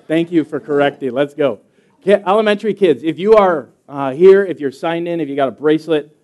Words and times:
Thank 0.08 0.32
you 0.32 0.44
for 0.44 0.60
correcting. 0.60 1.12
Let's 1.12 1.34
go. 1.34 1.62
Elementary 2.06 2.74
kids, 2.74 3.04
if 3.04 3.18
you 3.18 3.36
are 3.36 3.70
uh, 3.88 4.12
here, 4.12 4.46
if 4.46 4.60
you're 4.60 4.72
signed 4.72 5.08
in, 5.08 5.22
if 5.22 5.30
you 5.30 5.36
got 5.36 5.48
a 5.48 5.52
bracelet, 5.52 6.16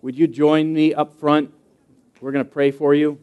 would 0.00 0.16
you 0.16 0.26
join 0.26 0.72
me 0.72 0.94
up 0.94 1.14
front? 1.14 1.52
We're 2.20 2.32
going 2.32 2.44
to 2.44 2.50
pray 2.50 2.70
for 2.70 2.94
you. 2.94 3.18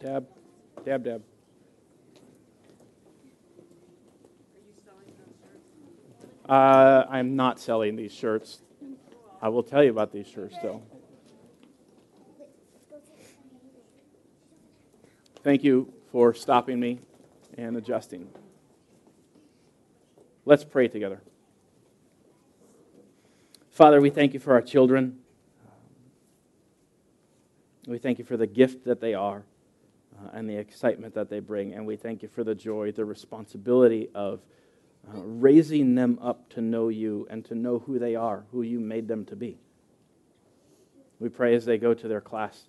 Dab, 0.00 0.26
dab, 0.84 1.04
dab. 1.04 1.22
Uh, 6.48 7.04
I'm 7.08 7.36
not 7.36 7.58
selling 7.58 7.96
these 7.96 8.12
shirts. 8.12 8.60
I 9.40 9.48
will 9.48 9.62
tell 9.62 9.82
you 9.82 9.90
about 9.90 10.12
these 10.12 10.26
shirts, 10.26 10.54
though. 10.62 10.82
Thank 15.42 15.64
you 15.64 15.92
for 16.10 16.34
stopping 16.34 16.80
me 16.80 17.00
and 17.56 17.76
adjusting. 17.76 18.28
Let's 20.44 20.64
pray 20.64 20.88
together. 20.88 21.22
Father, 23.70 24.00
we 24.00 24.10
thank 24.10 24.34
you 24.34 24.40
for 24.40 24.52
our 24.52 24.62
children. 24.62 25.18
We 27.86 27.98
thank 27.98 28.18
you 28.18 28.24
for 28.24 28.36
the 28.36 28.46
gift 28.46 28.84
that 28.84 29.00
they 29.00 29.14
are 29.14 29.44
uh, 30.18 30.30
and 30.32 30.48
the 30.48 30.56
excitement 30.56 31.14
that 31.14 31.28
they 31.28 31.40
bring. 31.40 31.74
And 31.74 31.86
we 31.86 31.96
thank 31.96 32.22
you 32.22 32.28
for 32.28 32.44
the 32.44 32.54
joy, 32.54 32.92
the 32.92 33.04
responsibility 33.04 34.08
of 34.14 34.40
uh, 35.08 35.20
raising 35.20 35.94
them 35.94 36.18
up 36.22 36.48
to 36.50 36.60
know 36.60 36.88
you 36.88 37.26
and 37.30 37.44
to 37.46 37.54
know 37.54 37.80
who 37.80 37.98
they 37.98 38.14
are, 38.14 38.44
who 38.52 38.62
you 38.62 38.80
made 38.80 39.08
them 39.08 39.24
to 39.26 39.36
be. 39.36 39.58
We 41.18 41.28
pray 41.28 41.54
as 41.54 41.64
they 41.64 41.78
go 41.78 41.94
to 41.94 42.08
their 42.08 42.20
class 42.20 42.68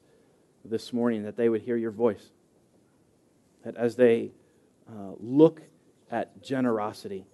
this 0.63 0.93
morning 0.93 1.23
that 1.23 1.37
they 1.37 1.49
would 1.49 1.61
hear 1.61 1.77
your 1.77 1.91
voice. 1.91 2.31
That 3.63 3.75
as 3.75 3.95
they 3.95 4.31
uh, 4.89 5.13
look 5.19 5.61
at 6.11 6.41
generosity 6.43 7.25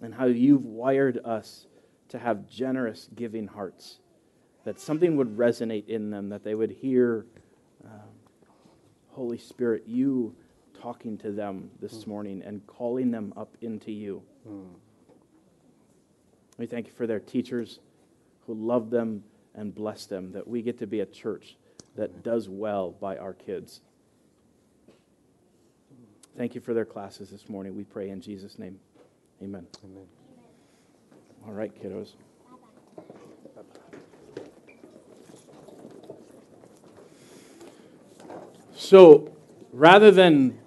and 0.00 0.14
how 0.14 0.26
you've 0.26 0.64
wired 0.64 1.18
us 1.24 1.66
to 2.08 2.18
have 2.18 2.48
generous, 2.48 3.08
giving 3.14 3.46
hearts, 3.46 3.98
that 4.64 4.80
something 4.80 5.16
would 5.16 5.36
resonate 5.36 5.88
in 5.88 6.10
them, 6.10 6.28
that 6.28 6.44
they 6.44 6.54
would 6.54 6.70
hear, 6.70 7.26
uh, 7.84 7.88
Holy 9.10 9.38
Spirit, 9.38 9.84
you 9.86 10.34
talking 10.80 11.18
to 11.18 11.30
them 11.30 11.70
this 11.80 12.04
mm. 12.04 12.06
morning 12.08 12.42
and 12.44 12.66
calling 12.66 13.10
them 13.10 13.32
up 13.36 13.56
into 13.60 13.92
you. 13.92 14.22
Mm. 14.48 14.66
We 16.58 16.66
thank 16.66 16.86
you 16.86 16.92
for 16.92 17.06
their 17.06 17.20
teachers 17.20 17.80
who 18.46 18.54
love 18.54 18.90
them 18.90 19.24
and 19.54 19.74
bless 19.74 20.06
them, 20.06 20.32
that 20.32 20.46
we 20.46 20.62
get 20.62 20.78
to 20.78 20.86
be 20.86 21.00
a 21.00 21.06
church 21.06 21.56
that 21.96 22.22
does 22.22 22.48
well 22.48 22.90
by 22.90 23.16
our 23.16 23.32
kids. 23.32 23.80
Thank 26.36 26.54
you 26.54 26.60
for 26.60 26.74
their 26.74 26.84
classes 26.84 27.30
this 27.30 27.48
morning. 27.48 27.74
We 27.74 27.84
pray 27.84 28.10
in 28.10 28.20
Jesus' 28.20 28.58
name. 28.58 28.78
Amen. 29.42 29.66
Amen. 29.84 30.04
All 31.46 31.52
right, 31.52 31.72
kiddos. 31.82 32.12
So 38.74 39.32
rather 39.72 40.10
than 40.10 40.58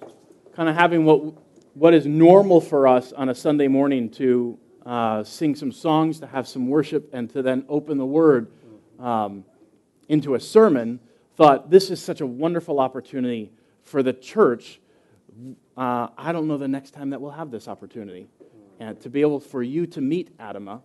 kind 0.59 0.67
of 0.67 0.75
having 0.75 1.05
what, 1.05 1.35
what 1.73 1.93
is 1.93 2.05
normal 2.05 2.59
for 2.59 2.85
us 2.85 3.13
on 3.13 3.29
a 3.29 3.33
Sunday 3.33 3.69
morning 3.69 4.09
to 4.09 4.59
uh, 4.85 5.23
sing 5.23 5.55
some 5.55 5.71
songs, 5.71 6.19
to 6.19 6.27
have 6.27 6.45
some 6.49 6.67
worship, 6.67 7.09
and 7.13 7.29
to 7.29 7.41
then 7.41 7.63
open 7.69 7.97
the 7.97 8.05
Word 8.05 8.51
um, 8.99 9.45
into 10.09 10.35
a 10.35 10.39
sermon, 10.41 10.99
thought 11.37 11.69
this 11.69 11.89
is 11.89 12.01
such 12.01 12.19
a 12.19 12.25
wonderful 12.25 12.81
opportunity 12.81 13.53
for 13.83 14.03
the 14.03 14.11
church. 14.11 14.81
Uh, 15.77 16.09
I 16.17 16.33
don't 16.33 16.49
know 16.49 16.57
the 16.57 16.67
next 16.67 16.91
time 16.91 17.11
that 17.11 17.21
we'll 17.21 17.31
have 17.31 17.51
this 17.51 17.69
opportunity. 17.69 18.27
And 18.81 18.99
to 18.99 19.09
be 19.09 19.21
able 19.21 19.39
for 19.39 19.63
you 19.63 19.87
to 19.87 20.01
meet 20.01 20.37
Adama 20.39 20.81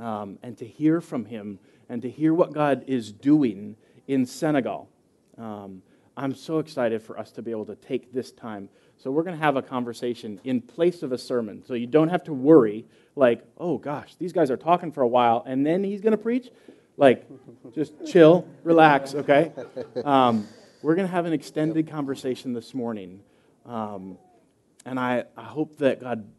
um, 0.00 0.38
and 0.42 0.54
to 0.58 0.66
hear 0.66 1.00
from 1.00 1.24
him 1.24 1.58
and 1.88 2.02
to 2.02 2.10
hear 2.10 2.34
what 2.34 2.52
God 2.52 2.84
is 2.86 3.10
doing 3.10 3.74
in 4.06 4.26
Senegal. 4.26 4.90
Um, 5.38 5.80
I'm 6.16 6.34
so 6.34 6.58
excited 6.58 7.02
for 7.02 7.18
us 7.18 7.32
to 7.32 7.42
be 7.42 7.50
able 7.50 7.66
to 7.66 7.76
take 7.76 8.12
this 8.12 8.32
time 8.32 8.68
so 9.02 9.10
we're 9.10 9.24
going 9.24 9.36
to 9.36 9.44
have 9.44 9.56
a 9.56 9.62
conversation 9.62 10.40
in 10.44 10.60
place 10.60 11.02
of 11.02 11.10
a 11.10 11.18
sermon. 11.18 11.64
So 11.66 11.74
you 11.74 11.88
don't 11.88 12.08
have 12.10 12.22
to 12.24 12.32
worry, 12.32 12.84
like, 13.16 13.44
oh 13.58 13.76
gosh, 13.76 14.14
these 14.14 14.32
guys 14.32 14.48
are 14.48 14.56
talking 14.56 14.92
for 14.92 15.02
a 15.02 15.08
while, 15.08 15.42
and 15.44 15.66
then 15.66 15.82
he's 15.82 16.00
going 16.00 16.12
to 16.12 16.18
preach. 16.18 16.50
Like, 16.96 17.26
just 17.74 18.06
chill, 18.06 18.46
relax, 18.62 19.16
okay? 19.16 19.50
Um, 20.04 20.46
we're 20.82 20.94
going 20.94 21.08
to 21.08 21.12
have 21.12 21.26
an 21.26 21.32
extended 21.32 21.88
conversation 21.88 22.52
this 22.52 22.74
morning. 22.74 23.22
Um, 23.66 24.18
and 24.86 25.00
I, 25.00 25.24
I 25.36 25.44
hope 25.44 25.78
that 25.78 26.00
God 26.00 26.30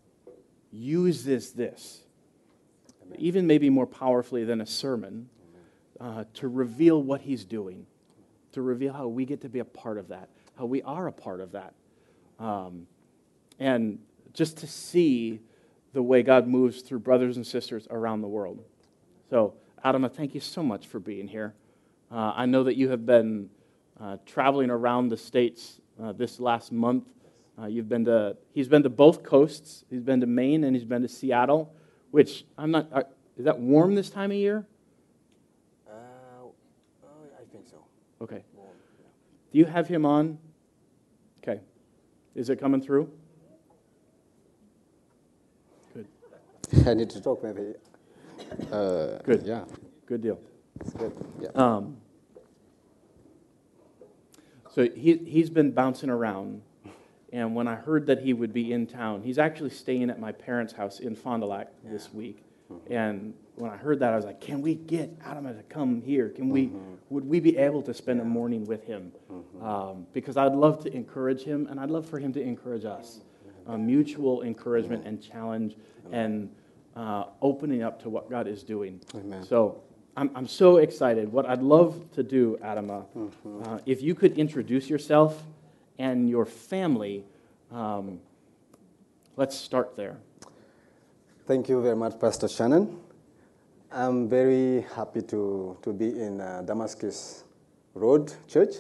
uses 0.72 1.52
this, 1.52 2.02
even 3.18 3.46
maybe 3.46 3.70
more 3.70 3.88
powerfully 3.88 4.46
than 4.46 4.62
a 4.62 4.66
sermon, 4.66 5.28
uh, 6.00 6.24
to 6.36 6.48
reveal 6.48 7.04
what 7.04 7.20
he's 7.20 7.44
doing, 7.44 7.88
to 8.54 8.62
reveal 8.62 8.94
how 8.94 9.08
we 9.08 9.26
get 9.26 9.42
to 9.42 9.50
be 9.50 9.60
a 9.60 9.66
part 9.66 9.98
of 9.98 10.08
that, 10.10 10.30
how 10.58 10.66
we 10.66 10.82
are 10.84 11.08
a 11.08 11.12
part 11.12 11.42
of 11.42 11.52
that. 11.52 11.74
Um, 12.40 12.88
and 13.60 14.00
just 14.34 14.58
to 14.58 14.68
see 14.68 15.40
the 15.94 16.02
way 16.02 16.24
God 16.24 16.48
moves 16.48 16.82
through 16.82 17.00
brothers 17.00 17.38
and 17.38 17.46
sisters 17.46 17.88
around 17.90 18.22
the 18.22 18.28
world. 18.28 18.64
So, 19.30 19.54
Adama, 19.86 20.12
thank 20.12 20.34
you 20.34 20.40
so 20.40 20.64
much 20.64 20.88
for 20.88 21.00
being 21.00 21.28
here. 21.28 21.54
Uh, 22.12 22.34
I 22.36 22.46
know 22.46 22.64
that 22.64 22.76
you 22.76 22.90
have 22.90 23.06
been 23.06 23.50
uh, 24.00 24.18
traveling 24.26 24.70
around 24.70 25.10
the 25.10 25.18
states 25.18 25.80
uh, 26.02 26.12
this 26.12 26.40
last 26.40 26.72
month. 26.72 27.06
Uh, 27.62 27.68
you've 27.68 27.90
been 27.90 28.06
to, 28.06 28.36
he's 28.54 28.68
been 28.68 28.84
to 28.84 28.90
both 28.90 29.24
coasts. 29.24 29.86
He's 29.90 30.02
been 30.02 30.22
to 30.22 30.28
Maine 30.28 30.64
and 30.64 30.76
he's 30.76 30.86
been 30.86 31.04
to 31.04 31.08
Seattle, 31.08 31.74
which 32.12 32.46
I'm 32.58 32.72
not, 32.72 32.88
uh, 32.92 33.04
is 33.38 33.46
that 33.46 33.60
warm 33.60 33.94
this 33.96 34.10
time 34.10 34.32
of 34.32 34.38
year? 34.38 34.66
Uh, 35.88 35.94
I 37.40 37.46
think 37.52 37.68
so. 37.68 37.84
Okay. 38.24 38.44
Do 39.52 39.60
you 39.60 39.66
have 39.66 39.88
him 39.88 40.06
on? 40.06 40.40
Okay. 41.40 41.60
Is 42.36 42.50
it 42.50 42.58
coming 42.58 42.82
through? 42.82 43.12
Good. 45.94 46.08
I 46.88 46.94
need 46.94 47.10
to 47.10 47.22
talk 47.22 47.44
maybe. 47.44 47.74
Uh, 48.72 49.18
good. 49.24 49.44
Yeah. 49.44 49.66
Good 50.06 50.22
deal. 50.22 50.40
It's 50.80 50.94
good. 50.94 51.14
Yeah. 51.42 51.50
Um, 51.56 51.98
so 54.72 54.88
he, 54.90 55.18
he's 55.18 55.50
been 55.50 55.72
bouncing 55.72 56.10
around. 56.10 56.62
And 57.34 57.56
when 57.56 57.68
I 57.68 57.76
heard 57.76 58.06
that 58.08 58.22
he 58.22 58.32
would 58.32 58.54
be 58.54 58.72
in 58.72 58.88
town, 58.88 59.24
he's 59.24 59.38
actually 59.38 59.72
staying 59.72 60.10
at 60.10 60.20
my 60.20 60.32
parents' 60.32 60.74
house 60.74 61.00
in 61.00 61.16
Fond 61.16 61.42
du 61.42 61.48
Lac 61.48 61.68
yeah. 61.84 61.92
this 61.92 62.14
week. 62.14 62.44
Mm-hmm. 62.74 62.94
And 62.94 63.34
when 63.56 63.72
I 63.72 63.78
heard 63.78 64.00
that, 64.00 64.14
I 64.14 64.16
was 64.16 64.26
like, 64.26 64.42
"Can 64.42 64.62
we 64.62 64.76
get 64.76 65.16
Adam 65.26 65.46
to 65.46 65.64
come 65.70 66.02
here? 66.02 66.30
Can 66.30 66.50
we? 66.50 66.68
Mm-hmm. 66.68 66.94
Would 67.10 67.26
we 67.26 67.40
be 67.40 67.58
able 67.58 67.82
to 67.84 67.94
spend 67.94 68.22
a 68.22 68.26
morning 68.26 68.66
with 68.66 68.86
him? 68.86 69.12
Mm-hmm. 69.32 69.64
Um, 69.64 70.08
because 70.14 70.38
I'd 70.38 70.54
love 70.54 70.84
to 70.84 70.94
encourage 70.94 71.44
him, 71.44 71.68
and 71.70 71.80
I'd 71.80 71.92
love 71.92 72.08
for 72.08 72.20
him 72.20 72.34
to 72.34 72.42
encourage 72.42 72.86
us. 72.86 73.22
A 73.68 73.78
mutual 73.78 74.42
encouragement 74.42 75.06
and 75.06 75.22
challenge, 75.22 75.78
and 76.12 76.50
uh, 76.96 77.26
opening 77.42 77.82
up 77.82 78.02
to 78.04 78.10
what 78.10 78.30
God 78.30 78.48
is 78.48 78.62
doing. 78.62 79.00
Amen. 79.16 79.44
So 79.44 79.82
I'm, 80.16 80.30
I'm 80.36 80.48
so 80.48 80.78
excited. 80.78 81.32
What 81.32 81.46
I'd 81.46 81.62
love 81.62 82.12
to 82.14 82.24
do, 82.24 82.58
Adama, 82.64 83.06
uh, 83.66 83.80
if 83.86 84.02
you 84.02 84.16
could 84.16 84.38
introduce 84.38 84.90
yourself 84.90 85.42
and 85.98 86.30
your 86.30 86.46
family, 86.46 87.26
um, 87.72 88.20
let's 89.36 89.56
start 89.56 89.96
there. 89.96 90.18
Thank 91.46 91.68
you 91.68 91.82
very 91.82 91.98
much, 91.98 92.18
Pastor 92.22 92.48
Shannon. 92.48 93.02
I'm 93.92 94.30
very 94.30 94.86
happy 94.96 95.22
to, 95.24 95.78
to 95.82 95.92
be 95.92 96.08
in 96.08 96.40
uh, 96.40 96.62
Damascus 96.66 97.44
Road 97.94 98.34
Church. 98.48 98.76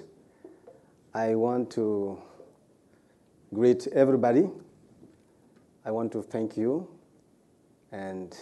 I 1.13 1.35
want 1.35 1.69
to 1.71 2.17
greet 3.53 3.87
everybody. 3.87 4.49
I 5.83 5.91
want 5.91 6.13
to 6.13 6.21
thank 6.21 6.55
you, 6.55 6.87
and 7.91 8.33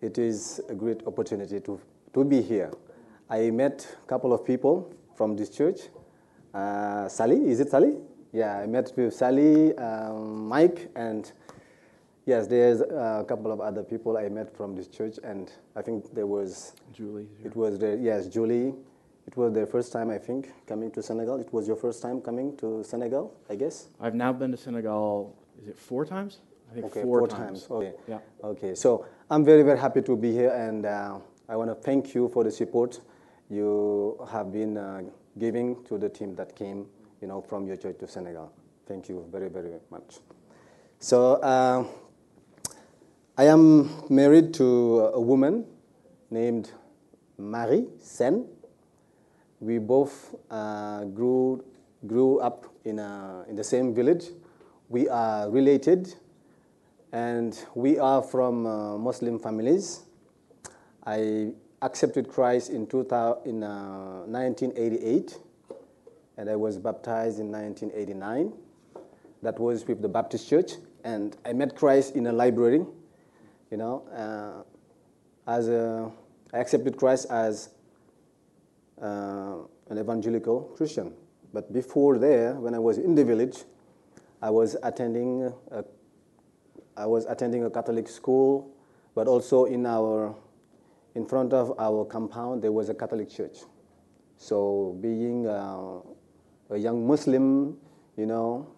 it 0.00 0.16
is 0.16 0.62
a 0.70 0.74
great 0.74 1.06
opportunity 1.06 1.60
to, 1.60 1.78
to 2.14 2.24
be 2.24 2.40
here. 2.40 2.72
I 3.28 3.50
met 3.50 3.94
a 4.04 4.08
couple 4.08 4.32
of 4.32 4.42
people 4.42 4.90
from 5.14 5.36
this 5.36 5.50
church. 5.50 5.80
Uh, 6.54 7.10
Sally, 7.10 7.46
is 7.50 7.60
it 7.60 7.68
Sally? 7.68 7.98
Yeah, 8.32 8.56
I 8.56 8.66
met 8.66 8.90
with 8.96 9.12
Sally, 9.12 9.76
um, 9.76 10.48
Mike, 10.48 10.90
and 10.96 11.30
yes, 12.26 12.46
there's 12.46 12.80
a 12.82 13.24
couple 13.26 13.50
of 13.50 13.60
other 13.60 13.82
people 13.82 14.16
I 14.18 14.28
met 14.28 14.54
from 14.54 14.74
this 14.76 14.88
church, 14.88 15.18
and 15.24 15.50
I 15.74 15.82
think 15.82 16.12
there 16.12 16.26
was 16.26 16.74
Julie. 16.92 17.28
it 17.44 17.56
was 17.56 17.78
the, 17.78 17.96
yes, 18.00 18.26
Julie. 18.26 18.74
It 19.26 19.36
was 19.36 19.52
their 19.54 19.66
first 19.66 19.92
time, 19.92 20.10
I 20.10 20.18
think, 20.18 20.52
coming 20.68 20.90
to 20.92 21.02
Senegal. 21.02 21.40
It 21.40 21.52
was 21.52 21.66
your 21.66 21.76
first 21.76 22.00
time 22.02 22.20
coming 22.20 22.56
to 22.58 22.84
Senegal, 22.84 23.34
I 23.50 23.56
guess. 23.56 23.88
I've 24.00 24.14
now 24.14 24.32
been 24.32 24.50
to 24.52 24.56
Senegal, 24.56 25.34
is 25.60 25.68
it 25.68 25.76
four 25.78 26.04
times? 26.04 26.38
I 26.70 26.74
think 26.74 26.86
Okay, 26.86 27.02
four, 27.02 27.20
four 27.20 27.28
times. 27.28 27.62
times. 27.66 27.70
Okay. 27.70 27.92
Yeah. 28.06 28.18
Okay. 28.44 28.74
So 28.74 29.06
I'm 29.30 29.44
very, 29.44 29.62
very 29.62 29.78
happy 29.78 30.02
to 30.02 30.16
be 30.16 30.32
here, 30.32 30.50
and 30.50 30.84
uh, 30.86 31.18
I 31.48 31.56
want 31.56 31.70
to 31.70 31.74
thank 31.74 32.14
you 32.14 32.28
for 32.28 32.44
the 32.44 32.50
support 32.50 33.00
you 33.48 34.18
have 34.30 34.52
been 34.52 34.76
uh, 34.76 35.02
giving 35.38 35.84
to 35.84 35.98
the 35.98 36.08
team 36.08 36.34
that 36.34 36.56
came, 36.56 36.86
you 37.20 37.28
know, 37.28 37.40
from 37.40 37.66
your 37.66 37.76
church 37.76 37.98
to 38.00 38.08
Senegal. 38.08 38.52
Thank 38.86 39.08
you 39.08 39.24
very, 39.30 39.48
very 39.48 39.74
much. 39.90 40.18
So 40.98 41.34
uh, 41.34 41.84
I 43.38 43.44
am 43.44 43.90
married 44.08 44.54
to 44.54 45.10
a 45.12 45.20
woman 45.20 45.66
named 46.30 46.72
Marie 47.36 47.84
Sen. 48.00 48.48
We 49.60 49.76
both 49.76 50.34
uh, 50.50 51.04
grew 51.04 51.62
grew 52.06 52.40
up 52.40 52.64
in 52.86 52.98
a, 52.98 53.44
in 53.46 53.54
the 53.54 53.62
same 53.62 53.94
village. 53.94 54.28
We 54.88 55.06
are 55.10 55.50
related, 55.50 56.14
and 57.12 57.62
we 57.74 57.98
are 57.98 58.22
from 58.22 58.64
uh, 58.64 58.96
Muslim 58.96 59.38
families. 59.38 60.04
I 61.04 61.52
accepted 61.82 62.30
Christ 62.30 62.70
in, 62.70 62.86
2000, 62.86 63.44
in 63.44 63.62
uh, 63.62 64.22
1988, 64.24 65.36
and 66.38 66.48
I 66.48 66.56
was 66.56 66.78
baptized 66.78 67.38
in 67.38 67.52
1989. 67.52 68.54
That 69.42 69.58
was 69.58 69.86
with 69.86 70.00
the 70.00 70.08
Baptist 70.08 70.48
Church, 70.48 70.72
and 71.04 71.36
I 71.44 71.52
met 71.52 71.76
Christ 71.76 72.16
in 72.16 72.28
a 72.28 72.32
library. 72.32 72.86
You 73.70 73.76
know, 73.76 74.04
uh, 74.14 75.50
as 75.50 75.68
a, 75.68 76.10
I 76.52 76.58
accepted 76.58 76.96
Christ 76.96 77.26
as 77.30 77.70
uh, 79.02 79.56
an 79.90 79.98
evangelical 79.98 80.60
Christian. 80.76 81.12
But 81.52 81.72
before 81.72 82.18
there, 82.18 82.54
when 82.54 82.74
I 82.74 82.78
was 82.78 82.98
in 82.98 83.14
the 83.14 83.24
village, 83.24 83.64
I 84.42 84.50
was 84.50 84.76
attending 84.82 85.52
a, 85.70 85.84
I 86.96 87.06
was 87.06 87.26
attending 87.26 87.64
a 87.64 87.70
Catholic 87.70 88.08
school, 88.08 88.70
but 89.14 89.26
also 89.26 89.64
in 89.64 89.86
our 89.86 90.34
in 91.14 91.26
front 91.26 91.52
of 91.52 91.72
our 91.78 92.04
compound 92.04 92.62
there 92.62 92.72
was 92.72 92.88
a 92.88 92.94
Catholic 92.94 93.30
church. 93.30 93.58
So 94.36 94.96
being 95.00 95.46
uh, 95.46 96.00
a 96.70 96.76
young 96.76 97.06
Muslim, 97.06 97.78
you 98.16 98.26
know, 98.26 98.68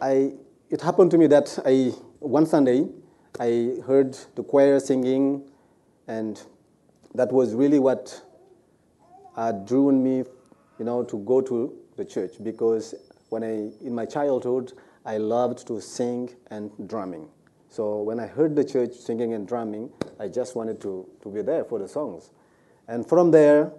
I 0.00 0.34
it 0.70 0.80
happened 0.80 1.10
to 1.12 1.18
me 1.18 1.26
that 1.28 1.58
I 1.64 1.92
one 2.20 2.46
Sunday 2.46 2.86
I 3.40 3.76
heard 3.86 4.18
the 4.34 4.42
choir 4.42 4.80
singing, 4.80 5.42
and 6.06 6.42
that 7.14 7.32
was 7.32 7.54
really 7.54 7.78
what 7.78 8.22
uh, 9.36 9.46
had 9.46 9.66
driven 9.66 10.02
me, 10.02 10.24
you 10.78 10.84
know, 10.84 11.04
to 11.04 11.18
go 11.18 11.40
to 11.40 11.74
the 11.96 12.04
church 12.04 12.32
because 12.42 12.94
when 13.28 13.42
I 13.42 13.70
in 13.84 13.94
my 13.94 14.06
childhood 14.06 14.72
I 15.04 15.16
loved 15.16 15.66
to 15.68 15.80
sing 15.80 16.30
and 16.50 16.70
drumming. 16.86 17.28
So 17.70 18.02
when 18.02 18.18
I 18.20 18.26
heard 18.26 18.56
the 18.56 18.64
church 18.64 18.94
singing 18.94 19.34
and 19.34 19.46
drumming, 19.46 19.90
I 20.18 20.28
just 20.28 20.56
wanted 20.56 20.80
to, 20.82 21.08
to 21.22 21.28
be 21.30 21.42
there 21.42 21.64
for 21.64 21.78
the 21.78 21.88
songs. 21.88 22.30
And 22.88 23.06
from 23.08 23.30
there, 23.30 23.72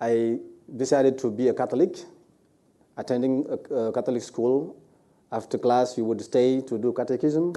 I 0.00 0.38
decided 0.76 1.18
to 1.18 1.30
be 1.30 1.48
a 1.48 1.54
Catholic, 1.54 1.96
attending 2.96 3.46
a, 3.48 3.74
a 3.74 3.92
Catholic 3.92 4.22
school. 4.22 4.76
After 5.30 5.58
class, 5.58 5.98
you 5.98 6.04
would 6.04 6.20
stay 6.20 6.60
to 6.62 6.78
do 6.78 6.92
catechism. 6.92 7.54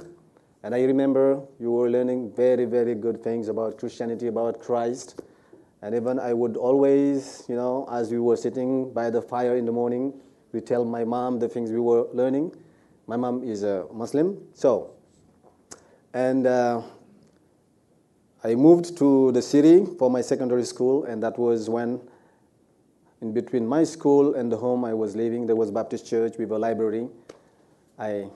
And 0.62 0.74
I 0.74 0.82
remember 0.82 1.40
you 1.58 1.70
were 1.70 1.88
learning 1.88 2.32
very, 2.32 2.66
very 2.66 2.94
good 2.94 3.22
things 3.22 3.48
about 3.48 3.78
Christianity, 3.78 4.26
about 4.26 4.60
Christ. 4.60 5.22
And 5.80 5.94
even 5.94 6.18
I 6.18 6.34
would 6.34 6.56
always, 6.58 7.44
you 7.48 7.56
know, 7.56 7.88
as 7.90 8.10
we 8.10 8.18
were 8.18 8.36
sitting 8.36 8.92
by 8.92 9.08
the 9.08 9.22
fire 9.22 9.56
in 9.56 9.64
the 9.64 9.72
morning, 9.72 10.12
we 10.52 10.60
tell 10.60 10.84
my 10.84 11.04
mom 11.04 11.38
the 11.38 11.48
things 11.48 11.70
we 11.70 11.78
were 11.78 12.06
learning. 12.12 12.54
My 13.06 13.16
mom 13.16 13.42
is 13.42 13.62
a 13.62 13.86
Muslim, 13.92 14.38
so. 14.52 14.90
And 16.12 16.46
uh, 16.46 16.82
I 18.44 18.54
moved 18.54 18.98
to 18.98 19.32
the 19.32 19.40
city 19.40 19.86
for 19.98 20.10
my 20.10 20.20
secondary 20.20 20.64
school, 20.64 21.04
and 21.04 21.22
that 21.22 21.38
was 21.38 21.70
when, 21.70 22.00
in 23.22 23.32
between 23.32 23.66
my 23.66 23.84
school 23.84 24.34
and 24.34 24.52
the 24.52 24.56
home 24.56 24.84
I 24.84 24.92
was 24.92 25.16
living, 25.16 25.46
there 25.46 25.56
was 25.56 25.70
Baptist 25.70 26.06
church 26.06 26.36
with 26.36 26.50
a 26.50 26.58
library. 26.58 27.08
I 27.98 28.28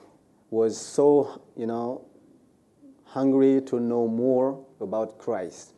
was 0.49 0.79
so, 0.79 1.41
you 1.55 1.67
know, 1.67 2.05
hungry 3.15 3.61
to 3.61 3.79
know 3.79 4.09
more 4.09 4.61
about 4.81 5.17
Christ. 5.17 5.71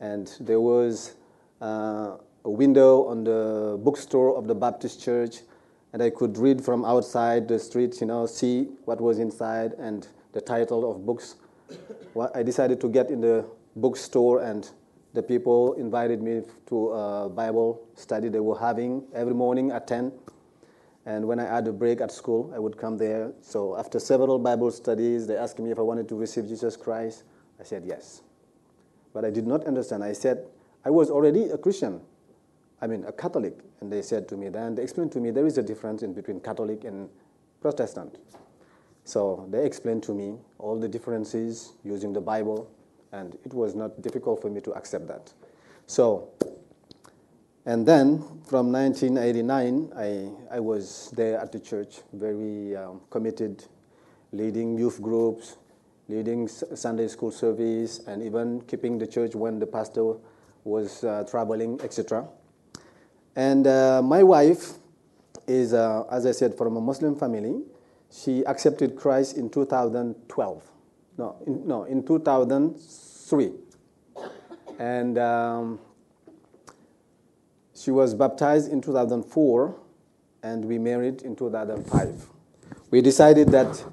And 0.00 0.32
there 0.38 0.60
was 0.60 1.16
uh, 1.60 2.18
a 2.44 2.50
window 2.50 3.04
on 3.06 3.24
the 3.24 3.76
bookstore 3.82 4.36
of 4.38 4.46
the 4.46 4.54
Baptist 4.54 5.02
church, 5.02 5.38
and 5.92 6.00
I 6.00 6.10
could 6.10 6.38
read 6.38 6.64
from 6.64 6.84
outside 6.84 7.48
the 7.48 7.58
street, 7.58 8.00
you 8.00 8.06
know, 8.06 8.26
see 8.26 8.68
what 8.84 9.00
was 9.00 9.18
inside 9.18 9.72
and 9.72 10.06
the 10.32 10.40
title 10.40 10.88
of 10.88 11.04
books. 11.04 11.34
Well, 12.14 12.30
I 12.32 12.44
decided 12.44 12.80
to 12.82 12.88
get 12.88 13.10
in 13.10 13.20
the 13.20 13.44
bookstore, 13.74 14.44
and 14.44 14.70
the 15.14 15.22
people 15.22 15.72
invited 15.72 16.22
me 16.22 16.42
to 16.66 16.90
a 16.90 17.28
Bible 17.28 17.82
study 17.96 18.28
they 18.28 18.38
were 18.38 18.58
having 18.58 19.02
every 19.12 19.34
morning 19.34 19.72
at 19.72 19.88
10. 19.88 20.12
And 21.08 21.26
when 21.26 21.40
I 21.40 21.46
had 21.46 21.66
a 21.66 21.72
break 21.72 22.02
at 22.02 22.12
school, 22.12 22.52
I 22.54 22.58
would 22.58 22.76
come 22.76 22.98
there. 22.98 23.32
So 23.40 23.78
after 23.78 23.98
several 23.98 24.38
Bible 24.38 24.70
studies, 24.70 25.26
they 25.26 25.38
asked 25.38 25.58
me 25.58 25.70
if 25.70 25.78
I 25.78 25.80
wanted 25.80 26.06
to 26.10 26.14
receive 26.14 26.46
Jesus 26.46 26.76
Christ. 26.76 27.22
I 27.58 27.62
said 27.62 27.84
yes. 27.86 28.20
But 29.14 29.24
I 29.24 29.30
did 29.30 29.46
not 29.46 29.64
understand. 29.64 30.04
I 30.04 30.12
said, 30.12 30.46
I 30.84 30.90
was 30.90 31.08
already 31.08 31.44
a 31.44 31.56
Christian. 31.56 32.02
I 32.82 32.88
mean, 32.88 33.04
a 33.06 33.12
Catholic. 33.12 33.58
And 33.80 33.90
they 33.90 34.02
said 34.02 34.28
to 34.28 34.36
me, 34.36 34.50
then 34.50 34.74
they 34.74 34.82
explained 34.82 35.10
to 35.12 35.18
me 35.18 35.30
there 35.30 35.46
is 35.46 35.56
a 35.56 35.62
difference 35.62 36.02
in 36.02 36.12
between 36.12 36.40
Catholic 36.40 36.84
and 36.84 37.08
Protestant. 37.62 38.18
So 39.04 39.48
they 39.50 39.64
explained 39.64 40.02
to 40.02 40.12
me 40.12 40.36
all 40.58 40.78
the 40.78 40.88
differences 40.88 41.72
using 41.84 42.12
the 42.12 42.20
Bible, 42.20 42.70
and 43.12 43.38
it 43.46 43.54
was 43.54 43.74
not 43.74 44.02
difficult 44.02 44.42
for 44.42 44.50
me 44.50 44.60
to 44.60 44.72
accept 44.72 45.08
that. 45.08 45.32
So, 45.86 46.28
and 47.66 47.86
then 47.86 48.18
from 48.46 48.72
1989, 48.72 49.92
I, 49.96 50.56
I 50.56 50.60
was 50.60 51.12
there 51.16 51.38
at 51.38 51.52
the 51.52 51.60
church, 51.60 52.00
very 52.12 52.76
um, 52.76 53.00
committed, 53.10 53.64
leading 54.32 54.78
youth 54.78 55.02
groups, 55.02 55.56
leading 56.08 56.48
Sunday 56.48 57.08
school 57.08 57.30
service, 57.30 58.00
and 58.06 58.22
even 58.22 58.62
keeping 58.62 58.98
the 58.98 59.06
church 59.06 59.34
when 59.34 59.58
the 59.58 59.66
pastor 59.66 60.14
was 60.64 61.04
uh, 61.04 61.24
traveling, 61.28 61.80
etc. 61.82 62.26
And 63.36 63.66
uh, 63.66 64.02
my 64.02 64.22
wife 64.22 64.72
is, 65.46 65.72
uh, 65.72 66.04
as 66.10 66.26
I 66.26 66.32
said, 66.32 66.56
from 66.56 66.76
a 66.76 66.80
Muslim 66.80 67.16
family. 67.16 67.62
She 68.10 68.44
accepted 68.46 68.96
Christ 68.96 69.36
in 69.36 69.50
2012. 69.50 70.62
No, 71.18 71.36
in, 71.46 71.66
no, 71.66 71.84
in 71.84 72.06
2003. 72.06 73.52
And 74.78 75.18
um, 75.18 75.80
she 77.78 77.90
was 77.90 78.14
baptized 78.14 78.72
in 78.72 78.80
2004, 78.80 79.74
and 80.42 80.64
we 80.64 80.78
married 80.78 81.22
in 81.22 81.36
2005. 81.36 82.26
We 82.90 83.00
decided 83.02 83.48
that 83.48 83.84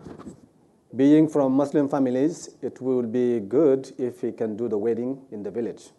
being 0.95 1.27
from 1.27 1.53
Muslim 1.53 1.89
families, 1.89 2.49
it 2.61 2.81
would 2.81 3.11
be 3.11 3.39
good 3.41 3.91
if 3.97 4.23
we 4.23 4.31
can 4.31 4.55
do 4.55 4.67
the 4.69 4.77
wedding 4.77 5.21
in 5.31 5.43
the 5.43 5.51
village. 5.51 5.89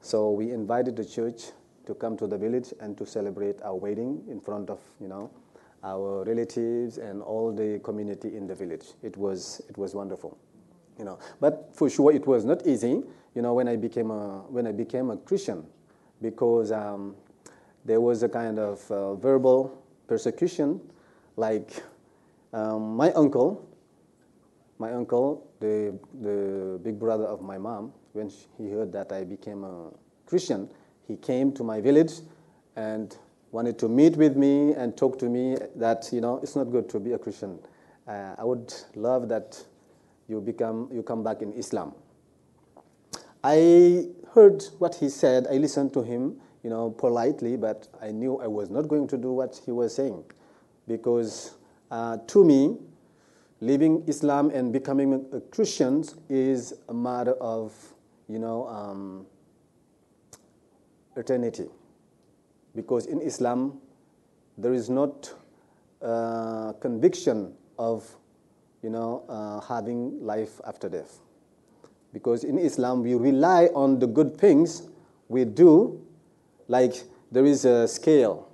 So 0.00 0.30
we 0.30 0.52
invited 0.52 0.96
the 0.96 1.04
church 1.04 1.52
to 1.86 1.94
come 1.94 2.16
to 2.18 2.26
the 2.26 2.38
village 2.38 2.72
and 2.80 2.96
to 2.98 3.06
celebrate 3.06 3.60
our 3.62 3.74
wedding 3.74 4.22
in 4.28 4.40
front 4.40 4.70
of, 4.70 4.80
you 5.00 5.08
know, 5.08 5.30
our 5.82 6.24
relatives 6.24 6.98
and 6.98 7.22
all 7.22 7.52
the 7.52 7.80
community 7.80 8.36
in 8.36 8.46
the 8.46 8.54
village. 8.54 8.86
It 9.02 9.16
was, 9.16 9.60
it 9.68 9.76
was 9.76 9.94
wonderful. 9.94 10.38
you 10.98 11.04
know. 11.04 11.18
But 11.40 11.70
for 11.74 11.90
sure, 11.90 12.12
it 12.12 12.26
was 12.26 12.44
not 12.44 12.66
easy, 12.66 13.02
you 13.34 13.42
know, 13.42 13.54
when 13.54 13.68
I 13.68 13.76
became 13.76 14.10
a 14.10 14.44
when 14.48 14.66
I 14.66 14.72
became 14.72 15.10
a 15.10 15.16
Christian, 15.16 15.66
because 16.20 16.72
um, 16.72 17.14
there 17.84 18.00
was 18.00 18.22
a 18.22 18.28
kind 18.28 18.58
of 18.58 18.90
uh, 18.90 19.14
verbal 19.14 19.82
persecution, 20.06 20.80
like 21.36 21.82
um, 22.52 22.96
my 22.96 23.12
uncle, 23.12 23.68
my 24.78 24.92
uncle, 24.92 25.46
the 25.60 25.98
the 26.22 26.78
big 26.82 26.98
brother 26.98 27.24
of 27.24 27.40
my 27.42 27.58
mom, 27.58 27.92
when 28.12 28.30
he 28.58 28.70
heard 28.70 28.92
that 28.92 29.12
I 29.12 29.24
became 29.24 29.64
a 29.64 29.90
Christian, 30.26 30.68
he 31.06 31.16
came 31.16 31.52
to 31.52 31.64
my 31.64 31.80
village 31.80 32.12
and 32.76 33.16
wanted 33.52 33.78
to 33.78 33.88
meet 33.88 34.16
with 34.16 34.36
me 34.36 34.72
and 34.72 34.96
talk 34.96 35.18
to 35.18 35.28
me 35.28 35.56
that 35.76 36.08
you 36.12 36.20
know 36.20 36.38
it's 36.42 36.56
not 36.56 36.70
good 36.70 36.88
to 36.90 36.98
be 37.00 37.12
a 37.12 37.18
Christian. 37.18 37.58
Uh, 38.06 38.34
I 38.36 38.44
would 38.44 38.72
love 38.94 39.28
that 39.28 39.62
you 40.28 40.40
become 40.40 40.88
you 40.92 41.02
come 41.02 41.22
back 41.22 41.42
in 41.42 41.52
Islam. 41.52 41.94
I 43.42 44.06
heard 44.34 44.64
what 44.78 44.96
he 44.96 45.08
said. 45.08 45.46
I 45.48 45.54
listened 45.54 45.92
to 45.94 46.02
him, 46.02 46.40
you 46.62 46.70
know, 46.70 46.90
politely, 46.90 47.56
but 47.56 47.88
I 48.02 48.10
knew 48.10 48.38
I 48.38 48.48
was 48.48 48.68
not 48.68 48.88
going 48.88 49.06
to 49.08 49.16
do 49.16 49.32
what 49.32 49.60
he 49.64 49.70
was 49.70 49.94
saying, 49.94 50.24
because 50.88 51.54
uh, 51.90 52.18
to 52.26 52.44
me, 52.44 52.76
leaving 53.60 54.02
Islam 54.08 54.50
and 54.50 54.72
becoming 54.72 55.24
a 55.32 55.40
Christian 55.40 56.04
is 56.28 56.74
a 56.88 56.94
matter 56.94 57.34
of, 57.40 57.72
you 58.28 58.38
know, 58.38 58.66
um, 58.68 59.26
eternity. 61.16 61.68
Because 62.74 63.06
in 63.06 63.20
Islam, 63.20 63.78
there 64.58 64.74
is 64.74 64.90
not 64.90 65.32
uh, 66.02 66.72
conviction 66.80 67.54
of, 67.78 68.04
you 68.82 68.90
know, 68.90 69.24
uh, 69.28 69.60
having 69.60 70.20
life 70.24 70.60
after 70.66 70.88
death. 70.88 71.20
Because 72.14 72.44
in 72.44 72.58
Islam, 72.58 73.02
we 73.02 73.16
rely 73.16 73.66
on 73.74 73.98
the 73.98 74.06
good 74.06 74.38
things 74.38 74.88
we 75.28 75.44
do, 75.44 76.00
like 76.68 77.02
there 77.32 77.44
is 77.44 77.64
a 77.64 77.88
scale. 77.88 78.48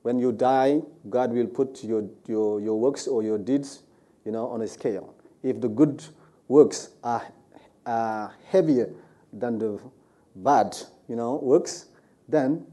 When 0.00 0.18
you 0.18 0.32
die, 0.32 0.80
God 1.10 1.30
will 1.32 1.46
put 1.46 1.84
your, 1.84 2.08
your, 2.26 2.58
your 2.58 2.80
works 2.80 3.06
or 3.06 3.22
your 3.22 3.36
deeds, 3.36 3.82
you 4.24 4.32
know, 4.32 4.48
on 4.48 4.62
a 4.62 4.66
scale. 4.66 5.14
If 5.42 5.60
the 5.60 5.68
good 5.68 6.02
works 6.48 6.88
are, 7.04 7.22
are 7.84 8.34
heavier 8.48 8.90
than 9.30 9.58
the 9.58 9.78
bad, 10.36 10.74
you 11.06 11.14
know, 11.14 11.34
works, 11.34 11.86
then 12.28 12.64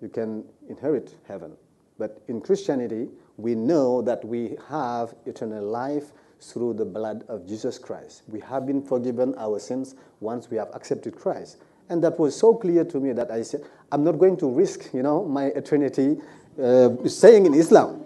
you 0.00 0.08
can 0.08 0.44
inherit 0.68 1.16
heaven. 1.26 1.56
But 1.98 2.22
in 2.28 2.40
Christianity, 2.40 3.08
we 3.36 3.56
know 3.56 4.02
that 4.02 4.24
we 4.24 4.56
have 4.68 5.14
eternal 5.26 5.64
life 5.64 6.12
through 6.40 6.74
the 6.74 6.84
blood 6.84 7.24
of 7.28 7.46
Jesus 7.46 7.78
Christ. 7.78 8.22
We 8.28 8.40
have 8.40 8.66
been 8.66 8.82
forgiven 8.82 9.34
our 9.38 9.58
sins 9.58 9.94
once 10.20 10.50
we 10.50 10.56
have 10.56 10.68
accepted 10.74 11.16
Christ. 11.16 11.58
And 11.88 12.02
that 12.04 12.18
was 12.18 12.36
so 12.36 12.54
clear 12.54 12.84
to 12.84 13.00
me 13.00 13.12
that 13.12 13.30
I 13.30 13.42
said, 13.42 13.64
I'm 13.92 14.04
not 14.04 14.18
going 14.18 14.36
to 14.38 14.48
risk, 14.48 14.92
you 14.94 15.02
know, 15.02 15.24
my 15.24 15.46
eternity 15.46 16.18
uh, 16.62 16.90
staying 17.06 17.46
in 17.46 17.54
Islam. 17.54 18.04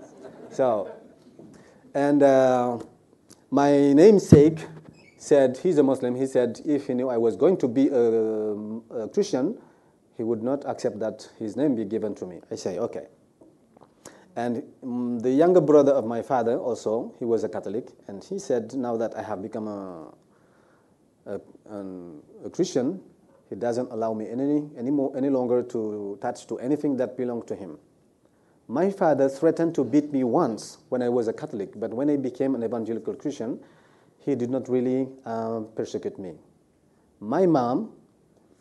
So, 0.50 0.90
and 1.94 2.22
uh, 2.22 2.78
my 3.50 3.92
namesake 3.92 4.58
said, 5.18 5.58
he's 5.58 5.78
a 5.78 5.82
Muslim, 5.82 6.14
he 6.14 6.26
said, 6.26 6.60
if 6.64 6.86
he 6.86 6.94
knew 6.94 7.08
I 7.08 7.16
was 7.16 7.36
going 7.36 7.56
to 7.58 7.68
be 7.68 7.88
a, 7.88 8.00
a 8.00 9.08
Christian, 9.08 9.58
he 10.16 10.22
would 10.22 10.42
not 10.42 10.64
accept 10.66 10.98
that 11.00 11.28
his 11.38 11.56
name 11.56 11.74
be 11.74 11.84
given 11.84 12.14
to 12.16 12.26
me. 12.26 12.40
I 12.50 12.56
say, 12.56 12.78
okay. 12.78 13.06
And 14.36 14.64
um, 14.82 15.20
the 15.20 15.30
younger 15.30 15.60
brother 15.60 15.92
of 15.92 16.04
my 16.06 16.20
father 16.22 16.58
also, 16.58 17.14
he 17.18 17.24
was 17.24 17.44
a 17.44 17.48
Catholic, 17.48 17.90
and 18.08 18.22
he 18.22 18.38
said, 18.38 18.74
now 18.74 18.96
that 18.96 19.16
I 19.16 19.22
have 19.22 19.40
become 19.42 19.68
a, 19.68 20.12
a, 21.26 21.40
an, 21.70 22.20
a 22.44 22.50
Christian, 22.50 23.00
he 23.48 23.54
doesn't 23.54 23.92
allow 23.92 24.12
me 24.12 24.28
any, 24.28 24.68
any, 24.76 24.90
more, 24.90 25.16
any 25.16 25.30
longer 25.30 25.62
to 25.62 26.18
touch 26.20 26.46
to 26.48 26.58
anything 26.58 26.96
that 26.96 27.16
belonged 27.16 27.46
to 27.46 27.54
him. 27.54 27.78
My 28.66 28.90
father 28.90 29.28
threatened 29.28 29.74
to 29.76 29.84
beat 29.84 30.12
me 30.12 30.24
once 30.24 30.78
when 30.88 31.02
I 31.02 31.10
was 31.10 31.28
a 31.28 31.32
Catholic, 31.32 31.78
but 31.78 31.92
when 31.94 32.10
I 32.10 32.16
became 32.16 32.54
an 32.54 32.64
evangelical 32.64 33.14
Christian, 33.14 33.60
he 34.18 34.34
did 34.34 34.50
not 34.50 34.68
really 34.68 35.08
um, 35.26 35.68
persecute 35.76 36.18
me. 36.18 36.32
My 37.20 37.46
mom, 37.46 37.92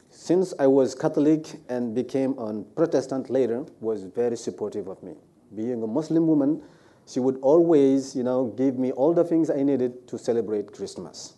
since 0.10 0.54
I 0.60 0.68
was 0.68 0.94
Catholic 0.94 1.48
and 1.70 1.96
became 1.96 2.38
a 2.38 2.62
Protestant 2.76 3.30
later, 3.30 3.66
was 3.80 4.04
very 4.04 4.36
supportive 4.36 4.88
of 4.88 5.02
me 5.02 5.16
being 5.56 5.84
a 5.84 5.88
Muslim 5.88 6.28
woman, 6.28 6.62
she 7.06 7.20
would 7.20 7.38
always, 7.42 8.16
you 8.16 8.24
know, 8.24 8.46
give 8.58 8.78
me 8.78 8.92
all 8.92 9.14
the 9.14 9.24
things 9.24 9.50
I 9.50 9.64
needed 9.64 10.08
to 10.08 10.18
celebrate 10.18 10.72
Christmas. 10.72 11.34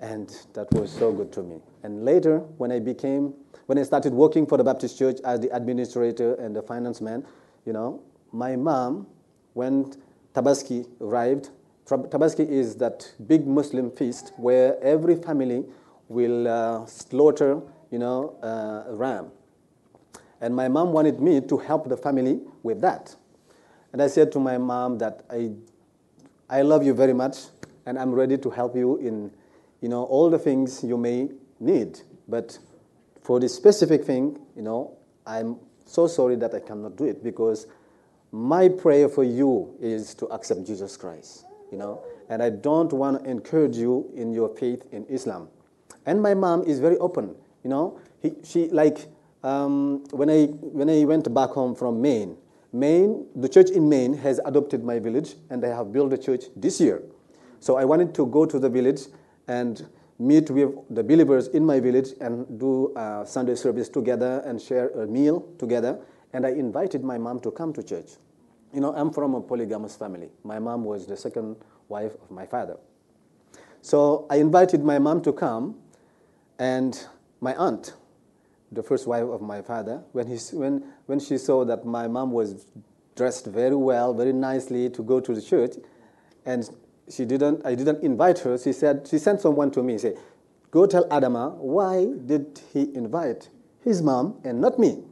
And 0.00 0.28
that 0.54 0.70
was 0.72 0.92
so 0.92 1.12
good 1.12 1.32
to 1.32 1.42
me. 1.42 1.60
And 1.82 2.04
later, 2.04 2.38
when 2.58 2.72
I 2.72 2.80
became, 2.80 3.34
when 3.66 3.78
I 3.78 3.82
started 3.84 4.12
working 4.12 4.46
for 4.46 4.58
the 4.58 4.64
Baptist 4.64 4.98
Church 4.98 5.18
as 5.24 5.40
the 5.40 5.54
administrator 5.54 6.34
and 6.34 6.54
the 6.54 6.62
finance 6.62 7.00
man, 7.00 7.24
you 7.64 7.72
know, 7.72 8.02
my 8.32 8.56
mom, 8.56 9.06
when 9.54 9.94
Tabaski 10.34 10.86
arrived, 11.00 11.50
Tabaski 11.86 12.48
is 12.48 12.76
that 12.76 13.12
big 13.26 13.46
Muslim 13.46 13.90
feast 13.90 14.32
where 14.36 14.82
every 14.82 15.14
family 15.14 15.64
will 16.08 16.48
uh, 16.48 16.86
slaughter, 16.86 17.60
you 17.90 17.98
know, 17.98 18.36
uh, 18.42 18.90
a 18.90 18.94
ram 18.94 19.30
and 20.44 20.54
my 20.54 20.68
mom 20.68 20.92
wanted 20.92 21.20
me 21.20 21.40
to 21.40 21.56
help 21.56 21.88
the 21.88 21.96
family 21.96 22.38
with 22.62 22.82
that. 22.82 23.16
And 23.94 24.02
I 24.02 24.08
said 24.08 24.30
to 24.32 24.38
my 24.38 24.58
mom 24.58 24.98
that 24.98 25.24
I, 25.30 25.52
I 26.50 26.60
love 26.60 26.84
you 26.84 26.92
very 26.92 27.14
much 27.14 27.38
and 27.86 27.98
I'm 27.98 28.12
ready 28.12 28.36
to 28.36 28.50
help 28.50 28.76
you 28.76 28.98
in 28.98 29.30
you 29.80 29.88
know, 29.88 30.04
all 30.04 30.28
the 30.28 30.38
things 30.38 30.84
you 30.84 30.98
may 30.98 31.30
need. 31.60 31.98
But 32.28 32.58
for 33.22 33.40
this 33.40 33.54
specific 33.54 34.04
thing, 34.04 34.38
you 34.54 34.60
know, 34.60 34.98
I'm 35.26 35.56
so 35.86 36.06
sorry 36.06 36.36
that 36.36 36.52
I 36.52 36.60
cannot 36.60 36.96
do 36.96 37.04
it 37.04 37.24
because 37.24 37.66
my 38.30 38.68
prayer 38.68 39.08
for 39.08 39.24
you 39.24 39.74
is 39.80 40.14
to 40.16 40.26
accept 40.26 40.66
Jesus 40.66 40.98
Christ, 40.98 41.46
you 41.72 41.78
know, 41.78 42.04
and 42.28 42.42
I 42.42 42.50
don't 42.50 42.92
want 42.92 43.24
to 43.24 43.30
encourage 43.30 43.78
you 43.78 44.10
in 44.14 44.30
your 44.34 44.50
faith 44.50 44.84
in 44.92 45.06
Islam. 45.06 45.48
And 46.04 46.20
my 46.20 46.34
mom 46.34 46.64
is 46.64 46.80
very 46.80 46.98
open, 46.98 47.34
you 47.62 47.70
know. 47.70 47.98
He, 48.20 48.34
she 48.42 48.68
like 48.68 49.06
um, 49.44 50.02
when, 50.10 50.28
I, 50.30 50.46
when 50.46 50.90
I 50.90 51.04
went 51.04 51.32
back 51.32 51.50
home 51.50 51.76
from 51.76 52.02
Maine, 52.02 52.36
Maine, 52.72 53.26
the 53.36 53.48
church 53.48 53.70
in 53.70 53.88
Maine 53.88 54.14
has 54.14 54.40
adopted 54.44 54.82
my 54.82 54.98
village, 54.98 55.36
and 55.50 55.62
they 55.62 55.68
have 55.68 55.92
built 55.92 56.12
a 56.12 56.18
church 56.18 56.44
this 56.56 56.80
year. 56.80 57.02
So 57.60 57.76
I 57.76 57.84
wanted 57.84 58.14
to 58.16 58.26
go 58.26 58.44
to 58.46 58.58
the 58.58 58.68
village 58.68 59.02
and 59.46 59.86
meet 60.18 60.50
with 60.50 60.74
the 60.90 61.04
believers 61.04 61.48
in 61.48 61.64
my 61.64 61.78
village 61.78 62.08
and 62.20 62.58
do 62.58 62.92
Sunday 63.26 63.54
service 63.54 63.88
together 63.88 64.42
and 64.44 64.60
share 64.60 64.88
a 64.90 65.06
meal 65.06 65.46
together. 65.58 66.00
And 66.32 66.44
I 66.44 66.50
invited 66.50 67.04
my 67.04 67.16
mom 67.16 67.40
to 67.40 67.50
come 67.50 67.72
to 67.74 67.82
church. 67.82 68.10
You 68.72 68.80
know, 68.80 68.92
I'm 68.94 69.12
from 69.12 69.34
a 69.34 69.40
polygamous 69.40 69.94
family. 69.94 70.30
My 70.42 70.58
mom 70.58 70.84
was 70.84 71.06
the 71.06 71.16
second 71.16 71.56
wife 71.88 72.14
of 72.14 72.30
my 72.30 72.44
father. 72.44 72.76
So 73.82 74.26
I 74.30 74.36
invited 74.36 74.82
my 74.82 74.98
mom 74.98 75.22
to 75.22 75.32
come, 75.32 75.76
and 76.58 77.06
my 77.40 77.54
aunt, 77.54 77.94
the 78.74 78.82
first 78.82 79.06
wife 79.06 79.24
of 79.24 79.40
my 79.40 79.62
father, 79.62 80.02
when, 80.12 80.26
he, 80.26 80.36
when, 80.52 80.84
when 81.06 81.20
she 81.20 81.38
saw 81.38 81.64
that 81.64 81.84
my 81.84 82.06
mom 82.08 82.30
was 82.32 82.66
dressed 83.16 83.46
very 83.46 83.76
well, 83.76 84.12
very 84.12 84.32
nicely 84.32 84.90
to 84.90 85.02
go 85.02 85.20
to 85.20 85.34
the 85.34 85.42
church, 85.42 85.76
and 86.44 86.68
she 87.08 87.24
didn't, 87.24 87.64
I 87.64 87.74
didn't 87.74 88.02
invite 88.02 88.40
her, 88.40 88.58
she 88.58 88.72
said, 88.72 89.06
she 89.08 89.18
sent 89.18 89.40
someone 89.40 89.70
to 89.72 89.82
me, 89.82 89.98
say, 89.98 90.16
go 90.70 90.86
tell 90.86 91.08
Adama, 91.08 91.54
why 91.56 92.06
did 92.26 92.60
he 92.72 92.94
invite 92.94 93.48
his 93.82 94.02
mom 94.02 94.40
and 94.44 94.60
not 94.60 94.78
me? 94.78 95.02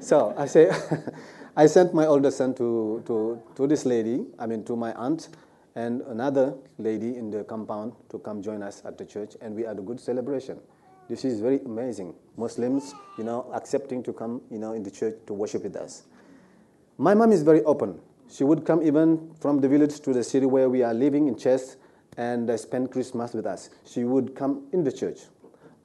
so 0.00 0.34
I 0.36 0.46
say, 0.46 0.70
I 1.56 1.66
sent 1.66 1.94
my 1.94 2.06
older 2.06 2.30
son 2.30 2.54
to, 2.54 3.02
to, 3.06 3.40
to 3.56 3.66
this 3.66 3.84
lady, 3.84 4.24
I 4.38 4.46
mean 4.46 4.64
to 4.64 4.76
my 4.76 4.92
aunt, 4.94 5.28
and 5.76 6.02
another 6.02 6.54
lady 6.78 7.16
in 7.16 7.30
the 7.30 7.44
compound 7.44 7.92
to 8.10 8.18
come 8.18 8.42
join 8.42 8.62
us 8.62 8.82
at 8.84 8.98
the 8.98 9.04
church, 9.04 9.34
and 9.40 9.54
we 9.54 9.62
had 9.62 9.78
a 9.78 9.82
good 9.82 9.98
celebration. 9.98 10.60
This 11.08 11.24
is 11.24 11.40
very 11.40 11.60
amazing. 11.66 12.14
Muslims, 12.36 12.94
you 13.18 13.24
know, 13.24 13.50
accepting 13.52 14.02
to 14.04 14.12
come, 14.12 14.40
you 14.50 14.58
know, 14.58 14.72
in 14.72 14.82
the 14.82 14.90
church 14.90 15.14
to 15.26 15.34
worship 15.34 15.62
with 15.62 15.76
us. 15.76 16.04
My 16.96 17.14
mom 17.14 17.30
is 17.32 17.42
very 17.42 17.62
open. 17.64 18.00
She 18.30 18.42
would 18.42 18.64
come 18.64 18.82
even 18.82 19.34
from 19.38 19.60
the 19.60 19.68
village 19.68 20.00
to 20.00 20.12
the 20.12 20.24
city 20.24 20.46
where 20.46 20.70
we 20.70 20.82
are 20.82 20.94
living 20.94 21.28
in 21.28 21.34
Thiès 21.34 21.76
and 22.16 22.48
uh, 22.48 22.56
spend 22.56 22.90
Christmas 22.90 23.34
with 23.34 23.44
us. 23.44 23.68
She 23.84 24.04
would 24.04 24.34
come 24.34 24.66
in 24.72 24.82
the 24.82 24.92
church. 24.92 25.20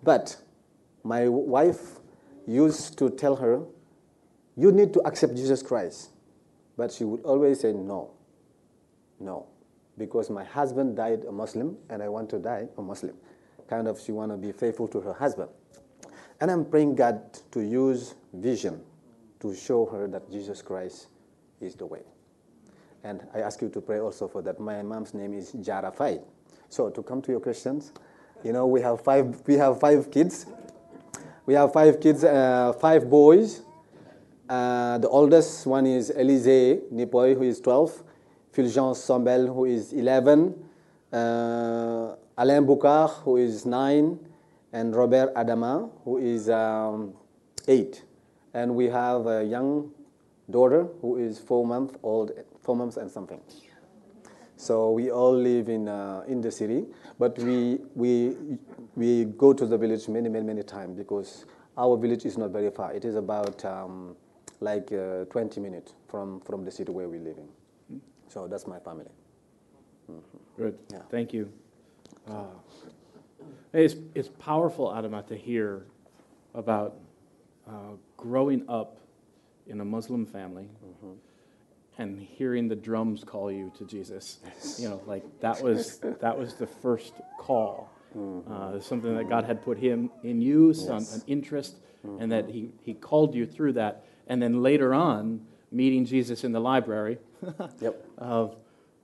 But 0.04 0.38
my 1.04 1.28
wife 1.28 2.00
used 2.48 2.98
to 3.00 3.10
tell 3.10 3.36
her, 3.36 3.62
You 4.56 4.72
need 4.72 4.94
to 4.94 5.02
accept 5.02 5.36
Jesus 5.36 5.62
Christ. 5.62 6.12
But 6.78 6.94
she 6.94 7.04
would 7.04 7.22
always 7.24 7.60
say, 7.60 7.74
No, 7.74 8.12
no, 9.20 9.48
because 9.98 10.30
my 10.30 10.46
husband 10.46 10.96
died 10.96 11.26
a 11.28 11.32
Muslim 11.32 11.78
and 11.90 12.02
I 12.02 12.08
want 12.08 12.30
to 12.30 12.40
die 12.40 12.70
a 12.78 12.82
Muslim 12.82 13.16
kind 13.70 13.88
of 13.88 14.02
she 14.02 14.12
want 14.12 14.32
to 14.32 14.38
be 14.38 14.52
faithful 14.52 14.88
to 14.88 15.00
her 15.00 15.14
husband. 15.14 15.50
And 16.42 16.50
I'm 16.50 16.66
praying 16.66 16.96
God 16.96 17.22
to 17.52 17.62
use 17.62 18.16
vision 18.34 18.82
to 19.42 19.54
show 19.56 19.86
her 19.86 20.08
that 20.08 20.32
Jesus 20.32 20.62
Christ 20.62 21.08
is 21.62 21.76
the 21.76 21.86
way. 21.86 22.02
And 23.04 23.22
I 23.34 23.40
ask 23.40 23.62
you 23.62 23.70
to 23.70 23.82
pray 23.82 24.00
also 24.00 24.28
for 24.28 24.42
that. 24.42 24.60
My 24.60 24.82
mom's 24.82 25.14
name 25.14 25.34
is 25.34 25.52
Jara 25.52 25.92
Fai. 25.92 26.20
So 26.70 26.90
to 26.90 27.04
come 27.04 27.22
to 27.22 27.32
your 27.32 27.40
questions, 27.40 27.94
you 28.44 28.54
know, 28.54 28.68
we 28.68 28.82
have 28.82 29.02
five, 29.02 29.42
we 29.46 29.56
have 29.56 29.80
five 29.80 30.12
kids. 30.12 30.46
We 31.46 31.54
have 31.54 31.74
five 31.74 32.00
kids, 32.00 32.24
uh, 32.24 32.74
five 32.74 33.10
boys. 33.10 33.62
Uh, 34.48 34.98
the 34.98 35.10
oldest 35.10 35.66
one 35.66 35.86
is 35.86 36.10
Elise 36.10 36.82
Nipoy, 36.92 37.36
who 37.36 37.44
is 37.44 37.60
12. 37.62 38.04
Fulgence 38.52 39.00
Sombel, 39.00 39.54
who 39.54 39.66
is 39.66 39.94
11. 39.94 40.56
Uh, 41.12 42.16
Alain 42.40 42.66
Boucard, 42.66 43.12
who 43.26 43.36
is 43.36 43.66
9. 43.66 44.18
And 44.72 44.96
Robert 44.96 45.34
Adama, 45.36 45.92
who 46.06 46.20
is 46.20 46.50
um, 46.50 47.14
8. 47.68 48.04
And 48.54 48.76
we 48.76 48.86
have 48.86 49.28
a 49.28 49.44
young 49.44 49.92
daughter 50.50 50.88
who 51.02 51.18
is 51.18 51.38
four 51.38 51.66
months 51.66 51.96
old, 52.02 52.32
four 52.62 52.76
months 52.76 52.98
and 52.98 53.12
something. 53.12 53.42
So 54.56 54.92
we 54.92 55.12
all 55.12 55.36
live 55.36 55.70
in, 55.70 55.88
uh, 55.88 56.24
in 56.28 56.40
the 56.40 56.52
city, 56.52 56.86
but 57.18 57.38
we, 57.40 57.80
we, 57.96 58.36
we 58.96 59.26
go 59.26 59.54
to 59.54 59.66
the 59.66 59.78
village 59.78 60.08
many, 60.08 60.30
many, 60.30 60.46
many 60.46 60.64
times 60.64 60.98
because 60.98 61.46
our 61.78 61.98
village 61.98 62.26
is 62.26 62.38
not 62.38 62.52
very 62.52 62.70
far. 62.70 62.94
It 62.94 63.06
is 63.06 63.16
about 63.16 63.64
um, 63.66 64.16
like 64.62 64.92
uh, 64.92 65.26
20 65.26 65.60
minutes 65.60 65.94
from, 66.08 66.42
from 66.42 66.64
the 66.64 66.72
city 66.72 66.92
where 66.92 67.10
we 67.10 67.20
live 67.20 67.38
in. 67.38 68.02
So 68.28 68.48
that's 68.48 68.68
my 68.68 68.80
family. 68.80 69.12
Good. 70.58 70.78
Yeah. 70.92 71.00
Thank 71.10 71.34
you. 71.34 71.52
Uh, 72.30 72.44
it's, 73.74 73.96
it's 74.16 74.30
powerful, 74.40 74.88
Adama, 74.88 75.26
to 75.28 75.36
hear 75.36 75.86
about 76.54 76.96
uh, 77.68 77.72
growing 78.18 78.64
up 78.68 78.98
in 79.68 79.80
a 79.82 79.86
Muslim 79.86 80.26
family 80.26 80.68
and 81.98 82.20
hearing 82.20 82.68
the 82.68 82.76
drums 82.76 83.24
call 83.24 83.52
you 83.52 83.72
to 83.78 83.86
Jesus. 83.86 84.40
You 84.80 84.90
know, 84.90 85.02
like 85.06 85.24
that 85.42 85.62
was 85.62 86.00
that 86.22 86.38
was 86.38 86.56
the 86.56 86.68
first 86.68 87.14
call. 87.38 87.92
Uh, 88.50 88.80
something 88.80 89.16
that 89.16 89.30
God 89.30 89.46
had 89.46 89.62
put 89.64 89.78
him 89.78 90.10
in 90.24 90.42
you, 90.42 90.74
some 90.74 90.98
Yes. 91.00 91.16
an 91.18 91.24
interest, 91.28 91.76
and 92.20 92.32
that 92.32 92.50
he, 92.50 92.72
he 92.82 92.96
called 92.96 93.36
you 93.36 93.46
through 93.46 93.74
that. 93.74 94.04
And 94.28 94.42
then 94.42 94.64
later 94.64 94.94
on, 94.96 95.42
meeting 95.72 96.06
Jesus 96.06 96.44
in 96.44 96.52
the 96.52 96.60
library 96.60 97.20
Yep, 97.82 98.04
of 98.18 98.56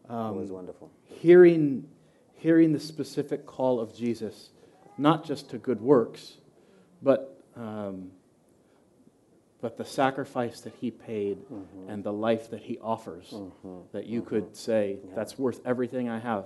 it 0.09 0.11
was 0.35 0.51
wonderful. 0.51 0.89
hearing, 1.03 1.87
hearing 2.37 2.73
the 2.73 2.79
specific 2.79 3.45
call 3.45 3.79
of 3.79 3.95
Jesus, 3.95 4.49
not 4.97 5.25
just 5.25 5.49
to 5.49 5.57
good 5.57 5.81
works, 5.81 6.37
but, 7.01 7.41
um, 7.55 8.11
but 9.61 9.77
the 9.77 9.85
sacrifice 9.85 10.61
that 10.61 10.73
he 10.79 10.91
paid 10.91 11.37
mm-hmm. 11.39 11.89
and 11.89 12.03
the 12.03 12.13
life 12.13 12.49
that 12.51 12.61
he 12.61 12.77
offers, 12.79 13.31
mm-hmm. 13.31 13.67
Mm-hmm. 13.67 13.97
that 13.97 14.05
you 14.05 14.21
could 14.21 14.55
say, 14.55 14.99
that's 15.15 15.37
worth 15.37 15.59
everything 15.65 16.09
I 16.09 16.19
have. 16.19 16.45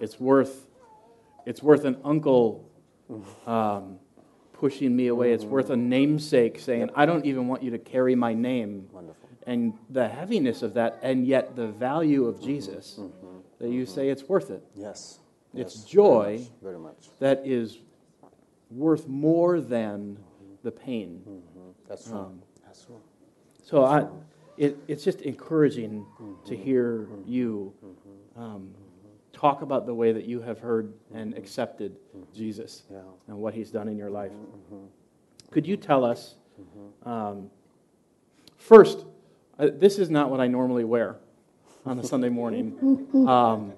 It's 0.00 0.20
worth, 0.20 0.66
it's 1.46 1.62
worth 1.62 1.84
an 1.84 1.96
uncle 2.04 2.70
um, 3.46 3.98
pushing 4.52 4.94
me 4.94 5.08
away. 5.08 5.32
It's 5.32 5.44
worth 5.44 5.70
a 5.70 5.76
namesake 5.76 6.60
saying, 6.60 6.90
I 6.94 7.06
don't 7.06 7.24
even 7.24 7.48
want 7.48 7.62
you 7.62 7.70
to 7.70 7.78
carry 7.78 8.14
my 8.14 8.34
name. 8.34 8.86
Wonderful. 8.92 9.28
and 9.46 9.74
the 9.88 10.06
heaviness 10.06 10.62
of 10.62 10.74
that, 10.74 10.98
and 11.02 11.26
yet 11.26 11.56
the 11.56 11.68
value 11.68 12.26
of 12.26 12.40
Jesus, 12.42 13.00
that 13.60 13.70
you 13.70 13.86
say 13.86 14.08
it's 14.08 14.24
worth 14.24 14.50
it. 14.50 14.64
Yes. 14.74 15.20
It's 15.54 15.76
yes, 15.76 15.84
joy 15.84 16.46
Very 16.62 16.78
much. 16.78 17.10
that 17.18 17.42
is 17.44 17.78
worth 18.70 19.06
more 19.08 19.60
than 19.60 20.18
the 20.62 20.70
pain. 20.70 21.20
Mm-hmm. 21.20 21.30
Mm-hmm. 21.30 21.70
That's 21.88 22.04
true. 22.04 22.18
Um, 22.18 22.42
That's 22.64 22.84
true. 22.84 23.00
So 23.62 23.84
I, 23.84 24.06
it, 24.56 24.78
it's 24.88 25.04
just 25.04 25.22
encouraging 25.22 26.06
mm-hmm. 26.20 26.48
to 26.48 26.56
hear 26.56 27.08
you 27.26 27.74
um, 28.36 28.70
talk 29.32 29.62
about 29.62 29.86
the 29.86 29.94
way 29.94 30.12
that 30.12 30.24
you 30.24 30.40
have 30.40 30.58
heard 30.58 30.92
and 31.14 31.36
accepted 31.36 31.96
Jesus 32.34 32.84
Yeah. 32.90 32.98
and 33.28 33.38
what 33.38 33.54
he's 33.54 33.70
done 33.70 33.88
in 33.88 33.96
your 33.96 34.10
life. 34.10 34.32
Could 35.50 35.66
you 35.66 35.76
tell 35.76 36.04
us, 36.04 36.36
um, 37.04 37.50
first, 38.56 39.04
uh, 39.58 39.68
this 39.72 39.98
is 39.98 40.10
not 40.10 40.30
what 40.30 40.40
I 40.40 40.46
normally 40.46 40.84
wear 40.84 41.16
on 41.86 41.98
a 41.98 42.04
Sunday 42.04 42.28
morning, 42.28 42.76
um, 43.26 43.72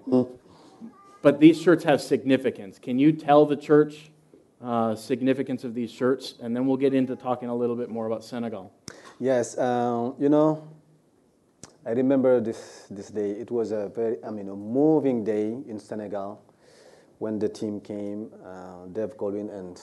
but 1.22 1.40
these 1.40 1.60
shirts 1.60 1.84
have 1.84 2.00
significance. 2.00 2.78
Can 2.78 2.98
you 2.98 3.12
tell 3.12 3.46
the 3.46 3.56
church 3.56 4.10
uh, 4.62 4.94
significance 4.94 5.64
of 5.64 5.74
these 5.74 5.90
shirts? 5.90 6.34
And 6.40 6.54
then 6.54 6.66
we'll 6.66 6.76
get 6.76 6.94
into 6.94 7.16
talking 7.16 7.48
a 7.48 7.54
little 7.54 7.76
bit 7.76 7.88
more 7.88 8.06
about 8.06 8.24
Senegal. 8.24 8.72
Yes, 9.20 9.56
um, 9.56 10.14
you 10.18 10.28
know, 10.28 10.68
I 11.86 11.90
remember 11.90 12.40
this, 12.40 12.86
this 12.90 13.08
day. 13.08 13.30
It 13.30 13.50
was 13.50 13.72
a 13.72 13.88
very, 13.88 14.16
I 14.24 14.30
mean, 14.30 14.48
a 14.48 14.56
moving 14.56 15.24
day 15.24 15.48
in 15.66 15.78
Senegal 15.78 16.42
when 17.18 17.38
the 17.38 17.48
team 17.48 17.80
came, 17.80 18.30
uh, 18.44 18.86
Dev 18.92 19.16
Colwyn 19.16 19.48
and 19.50 19.80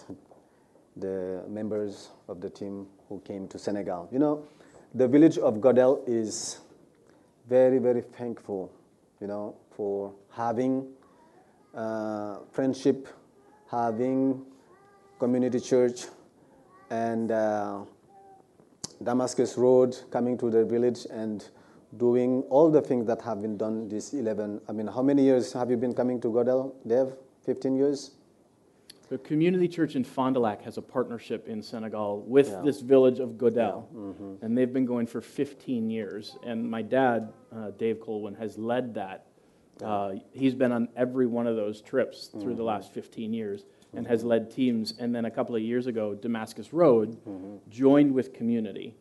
the 0.98 1.44
members 1.48 2.10
of 2.28 2.42
the 2.42 2.50
team 2.50 2.88
who 3.08 3.22
came 3.22 3.48
to 3.48 3.58
Senegal. 3.58 4.10
You 4.12 4.20
know, 4.20 4.46
the 4.94 5.08
village 5.08 5.38
of 5.38 5.56
Godel 5.56 6.02
is 6.08 6.60
very, 7.50 7.80
very 7.80 8.02
thankful, 8.02 8.72
you 9.20 9.28
know, 9.28 9.56
for 9.76 10.14
having 10.32 10.88
uh, 11.74 12.38
friendship, 12.52 13.08
having 13.72 14.46
community 15.18 15.60
church, 15.60 16.06
and 16.92 17.32
uh, 17.32 17.80
Damascus 19.02 19.58
Road, 19.58 19.98
coming 20.12 20.38
to 20.38 20.50
the 20.52 20.64
village 20.64 21.08
and 21.10 21.50
doing 21.98 22.44
all 22.50 22.70
the 22.70 22.82
things 22.82 23.08
that 23.08 23.22
have 23.24 23.42
been 23.42 23.58
done 23.58 23.90
this 23.90 24.14
11. 24.14 24.62
I 24.70 24.72
mean, 24.72 24.88
how 24.88 25.02
many 25.02 25.24
years 25.24 25.52
have 25.54 25.72
you 25.72 25.78
been 25.78 25.94
coming 25.94 26.22
to 26.22 26.28
Godel, 26.28 26.74
Dev? 26.86 27.14
15 27.46 27.76
years? 27.76 28.12
The 29.10 29.18
community 29.18 29.68
church 29.68 29.96
in 29.96 30.04
Fond 30.04 30.36
du 30.36 30.40
Lac 30.40 30.62
has 30.64 30.78
a 30.78 30.84
partnership 30.84 31.48
in 31.48 31.64
Senegal 31.64 32.22
with 32.28 32.50
Yeah. 32.50 32.62
this 32.62 32.80
village 32.82 33.20
of 33.20 33.32
Godel, 33.40 33.86
and 34.44 34.56
they've 34.56 34.72
been 34.72 34.86
going 34.86 35.08
for 35.08 35.20
15 35.20 35.90
years. 35.90 36.38
And 36.44 36.70
my 36.70 36.84
dad, 36.84 37.34
uh, 37.52 37.72
Dave 37.72 38.00
Colwyn, 38.00 38.36
has 38.36 38.58
led 38.60 38.94
that. 38.94 39.26
Uh, 39.84 40.16
he's 40.32 40.54
been 40.54 40.72
on 40.72 40.90
every 40.96 41.26
one 41.26 41.48
of 41.48 41.56
those 41.56 41.82
trips 41.82 42.28
through 42.28 42.54
the 42.54 42.64
last 42.64 42.92
15 42.94 43.34
years 43.34 43.66
and 43.94 44.06
has 44.06 44.24
led 44.24 44.52
teams. 44.52 44.94
And 45.00 45.16
then 45.16 45.26
a 45.26 45.32
couple 45.32 45.56
of 45.56 45.62
years 45.64 45.88
ago, 45.88 46.14
Damascus 46.14 46.72
Road 46.72 47.18
joined 47.70 48.14
with 48.14 48.32
community 48.34 48.96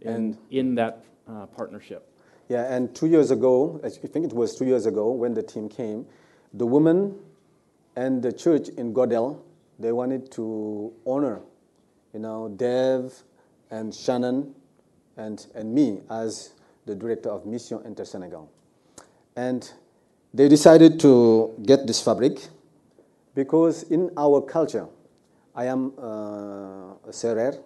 in, 0.00 0.36
in 0.50 0.74
that 0.74 1.04
uh, 1.28 1.46
partnership. 1.46 2.10
Yeah, 2.48 2.74
and 2.74 2.92
two 2.94 3.06
years 3.06 3.30
ago, 3.30 3.80
I 3.84 3.88
think 3.88 4.26
it 4.26 4.32
was 4.32 4.56
two 4.56 4.64
years 4.66 4.86
ago 4.86 5.12
when 5.12 5.32
the 5.32 5.42
team 5.42 5.68
came, 5.68 6.06
the 6.52 6.66
women 6.66 7.14
and 7.96 8.22
the 8.22 8.32
church 8.32 8.68
in 8.70 8.92
Godel, 8.92 9.40
they 9.78 9.92
wanted 9.92 10.30
to 10.32 10.92
honor, 11.06 11.40
you 12.12 12.20
know, 12.20 12.48
Dev 12.48 13.12
and 13.70 13.94
Shannon 13.94 14.54
and, 15.16 15.46
and 15.54 15.74
me 15.74 16.00
as 16.10 16.54
the 16.86 16.94
director 16.94 17.30
of 17.30 17.46
Mission 17.46 17.80
Inter 17.84 18.04
Senegal. 18.04 18.50
And 19.36 19.70
they 20.32 20.48
decided 20.48 21.00
to 21.00 21.54
get 21.64 21.86
this 21.86 22.02
fabric 22.02 22.38
because 23.34 23.84
in 23.84 24.10
our 24.16 24.40
culture, 24.40 24.86
I 25.54 25.66
am 25.66 25.92
uh, 25.98 26.94
a 27.06 27.10
Serer. 27.12 27.58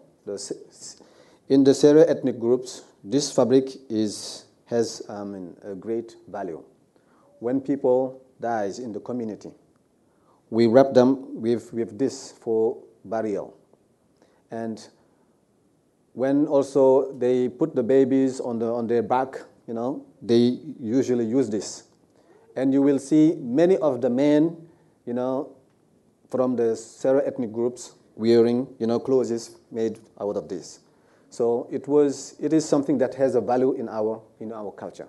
In 1.48 1.64
the 1.64 1.70
Serer 1.70 2.04
ethnic 2.06 2.38
groups, 2.38 2.82
this 3.02 3.32
fabric 3.32 3.70
is, 3.88 4.44
has 4.66 5.02
um, 5.08 5.56
a 5.62 5.74
great 5.74 6.16
value. 6.28 6.62
When 7.38 7.60
people 7.60 8.22
dies 8.40 8.78
in 8.78 8.92
the 8.92 9.00
community, 9.00 9.50
we 10.50 10.66
wrap 10.66 10.92
them 10.94 11.40
with, 11.40 11.72
with 11.72 11.98
this 11.98 12.32
for 12.32 12.76
burial. 13.04 13.56
And 14.50 14.86
when 16.12 16.46
also 16.46 17.12
they 17.12 17.48
put 17.48 17.74
the 17.74 17.82
babies 17.82 18.40
on, 18.40 18.58
the, 18.58 18.72
on 18.72 18.86
their 18.86 19.02
back, 19.02 19.36
you 19.66 19.74
know, 19.74 20.06
they 20.22 20.58
usually 20.80 21.24
use 21.24 21.48
this. 21.50 21.84
And 22.56 22.72
you 22.72 22.82
will 22.82 22.98
see 22.98 23.34
many 23.38 23.76
of 23.76 24.00
the 24.00 24.10
men, 24.10 24.56
you 25.06 25.12
know, 25.12 25.54
from 26.30 26.56
the 26.56 26.74
Serer 26.74 27.26
ethnic 27.26 27.52
groups 27.52 27.94
wearing, 28.16 28.66
you 28.78 28.86
know, 28.86 28.98
clothes 28.98 29.56
made 29.70 30.00
out 30.20 30.36
of 30.36 30.48
this. 30.48 30.80
So 31.30 31.68
it 31.70 31.86
was, 31.86 32.34
it 32.40 32.52
is 32.52 32.68
something 32.68 32.98
that 32.98 33.14
has 33.14 33.34
a 33.34 33.40
value 33.40 33.74
in 33.74 33.88
our, 33.88 34.20
in 34.40 34.52
our 34.52 34.72
culture. 34.72 35.08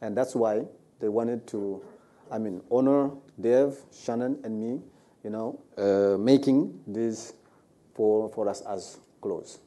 And 0.00 0.16
that's 0.16 0.34
why 0.34 0.64
they 0.98 1.08
wanted 1.08 1.46
to, 1.48 1.82
I 2.30 2.38
mean, 2.38 2.60
honor 2.70 3.10
Dev, 3.40 3.78
Shannon, 3.92 4.38
and 4.44 4.58
me, 4.60 4.80
you 5.24 5.30
know, 5.30 5.60
uh, 5.76 6.16
making 6.18 6.80
this 6.86 7.34
for, 7.94 8.28
for 8.30 8.48
us 8.48 8.60
as 8.62 8.98
clothes. 9.20 9.60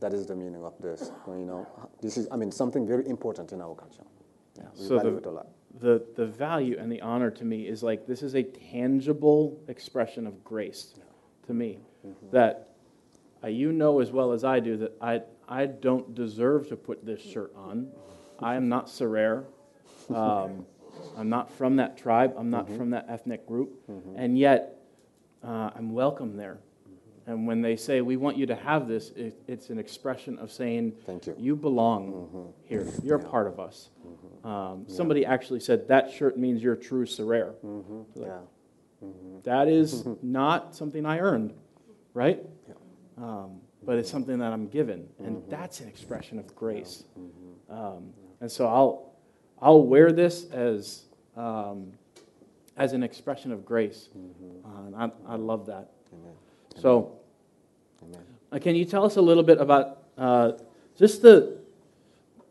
That 0.00 0.12
is 0.12 0.26
the 0.26 0.36
meaning 0.36 0.64
of 0.64 0.74
this, 0.80 1.10
you 1.28 1.46
know. 1.46 1.66
This 2.02 2.16
is, 2.16 2.28
I 2.30 2.36
mean, 2.36 2.50
something 2.52 2.86
very 2.86 3.06
important 3.08 3.52
in 3.52 3.60
our 3.60 3.74
culture. 3.74 4.02
Yeah, 4.56 4.64
we 4.78 4.84
So 4.86 4.96
value 4.96 5.10
the- 5.12 5.16
it 5.18 5.26
a 5.26 5.30
lot. 5.30 5.46
the, 5.80 6.04
the 6.14 6.26
value 6.26 6.76
and 6.78 6.90
the 6.92 7.00
honor 7.00 7.30
to 7.30 7.44
me 7.44 7.66
is 7.66 7.82
like 7.82 8.06
this 8.06 8.22
is 8.22 8.34
a 8.34 8.42
tangible 8.44 9.58
expression 9.68 10.26
of 10.26 10.44
grace 10.44 10.94
to 11.46 11.52
me 11.54 11.78
that 12.30 12.68
uh, 13.42 13.48
you 13.48 13.72
know 13.72 14.00
as 14.00 14.12
well 14.12 14.30
as 14.32 14.44
I 14.44 14.60
do 14.60 14.76
that 14.76 14.92
I, 15.00 15.22
I 15.48 15.66
don't 15.66 16.14
deserve 16.14 16.68
to 16.68 16.76
put 16.76 17.04
this 17.04 17.20
shirt 17.20 17.52
on. 17.56 17.88
I 18.38 18.54
am 18.54 18.68
not 18.68 18.86
Serer. 18.88 19.44
Um, 20.14 20.66
I'm 21.16 21.28
not 21.28 21.50
from 21.52 21.76
that 21.76 21.96
tribe. 21.96 22.34
I'm 22.36 22.50
not 22.50 22.66
mm-hmm. 22.66 22.76
from 22.76 22.90
that 22.90 23.06
ethnic 23.08 23.46
group. 23.46 23.86
Mm-hmm. 23.88 24.16
And 24.16 24.38
yet, 24.38 24.78
uh, 25.42 25.70
I'm 25.74 25.92
welcome 25.92 26.36
there. 26.36 26.58
Mm-hmm. 26.58 27.30
And 27.30 27.46
when 27.46 27.62
they 27.62 27.76
say, 27.76 28.00
we 28.00 28.16
want 28.16 28.36
you 28.36 28.46
to 28.46 28.54
have 28.54 28.88
this, 28.88 29.10
it, 29.10 29.40
it's 29.46 29.70
an 29.70 29.78
expression 29.78 30.38
of 30.38 30.52
saying, 30.52 30.92
Thank 31.06 31.26
you. 31.26 31.34
you 31.38 31.56
belong 31.56 32.52
here. 32.64 32.86
You're 33.02 33.18
a 33.18 33.22
part 33.22 33.46
of 33.46 33.58
us. 33.60 33.90
Um, 34.44 34.84
Somebody 34.88 35.24
actually 35.24 35.60
said, 35.60 35.88
that 35.88 36.12
shirt 36.12 36.38
means 36.38 36.62
you're 36.62 36.76
true 36.76 37.06
Serere. 37.06 37.54
Yeah. 38.14 38.38
That 39.44 39.68
is 39.68 40.04
not 40.22 40.74
something 40.74 41.06
I 41.06 41.18
earned, 41.18 41.54
right? 42.12 42.42
Um, 43.16 43.60
but 43.84 43.98
it's 43.98 44.10
something 44.10 44.38
that 44.38 44.52
I'm 44.52 44.68
given, 44.68 45.08
and 45.18 45.42
that's 45.48 45.80
an 45.80 45.88
expression 45.88 46.38
of 46.38 46.54
grace. 46.54 47.04
Um, 47.68 48.12
and 48.40 48.50
so 48.50 48.66
I'll 48.66 49.13
I'll 49.64 49.82
wear 49.82 50.12
this 50.12 50.44
as 50.50 51.04
um, 51.38 51.94
as 52.76 52.92
an 52.92 53.02
expression 53.02 53.50
of 53.50 53.64
grace, 53.64 54.10
uh, 54.62 54.68
and 54.86 54.94
I, 54.94 55.10
I 55.26 55.36
love 55.36 55.64
that. 55.66 55.90
So, 56.82 57.16
uh, 58.52 58.58
can 58.58 58.76
you 58.76 58.84
tell 58.84 59.06
us 59.06 59.16
a 59.16 59.22
little 59.22 59.42
bit 59.42 59.58
about 59.58 60.02
uh, 60.18 60.52
just 60.98 61.22
the 61.22 61.56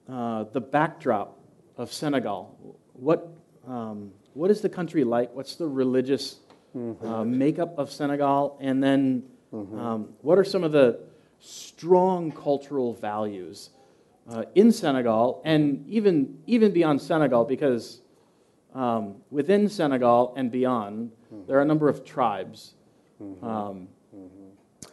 uh, 0.10 0.46
the 0.54 0.60
backdrop 0.60 1.38
of 1.78 1.94
Senegal? 1.94 2.76
What 2.94 3.32
um, 3.68 4.12
what 4.34 4.50
is 4.50 4.62
the 4.62 4.70
country 4.70 5.04
like? 5.04 5.36
What's 5.36 5.56
the 5.56 5.68
religious 5.68 6.38
uh, 6.76 7.24
makeup 7.24 7.78
of 7.78 7.92
Senegal? 7.92 8.58
And 8.60 8.84
then, 8.84 9.24
um, 9.54 10.10
what 10.22 10.40
are 10.40 10.44
some 10.44 10.64
of 10.64 10.72
the 10.72 11.00
strong 11.40 12.32
cultural 12.32 12.96
values 12.96 13.70
uh, 14.30 14.44
in 14.56 14.72
Senegal, 14.72 15.42
and 15.46 15.86
even 15.88 16.38
even 16.48 16.72
beyond 16.72 17.02
Senegal? 17.02 17.46
Because 17.46 18.02
um, 18.74 19.16
within 19.30 19.70
Senegal 19.70 20.34
and 20.36 20.52
beyond, 20.52 21.12
there 21.48 21.58
are 21.58 21.62
a 21.62 21.66
number 21.66 21.90
of 21.90 22.04
tribes 22.06 22.76
um, 23.42 23.88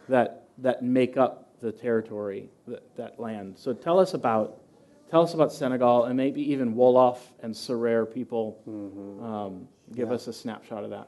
that 0.07 0.47
that 0.57 0.83
make 0.83 1.17
up 1.17 1.51
the 1.61 1.71
territory, 1.71 2.49
that, 2.67 2.95
that 2.95 3.19
land. 3.19 3.57
So 3.57 3.73
tell 3.73 3.99
us 3.99 4.13
about 4.13 4.61
tell 5.09 5.21
us 5.21 5.33
about 5.33 5.51
Senegal 5.51 6.05
and 6.05 6.17
maybe 6.17 6.41
even 6.51 6.75
Wolof 6.75 7.17
and 7.41 7.53
Serer 7.53 8.05
people. 8.11 8.59
Um, 9.23 9.67
give 9.95 10.11
us 10.11 10.27
a 10.27 10.33
snapshot 10.33 10.83
of 10.83 10.89
that. 10.89 11.07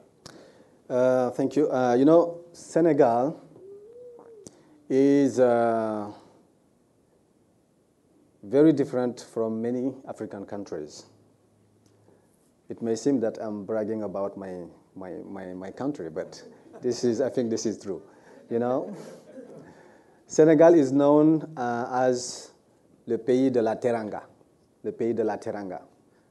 Uh, 0.88 1.30
thank 1.30 1.56
you. 1.56 1.70
Uh, 1.70 1.94
you 1.94 2.04
know, 2.04 2.40
Senegal 2.52 3.40
is 4.88 5.40
uh, 5.40 6.12
very 8.44 8.72
different 8.72 9.26
from 9.32 9.62
many 9.62 9.94
African 10.06 10.44
countries. 10.44 11.06
It 12.68 12.82
may 12.82 12.94
seem 12.94 13.20
that 13.20 13.38
I'm 13.40 13.64
bragging 13.64 14.02
about 14.02 14.36
my, 14.36 14.64
my, 14.94 15.12
my, 15.26 15.46
my 15.54 15.70
country, 15.70 16.10
but 16.10 16.42
this 16.82 17.04
is, 17.04 17.20
I 17.20 17.30
think 17.30 17.50
this 17.50 17.64
is 17.64 17.78
true. 17.78 18.02
You 18.50 18.58
know, 18.58 18.94
Senegal 20.26 20.74
is 20.74 20.92
known 20.92 21.52
uh, 21.56 21.88
as 21.90 22.50
le 23.06 23.16
pays 23.18 23.50
de 23.50 23.62
la 23.62 23.76
Teranga, 23.76 24.22
le 24.82 24.92
pays 24.92 25.14
de 25.14 25.24
la 25.24 25.36
Teranga, 25.36 25.82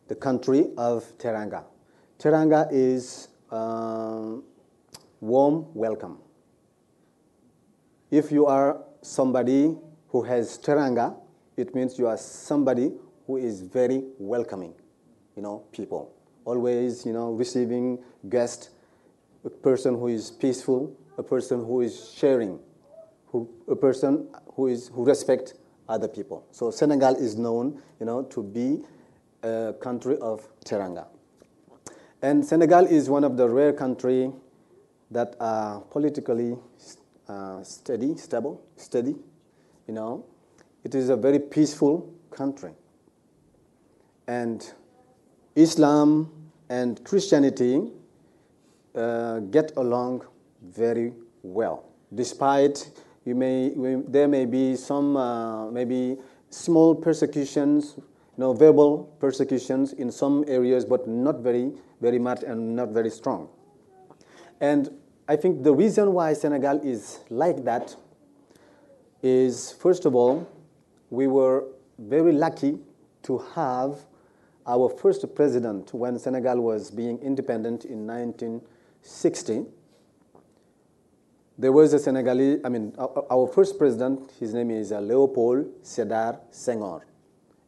the 0.07 0.15
country 0.15 0.67
of 0.77 1.17
Teranga. 1.17 1.63
Teranga 2.19 2.67
is 2.71 3.29
um, 3.49 4.43
warm 5.19 5.65
welcome. 5.73 6.19
If 8.11 8.31
you 8.31 8.45
are 8.45 8.83
somebody 9.01 9.75
who 10.09 10.21
has 10.21 10.59
teranga, 10.59 11.15
it 11.57 11.75
means 11.75 11.97
you 11.97 12.07
are 12.07 12.17
somebody 12.17 12.91
who 13.27 13.37
is 13.37 13.61
very 13.61 14.03
welcoming, 14.17 14.73
you 15.35 15.41
know, 15.41 15.63
people. 15.71 16.13
Always, 16.45 17.05
you 17.05 17.13
know, 17.13 17.31
receiving 17.31 17.99
guests, 18.29 18.69
a 19.45 19.49
person 19.49 19.95
who 19.95 20.07
is 20.07 20.31
peaceful, 20.31 20.95
a 21.17 21.23
person 21.23 21.65
who 21.65 21.81
is 21.81 22.11
sharing, 22.15 22.59
who, 23.27 23.49
a 23.67 23.75
person 23.75 24.27
who 24.55 24.67
is 24.67 24.89
who 24.89 25.05
respect 25.05 25.53
other 25.87 26.07
people. 26.07 26.45
So 26.51 26.71
Senegal 26.71 27.15
is 27.15 27.37
known, 27.37 27.81
you 27.99 28.05
know, 28.05 28.23
to 28.23 28.43
be 28.43 28.81
a 29.43 29.73
country 29.81 30.17
of 30.17 30.47
teranga. 30.65 31.07
And 32.21 32.45
Senegal 32.45 32.85
is 32.85 33.09
one 33.09 33.23
of 33.23 33.37
the 33.37 33.49
rare 33.49 33.73
countries 33.73 34.31
that 35.11 35.35
are 35.39 35.81
politically 35.81 36.57
uh, 37.27 37.63
steady, 37.63 38.15
stable, 38.17 38.61
steady. 38.77 39.15
You 39.87 39.93
know, 39.93 40.25
it 40.83 40.95
is 40.95 41.09
a 41.09 41.15
very 41.15 41.39
peaceful 41.39 42.13
country, 42.31 42.71
and 44.27 44.73
Islam 45.55 46.31
and 46.69 47.03
Christianity 47.03 47.91
uh, 48.95 49.39
get 49.39 49.71
along 49.77 50.25
very 50.61 51.13
well. 51.43 51.85
Despite 52.13 52.89
you 53.25 53.35
may, 53.35 53.73
there 54.07 54.27
may 54.27 54.45
be 54.45 54.75
some 54.75 55.15
uh, 55.15 55.69
maybe 55.71 56.17
small 56.49 56.95
persecutions, 56.95 57.95
you 57.97 58.03
know, 58.37 58.53
verbal 58.53 59.15
persecutions 59.19 59.93
in 59.93 60.11
some 60.11 60.43
areas, 60.47 60.85
but 60.85 61.07
not 61.07 61.39
very, 61.39 61.71
very 62.01 62.19
much 62.19 62.43
and 62.43 62.75
not 62.75 62.89
very 62.89 63.09
strong. 63.09 63.49
And 64.59 64.89
I 65.27 65.35
think 65.35 65.63
the 65.63 65.73
reason 65.73 66.13
why 66.13 66.33
Senegal 66.33 66.79
is 66.83 67.19
like 67.29 67.63
that 67.63 67.95
is, 69.21 69.71
first 69.71 70.05
of 70.05 70.15
all, 70.15 70.47
we 71.13 71.27
were 71.27 71.65
very 71.99 72.31
lucky 72.31 72.79
to 73.21 73.37
have 73.53 73.99
our 74.65 74.89
first 74.89 75.23
president 75.35 75.93
when 75.93 76.17
Senegal 76.17 76.59
was 76.59 76.89
being 76.89 77.19
independent 77.19 77.85
in 77.85 78.07
1960. 78.07 79.65
There 81.59 81.71
was 81.71 81.93
a 81.93 81.99
Senegalese, 81.99 82.61
I 82.65 82.69
mean, 82.69 82.95
our, 82.97 83.47
first 83.47 83.77
president, 83.77 84.31
his 84.39 84.55
name 84.55 84.71
is 84.71 84.91
uh, 84.91 85.01
Leopold 85.01 85.83
Sedar 85.83 86.39
Senghor. 86.51 87.01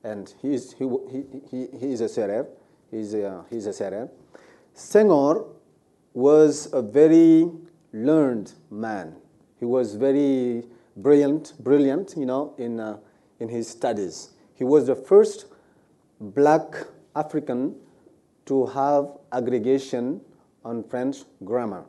And 0.04 0.34
he 0.42 0.56
is, 0.56 0.74
he, 0.74 0.90
he, 1.12 1.24
he, 1.52 1.68
he 1.78 1.94
is 1.94 2.02
a 2.02 2.06
Serer. 2.10 2.48
He's 2.90 3.14
a, 3.14 3.46
he's 3.52 3.68
a 3.68 3.74
Serer. 3.74 4.10
Senghor 4.76 5.46
was 6.16 6.68
a 6.74 6.82
very 6.82 7.52
learned 7.94 8.54
man. 8.72 9.16
He 9.60 9.66
was 9.66 9.94
very 9.94 10.64
brilliant, 10.98 11.54
brilliant, 11.60 12.16
you 12.18 12.26
know, 12.26 12.56
in, 12.58 12.80
uh, 12.80 12.98
in 13.40 13.50
his 13.50 13.68
studies. 13.68 14.30
He 14.54 14.64
was 14.64 14.88
the 14.88 14.96
first 14.96 15.46
black 16.20 16.76
African 17.16 17.76
to 18.46 18.66
have 18.68 19.10
aggregation 19.32 20.22
on 20.64 20.84
French 20.84 21.18
grammar. 21.44 21.86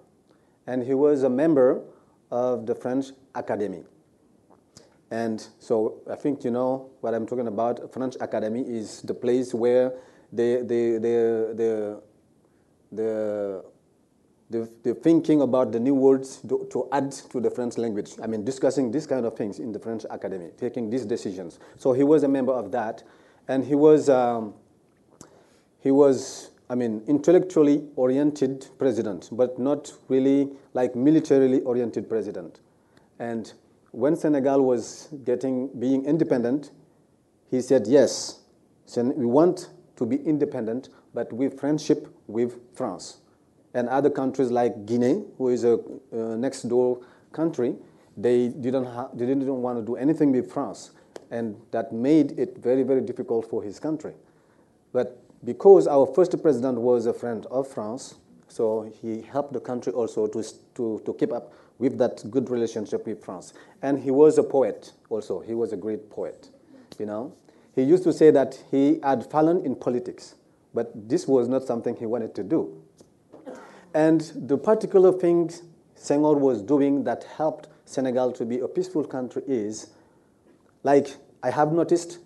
And 0.66 0.82
he 0.82 0.94
was 0.94 1.22
a 1.22 1.30
member 1.30 1.82
of 2.30 2.66
the 2.66 2.74
French 2.74 3.06
Academy. 3.34 3.84
And 5.10 5.46
so 5.60 6.00
I 6.10 6.16
think 6.16 6.42
you 6.42 6.50
know 6.50 6.90
what 7.00 7.14
I'm 7.14 7.26
talking 7.26 7.46
about. 7.46 7.92
French 7.92 8.16
Academy 8.20 8.62
is 8.62 9.02
the 9.02 9.14
place 9.14 9.54
where 9.54 9.92
the, 10.32 10.64
the, 10.66 10.98
the, 10.98 11.54
the, 11.54 12.02
the, 12.92 13.64
the, 14.50 14.70
the 14.82 14.94
thinking 14.94 15.42
about 15.42 15.72
the 15.72 15.80
new 15.80 15.94
words 15.94 16.40
to, 16.48 16.66
to 16.70 16.88
add 16.92 17.10
to 17.10 17.40
the 17.40 17.50
French 17.50 17.78
language. 17.78 18.12
I 18.22 18.26
mean, 18.26 18.44
discussing 18.44 18.92
these 18.92 19.06
kind 19.06 19.26
of 19.26 19.36
things 19.36 19.58
in 19.58 19.72
the 19.72 19.78
French 19.78 20.04
Academy, 20.08 20.50
taking 20.56 20.88
these 20.88 21.04
decisions. 21.04 21.58
So 21.76 21.92
he 21.92 22.04
was 22.04 22.22
a 22.22 22.28
member 22.28 22.52
of 22.52 22.70
that. 22.72 23.02
And 23.48 23.64
he 23.64 23.74
was, 23.74 24.08
um, 24.08 24.54
he 25.80 25.90
was, 25.90 26.50
I 26.68 26.74
mean, 26.74 27.02
intellectually 27.06 27.84
oriented 27.96 28.66
president, 28.78 29.28
but 29.32 29.58
not 29.58 29.92
really 30.08 30.50
like 30.74 30.94
militarily 30.94 31.60
oriented 31.62 32.08
president. 32.08 32.60
And 33.18 33.52
when 33.92 34.16
Senegal 34.16 34.62
was 34.62 35.08
getting 35.24 35.68
being 35.78 36.04
independent, 36.04 36.70
he 37.50 37.60
said, 37.60 37.86
yes, 37.86 38.40
we 38.96 39.26
want 39.26 39.70
to 39.96 40.06
be 40.06 40.16
independent, 40.16 40.88
but 41.14 41.32
with 41.32 41.58
friendship 41.58 42.08
with 42.26 42.58
France. 42.74 43.18
And 43.76 43.90
other 43.90 44.08
countries 44.08 44.50
like 44.50 44.86
Guinea, 44.86 45.22
who 45.36 45.50
is 45.50 45.62
a 45.62 45.74
uh, 45.74 46.34
next 46.34 46.62
door 46.62 47.02
country, 47.32 47.76
they 48.16 48.48
didn't, 48.48 48.88
they 49.12 49.26
didn't 49.26 49.46
want 49.60 49.78
to 49.78 49.84
do 49.84 49.96
anything 49.96 50.32
with 50.32 50.50
France. 50.50 50.92
And 51.30 51.60
that 51.72 51.92
made 51.92 52.38
it 52.38 52.56
very, 52.56 52.84
very 52.84 53.02
difficult 53.02 53.50
for 53.50 53.62
his 53.62 53.78
country. 53.78 54.14
But 54.94 55.22
because 55.44 55.86
our 55.86 56.06
first 56.06 56.40
president 56.40 56.80
was 56.80 57.04
a 57.04 57.12
friend 57.12 57.44
of 57.50 57.68
France, 57.68 58.14
so 58.48 58.90
he 59.02 59.20
helped 59.20 59.52
the 59.52 59.60
country 59.60 59.92
also 59.92 60.26
to, 60.26 60.42
to, 60.76 61.02
to 61.04 61.12
keep 61.12 61.30
up 61.30 61.52
with 61.78 61.98
that 61.98 62.24
good 62.30 62.48
relationship 62.48 63.06
with 63.06 63.22
France. 63.22 63.52
And 63.82 64.02
he 64.02 64.10
was 64.10 64.38
a 64.38 64.42
poet 64.42 64.92
also. 65.10 65.40
He 65.40 65.52
was 65.52 65.74
a 65.74 65.76
great 65.76 66.08
poet, 66.08 66.48
you 66.98 67.04
know. 67.04 67.34
He 67.74 67.82
used 67.82 68.04
to 68.04 68.12
say 68.14 68.30
that 68.30 68.58
he 68.70 69.00
had 69.02 69.30
fallen 69.30 69.66
in 69.66 69.74
politics, 69.74 70.34
but 70.72 71.10
this 71.10 71.28
was 71.28 71.46
not 71.46 71.64
something 71.64 71.94
he 71.94 72.06
wanted 72.06 72.34
to 72.36 72.42
do. 72.42 72.82
And 73.96 74.20
the 74.34 74.58
particular 74.58 75.10
thing 75.10 75.50
Senghor 75.96 76.38
was 76.38 76.60
doing 76.60 77.04
that 77.04 77.24
helped 77.38 77.68
Senegal 77.86 78.30
to 78.32 78.44
be 78.44 78.58
a 78.58 78.68
peaceful 78.68 79.02
country 79.02 79.42
is, 79.46 79.88
like 80.82 81.16
I 81.42 81.50
have 81.50 81.72
noticed, 81.72 82.18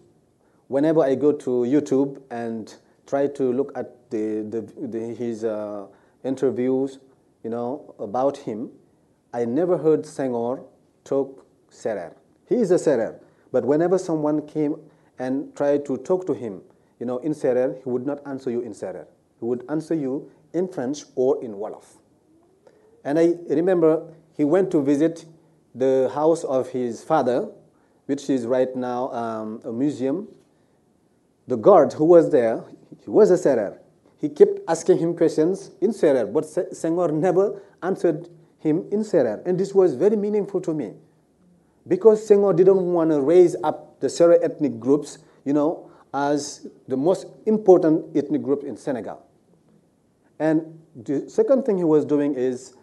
whenever 0.66 1.00
I 1.00 1.14
go 1.14 1.30
to 1.30 1.50
YouTube 1.50 2.20
and 2.28 2.74
try 3.06 3.28
to 3.28 3.52
look 3.52 3.70
at 3.76 4.11
the, 4.11 4.42
the, 4.50 4.88
the 4.88 5.14
his 5.14 5.44
uh, 5.44 5.87
interviews, 6.24 6.98
you 7.44 7.50
know, 7.50 7.94
about 8.00 8.38
him, 8.38 8.70
I 9.33 9.44
never 9.44 9.78
heard 9.78 10.02
Senghor 10.02 10.64
talk 11.04 11.46
Serer. 11.70 12.16
He 12.48 12.56
is 12.56 12.72
a 12.72 12.78
Serer, 12.80 13.20
but 13.52 13.64
whenever 13.64 13.96
someone 13.96 14.44
came 14.44 14.74
and 15.20 15.54
tried 15.54 15.87
to 15.87 15.98
talk 15.98 16.26
to 16.26 16.35
him, 16.35 16.62
you 16.98 17.06
know, 17.06 17.18
in 17.18 17.33
Serer, 17.33 17.76
he 17.85 17.88
would 17.88 18.06
not 18.06 18.26
answer 18.26 18.50
you 18.50 18.61
in 18.61 18.72
Serer. 18.72 19.06
He 19.38 19.46
would 19.46 19.64
answer 19.68 19.94
you 19.94 20.33
in 20.52 20.68
French 20.68 21.04
or 21.14 21.42
in 21.42 21.52
Wolof. 21.52 21.84
And 23.04 23.18
I 23.18 23.34
remember 23.48 24.12
he 24.36 24.44
went 24.44 24.70
to 24.72 24.82
visit 24.82 25.24
the 25.74 26.10
house 26.14 26.44
of 26.44 26.68
his 26.70 27.02
father, 27.02 27.48
which 28.06 28.28
is 28.28 28.46
right 28.46 28.74
now 28.74 29.10
um, 29.12 29.60
a 29.64 29.72
museum. 29.72 30.28
The 31.46 31.56
guard 31.56 31.92
who 31.92 32.04
was 32.04 32.30
there, 32.30 32.64
he 33.02 33.10
was 33.10 33.30
a 33.30 33.34
Serer. 33.34 33.78
He 34.18 34.28
kept 34.28 34.60
asking 34.68 34.98
him 34.98 35.16
questions 35.16 35.70
in 35.80 35.92
Serer, 35.92 36.30
but 36.30 36.44
Senghor 36.44 37.12
never 37.12 37.62
answered 37.82 38.28
him 38.58 38.86
in 38.90 39.00
Serer. 39.00 39.42
And 39.46 39.58
this 39.58 39.74
was 39.74 39.94
very 39.94 40.16
meaningful 40.16 40.60
to 40.62 40.74
me 40.74 40.92
because 41.88 42.28
Senghor 42.28 42.54
didn't 42.54 42.92
want 42.92 43.10
to 43.10 43.20
raise 43.20 43.56
up 43.64 44.00
the 44.00 44.08
Serer 44.08 44.38
ethnic 44.42 44.78
groups, 44.78 45.18
you 45.44 45.52
know, 45.52 45.90
as 46.12 46.66
the 46.88 46.96
most 46.96 47.26
important 47.46 48.16
ethnic 48.16 48.42
group 48.42 48.64
in 48.64 48.76
Senegal. 48.76 49.24
And 50.40 50.81
the 50.96 51.29
second 51.31 51.64
thing 51.64 51.76
he 51.79 51.85
was 51.85 52.05
doing 52.05 52.35
is 52.35 52.74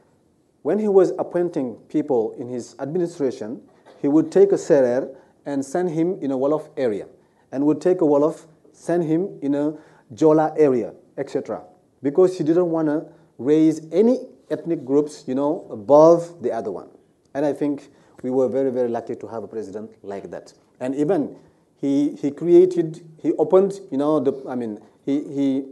when 0.62 0.80
he 0.80 0.88
was 0.88 1.12
appointing 1.18 1.76
people 1.90 2.34
in 2.38 2.48
his 2.48 2.76
administration, 2.80 3.62
he 4.02 4.08
would 4.08 4.32
take 4.32 4.52
a 4.52 4.58
Serer 4.58 5.14
and 5.46 5.66
send 5.66 5.90
him 5.90 6.18
in 6.22 6.32
a 6.32 6.38
Wolof 6.38 6.70
area, 6.78 7.08
and 7.52 7.66
would 7.66 7.82
take 7.82 8.02
a 8.02 8.06
Wolof, 8.06 8.46
send 8.72 9.04
him 9.04 9.40
in 9.42 9.56
a 9.56 9.74
Jola 10.14 10.54
area, 10.58 10.94
etc. 11.18 11.64
Because 12.04 12.38
he 12.38 12.44
didn't 12.44 12.70
want 12.70 12.88
to 12.90 13.06
raise 13.38 13.82
any 13.92 14.20
ethnic 14.52 14.86
groups, 14.86 15.24
you 15.26 15.36
know, 15.36 15.68
above 15.72 16.42
the 16.44 16.52
other 16.52 16.72
one. 16.72 16.90
And 17.34 17.46
I 17.46 17.54
think 17.54 17.90
we 18.22 18.30
were 18.30 18.48
very, 18.48 18.72
very 18.72 18.90
lucky 18.90 19.16
to 19.16 19.28
have 19.28 19.44
a 19.44 19.48
president 19.48 19.92
like 20.04 20.30
that. 20.32 20.54
And 20.80 20.94
even 20.96 21.36
he, 21.76 22.16
he 22.16 22.32
created, 22.32 23.08
he 23.22 23.34
opened, 23.34 23.80
you 23.92 23.98
know, 23.98 24.20
the, 24.20 24.34
I 24.48 24.56
mean, 24.56 24.80
he, 25.06 25.24
he, 25.24 25.66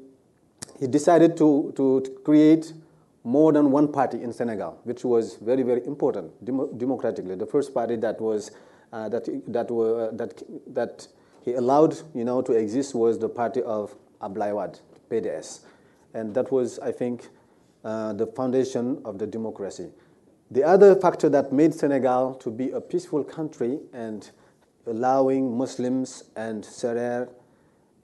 he 0.80 0.88
decided 0.88 1.38
to, 1.38 1.74
to, 1.76 2.02
to 2.02 2.12
create 2.24 2.74
more 3.24 3.52
than 3.52 3.72
one 3.72 3.92
party 3.92 4.22
in 4.22 4.32
Senegal, 4.32 4.80
which 4.84 5.04
was 5.04 5.36
very, 5.36 5.64
very 5.64 5.86
important 5.86 6.32
demo, 6.46 6.68
democratically. 6.68 7.36
The 7.36 7.46
first 7.46 7.74
party 7.74 7.96
that 7.98 8.22
was 8.22 8.52
uh, 8.94 9.10
that 9.10 9.28
that 9.52 9.72
were 9.72 10.12
that 10.14 10.44
that 10.68 11.08
he 11.44 11.54
allowed, 11.54 11.98
you 12.14 12.24
know, 12.24 12.42
to 12.42 12.54
exist 12.54 12.94
was 12.96 13.20
the 13.20 13.30
party 13.30 13.62
of 13.64 13.96
Ablaye 14.22 14.56
Wade, 14.56 14.80
PDS, 15.10 15.62
and 16.14 16.34
that 16.36 16.52
was, 16.52 16.80
I 16.80 16.92
think, 16.92 17.30
uh, 17.84 18.14
the 18.14 18.28
foundation 18.28 19.02
of 19.06 19.20
the 19.20 19.28
democracy. 19.28 19.90
The 20.52 20.64
other 20.64 20.96
factor 20.96 21.30
that 21.30 21.52
made 21.52 21.74
Senegal 21.74 22.36
to 22.36 22.52
be 22.52 22.72
a 22.72 22.80
peaceful 22.82 23.24
country 23.24 23.80
and 23.94 24.30
allowing 24.88 25.58
Muslims 25.58 26.26
and 26.36 26.64
Serer, 26.64 27.28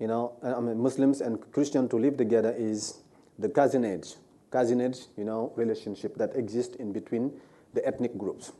you 0.01 0.07
know, 0.07 0.33
I 0.41 0.59
mean 0.59 0.79
Muslims 0.79 1.21
and 1.21 1.39
Christians 1.51 1.91
to 1.91 1.97
live 1.97 2.17
together 2.17 2.53
is 2.57 3.01
the 3.37 3.47
cousinage, 3.47 4.15
cousinage, 4.49 4.97
you 5.15 5.23
know, 5.23 5.53
relationship 5.55 6.15
that 6.15 6.35
exists 6.35 6.75
in 6.77 6.91
between 6.91 7.31
the 7.75 7.85
ethnic 7.85 8.17
groups. 8.17 8.51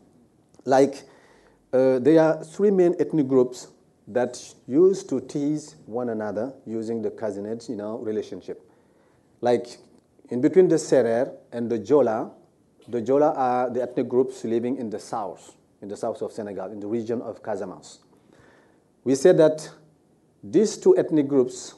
Like 0.65 1.01
uh, 1.73 1.97
there 1.97 2.21
are 2.21 2.43
three 2.43 2.69
main 2.69 2.95
ethnic 2.99 3.27
groups 3.27 3.69
that 4.07 4.53
used 4.67 5.09
to 5.09 5.19
tease 5.19 5.77
one 5.87 6.09
another 6.09 6.53
using 6.67 7.01
the 7.01 7.09
cousinage, 7.09 7.67
you 7.69 7.75
know, 7.75 7.97
relationship. 7.97 8.61
Like 9.41 9.77
in 10.29 10.41
between 10.41 10.67
the 10.67 10.75
Serer 10.75 11.33
and 11.51 11.71
the 11.71 11.79
Jola, 11.79 12.31
the 12.87 13.01
Jola 13.01 13.35
are 13.35 13.69
the 13.71 13.81
ethnic 13.81 14.07
groups 14.07 14.43
living 14.43 14.77
in 14.77 14.91
the 14.91 14.99
south, 14.99 15.55
in 15.81 15.87
the 15.87 15.97
south 15.97 16.21
of 16.21 16.31
Senegal, 16.31 16.71
in 16.71 16.79
the 16.79 16.87
region 16.87 17.19
of 17.23 17.41
Casamance. 17.41 17.97
We 19.03 19.15
said 19.15 19.37
that 19.39 19.67
these 20.43 20.77
two 20.77 20.97
ethnic 20.97 21.27
groups 21.27 21.75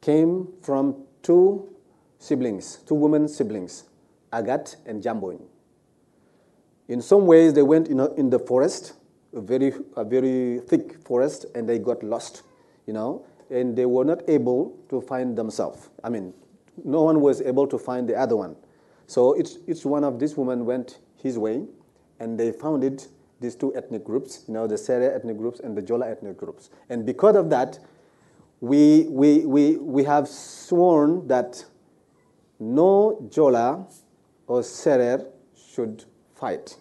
came 0.00 0.48
from 0.62 1.04
two 1.22 1.74
siblings, 2.18 2.78
two 2.86 2.94
women 2.94 3.28
siblings, 3.28 3.84
Agat 4.32 4.76
and 4.86 5.02
Jamboin. 5.02 5.40
In 6.88 7.00
some 7.00 7.26
ways, 7.26 7.54
they 7.54 7.62
went 7.62 7.88
in, 7.88 8.00
a, 8.00 8.12
in 8.14 8.30
the 8.30 8.38
forest, 8.38 8.94
a 9.34 9.40
very, 9.40 9.72
a 9.96 10.04
very 10.04 10.60
thick 10.60 11.02
forest, 11.06 11.46
and 11.54 11.68
they 11.68 11.78
got 11.78 12.02
lost, 12.02 12.42
you 12.86 12.92
know, 12.92 13.24
and 13.50 13.76
they 13.76 13.86
were 13.86 14.04
not 14.04 14.22
able 14.28 14.76
to 14.90 15.00
find 15.00 15.36
themselves. 15.36 15.88
I 16.02 16.10
mean, 16.10 16.34
no 16.84 17.02
one 17.02 17.20
was 17.20 17.40
able 17.40 17.66
to 17.68 17.78
find 17.78 18.08
the 18.08 18.16
other 18.16 18.36
one. 18.36 18.56
So 19.06 19.36
each, 19.38 19.52
each 19.66 19.84
one 19.84 20.04
of 20.04 20.18
these 20.18 20.36
women 20.36 20.66
went 20.66 20.98
his 21.16 21.38
way, 21.38 21.64
and 22.20 22.38
they 22.38 22.52
founded 22.52 23.06
these 23.40 23.54
two 23.54 23.74
ethnic 23.74 24.04
groups, 24.04 24.44
you 24.48 24.54
know, 24.54 24.66
the 24.66 24.78
Sere 24.78 25.14
ethnic 25.14 25.36
groups 25.36 25.60
and 25.60 25.76
the 25.76 25.82
Jola 25.82 26.10
ethnic 26.10 26.36
groups. 26.36 26.70
And 26.88 27.04
because 27.04 27.36
of 27.36 27.50
that, 27.50 27.78
we, 28.60 29.06
we, 29.10 29.44
we, 29.44 29.76
we 29.76 30.04
have 30.04 30.26
sworn 30.26 31.26
that 31.28 31.64
no 32.58 33.28
Jola 33.28 33.86
or 34.46 34.62
Serer 34.62 35.26
should 35.54 36.04
fight. 36.34 36.76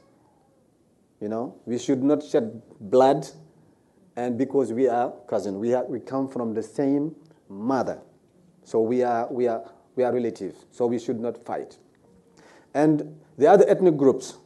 You 1.19 1.29
know, 1.29 1.55
we 1.65 1.77
should 1.77 2.03
not 2.03 2.23
shed 2.23 2.61
blood, 2.79 3.27
and 4.15 4.37
because 4.37 4.73
we 4.73 4.87
are 4.87 5.13
cousins, 5.27 5.57
we, 5.57 5.75
we 5.87 5.99
come 5.99 6.27
from 6.27 6.53
the 6.53 6.63
same 6.63 7.15
mother. 7.49 8.01
So 8.63 8.81
we 8.81 9.03
are, 9.03 9.27
we 9.31 9.47
are, 9.47 9.63
we 9.95 10.03
are 10.03 10.13
relatives, 10.13 10.65
so 10.71 10.85
we 10.85 10.99
should 10.99 11.19
not 11.19 11.43
fight. 11.45 11.77
And 12.73 13.19
the 13.37 13.47
other 13.47 13.65
ethnic 13.67 13.97
groups, 13.97 14.37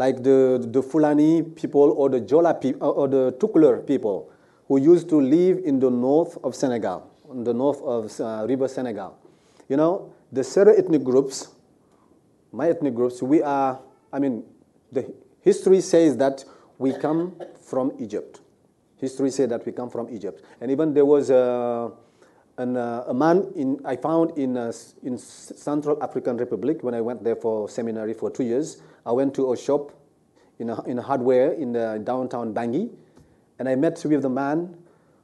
like 0.00 0.22
the, 0.22 0.66
the 0.72 0.82
Fulani 0.82 1.42
people 1.42 1.92
or 1.92 2.08
the 2.08 2.22
Jola 2.22 2.58
people 2.58 2.88
or 2.88 3.06
the 3.06 3.32
Tukulur 3.38 3.86
people 3.86 4.32
who 4.66 4.80
used 4.80 5.10
to 5.10 5.20
live 5.20 5.58
in 5.62 5.78
the 5.78 5.90
north 5.90 6.38
of 6.42 6.56
Senegal, 6.56 7.06
in 7.30 7.44
the 7.44 7.52
north 7.52 7.82
of 7.82 8.18
uh, 8.18 8.46
River 8.48 8.66
Senegal. 8.66 9.18
You 9.68 9.76
know, 9.76 10.10
the 10.32 10.42
Sere 10.42 10.70
ethnic 10.70 11.04
groups, 11.04 11.48
my 12.50 12.70
ethnic 12.70 12.94
groups, 12.94 13.22
we 13.22 13.42
are, 13.42 13.78
I 14.10 14.18
mean, 14.18 14.44
the 14.90 15.12
history 15.42 15.82
says 15.82 16.16
that 16.16 16.44
we 16.78 16.94
come 16.94 17.38
from 17.60 17.92
Egypt. 18.00 18.40
History 18.96 19.30
says 19.30 19.50
that 19.50 19.66
we 19.66 19.72
come 19.72 19.90
from 19.90 20.08
Egypt. 20.08 20.42
And 20.62 20.70
even 20.70 20.94
there 20.94 21.04
was 21.04 21.28
a, 21.28 21.92
and 22.60 22.76
uh, 22.76 23.04
a 23.06 23.14
man 23.14 23.50
in, 23.56 23.80
I 23.86 23.96
found 23.96 24.36
in, 24.36 24.58
uh, 24.58 24.70
in 25.02 25.16
Central 25.16 26.02
African 26.02 26.36
Republic 26.36 26.82
when 26.82 26.92
I 26.92 27.00
went 27.00 27.24
there 27.24 27.36
for 27.36 27.70
seminary 27.70 28.12
for 28.12 28.30
two 28.30 28.44
years. 28.44 28.82
I 29.06 29.12
went 29.12 29.32
to 29.36 29.54
a 29.54 29.56
shop 29.56 29.92
in 30.58 30.68
a, 30.68 30.82
in 30.82 30.98
a 30.98 31.02
hardware 31.02 31.52
in 31.52 31.72
the 31.72 32.02
downtown 32.04 32.52
Bangui, 32.52 32.90
and 33.58 33.66
I 33.66 33.76
met 33.76 34.04
with 34.04 34.20
the 34.20 34.28
man 34.28 34.76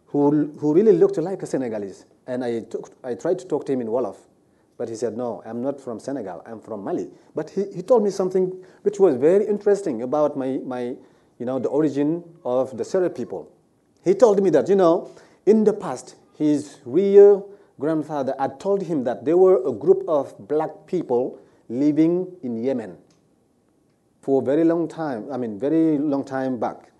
who, 0.06 0.50
who 0.58 0.72
really 0.72 0.92
looked 0.92 1.18
like 1.18 1.42
a 1.42 1.46
Senegalese. 1.46 2.06
And 2.26 2.42
I, 2.42 2.60
took, 2.60 2.90
I 3.04 3.14
tried 3.14 3.38
to 3.40 3.46
talk 3.46 3.66
to 3.66 3.72
him 3.72 3.82
in 3.82 3.88
Wolof, 3.88 4.16
but 4.78 4.88
he 4.88 4.94
said, 4.94 5.14
no, 5.14 5.42
I'm 5.44 5.60
not 5.60 5.78
from 5.78 6.00
Senegal, 6.00 6.42
I'm 6.46 6.60
from 6.60 6.84
Mali. 6.84 7.10
But 7.34 7.50
he, 7.50 7.66
he 7.70 7.82
told 7.82 8.02
me 8.02 8.08
something 8.08 8.64
which 8.80 8.98
was 8.98 9.16
very 9.16 9.46
interesting 9.46 10.00
about 10.00 10.38
my, 10.38 10.58
my, 10.64 10.96
you 11.38 11.44
know, 11.44 11.58
the 11.58 11.68
origin 11.68 12.24
of 12.46 12.78
the 12.78 12.84
Sere 12.84 13.10
people. 13.10 13.52
He 14.02 14.14
told 14.14 14.42
me 14.42 14.48
that, 14.50 14.70
you 14.70 14.76
know, 14.76 15.10
in 15.44 15.64
the 15.64 15.74
past, 15.74 16.16
his 16.36 16.78
real 16.84 17.48
grandfather 17.78 18.34
had 18.38 18.58
told 18.60 18.82
him 18.82 19.04
that 19.04 19.24
there 19.24 19.36
were 19.36 19.66
a 19.66 19.72
group 19.72 20.04
of 20.08 20.34
black 20.48 20.70
people 20.86 21.38
living 21.68 22.36
in 22.42 22.62
Yemen 22.62 22.96
for 24.26 24.42
a 24.42 24.44
very 24.44 24.64
long 24.64 24.88
time, 24.88 25.30
I 25.30 25.36
mean, 25.36 25.56
very 25.56 25.98
long 25.98 26.24
time 26.24 26.58
back. 26.58 26.90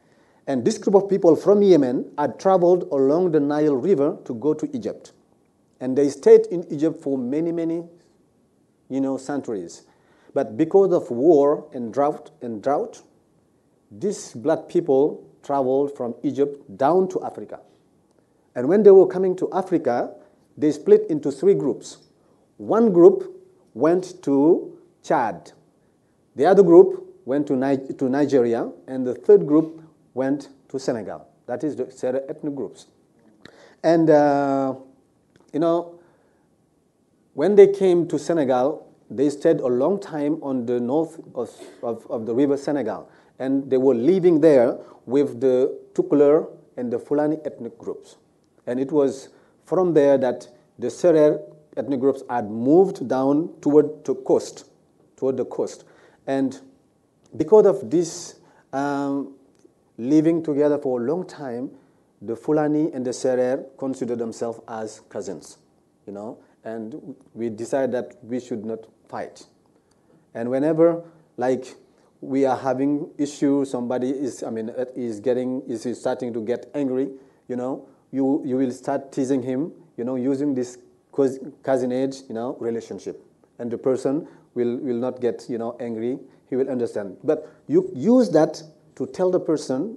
And 0.47 0.65
this 0.65 0.79
group 0.79 0.95
of 0.95 1.11
people 1.11 1.35
from 1.35 1.61
Yemen 1.61 2.13
had 2.17 2.39
traveled 2.39 2.85
along 2.93 3.33
the 3.33 3.41
Nile 3.41 3.75
River 3.75 4.17
to 4.27 4.35
go 4.35 4.55
to 4.55 4.77
Egypt. 4.77 5.13
And 5.81 5.99
they 5.99 6.09
stayed 6.09 6.47
in 6.53 6.65
Egypt 6.73 7.03
for 7.03 7.19
many, 7.19 7.51
many, 7.51 7.83
you 8.89 9.01
know, 9.01 9.17
centuries. 9.17 9.83
But 10.35 10.57
because 10.57 10.93
of 10.93 11.11
war 11.11 11.69
and 11.73 11.93
drought 11.93 12.31
and 12.43 12.63
drought, 12.63 13.03
these 13.91 14.33
black 14.33 14.69
people 14.69 15.29
traveled 15.43 15.97
from 15.97 16.15
Egypt 16.23 16.77
down 16.77 17.09
to 17.09 17.25
Africa. 17.25 17.59
And 18.57 18.69
when 18.69 18.83
they 18.83 18.91
were 18.91 19.07
coming 19.07 19.37
to 19.37 19.53
Africa, 19.53 20.15
they 20.57 20.73
split 20.73 21.07
into 21.09 21.31
three 21.31 21.55
groups. 21.55 21.99
One 22.57 22.91
group 22.93 23.47
went 23.75 24.23
to 24.23 24.79
Chad, 25.05 25.53
the 26.35 26.47
other 26.47 26.63
group 26.63 27.07
went 27.25 27.47
to, 27.47 27.57
Ni- 27.57 27.95
to 27.97 28.09
Nigeria, 28.09 28.71
and 28.89 29.07
the 29.07 29.15
third 29.15 29.47
group 29.47 29.83
went 30.15 30.49
to 30.69 30.79
Senegal. 30.79 31.29
That 31.47 31.63
is 31.63 31.77
the 31.77 31.91
Sere 31.91 32.23
ethnic 32.29 32.55
groups. 32.55 32.87
And, 33.83 34.11
uh, 34.11 34.75
you 35.53 35.61
know, 35.61 36.01
when 37.35 37.55
they 37.55 37.69
came 37.69 38.09
to 38.09 38.19
Senegal, 38.19 38.93
they 39.11 39.31
stayed 39.31 39.61
a 39.61 39.67
long 39.67 40.01
time 40.01 40.43
on 40.43 40.67
the 40.67 40.81
north 40.81 41.21
of, 41.35 41.51
of, 41.83 42.07
of 42.11 42.27
the 42.27 42.35
river 42.35 42.57
Senegal. 42.57 43.09
And 43.39 43.71
they 43.71 43.77
were 43.77 43.95
living 43.95 44.41
there 44.41 44.79
with 45.05 45.41
the 45.41 45.79
Tukulur 45.95 46.49
and 46.77 46.93
the 46.93 46.99
Fulani 46.99 47.37
ethnic 47.45 47.79
groups. 47.79 48.17
And 48.67 48.81
it 48.81 48.91
was 48.93 49.29
from 49.65 49.95
there 49.95 50.19
that 50.19 50.49
the 50.79 50.89
Serer 50.89 51.41
ethnic 51.77 52.01
groups 52.01 52.23
had 52.29 52.51
moved 52.51 53.09
down 53.09 53.51
toward 53.61 54.05
the 54.05 54.15
coast, 54.15 54.69
toward 55.17 55.37
the 55.37 55.45
coast. 55.45 55.85
And 56.27 56.59
because 57.37 57.67
of 57.67 57.91
this 57.91 58.37
um, 58.73 59.35
living 59.99 60.43
together 60.43 60.79
for 60.79 61.01
a 61.01 61.05
long 61.05 61.27
time, 61.27 61.71
the 62.23 62.35
Fulani 62.35 62.91
and 62.93 63.05
the 63.05 63.11
Serer 63.11 63.65
consider 63.79 64.17
themselves 64.17 64.61
as 64.69 65.01
cousins, 65.09 65.59
you 66.07 66.13
know, 66.13 66.39
and 66.65 67.15
we 67.35 67.51
decided 67.51 67.93
that 67.93 68.17
we 68.23 68.41
should 68.41 68.65
not 68.65 68.81
fight. 69.09 69.47
And 70.35 70.51
whenever, 70.51 71.05
like, 71.37 71.77
we 72.21 72.45
are 72.47 72.57
having 72.57 73.11
issues, 73.19 73.71
somebody 73.71 74.11
is, 74.11 74.43
I 74.43 74.51
mean, 74.51 74.71
is 74.95 75.21
getting, 75.21 75.63
is 75.69 75.87
starting 75.99 76.33
to 76.33 76.41
get 76.41 76.71
angry, 76.75 77.11
you 77.49 77.57
know, 77.57 77.87
you, 78.11 78.43
you 78.45 78.57
will 78.57 78.71
start 78.71 79.13
teasing 79.13 79.43
him, 79.43 79.73
you 79.97 80.05
know, 80.05 80.17
using 80.17 80.55
this 80.55 80.79
cousinage, 81.63 82.17
you 82.29 82.35
know, 82.35 82.57
relationship. 82.61 83.23
And 83.59 83.71
the 83.71 83.79
person 83.79 84.29
will, 84.55 84.77
will 84.77 84.97
not 84.97 85.21
get, 85.21 85.47
you 85.49 85.59
know, 85.59 85.77
angry. 85.81 86.19
He 86.49 86.57
will 86.57 86.71
understand. 86.71 87.17
But 87.25 87.51
you 87.67 87.91
use 87.95 88.31
that 88.31 88.63
to 88.97 89.07
tell 89.07 89.31
the 89.31 89.41
person 89.41 89.97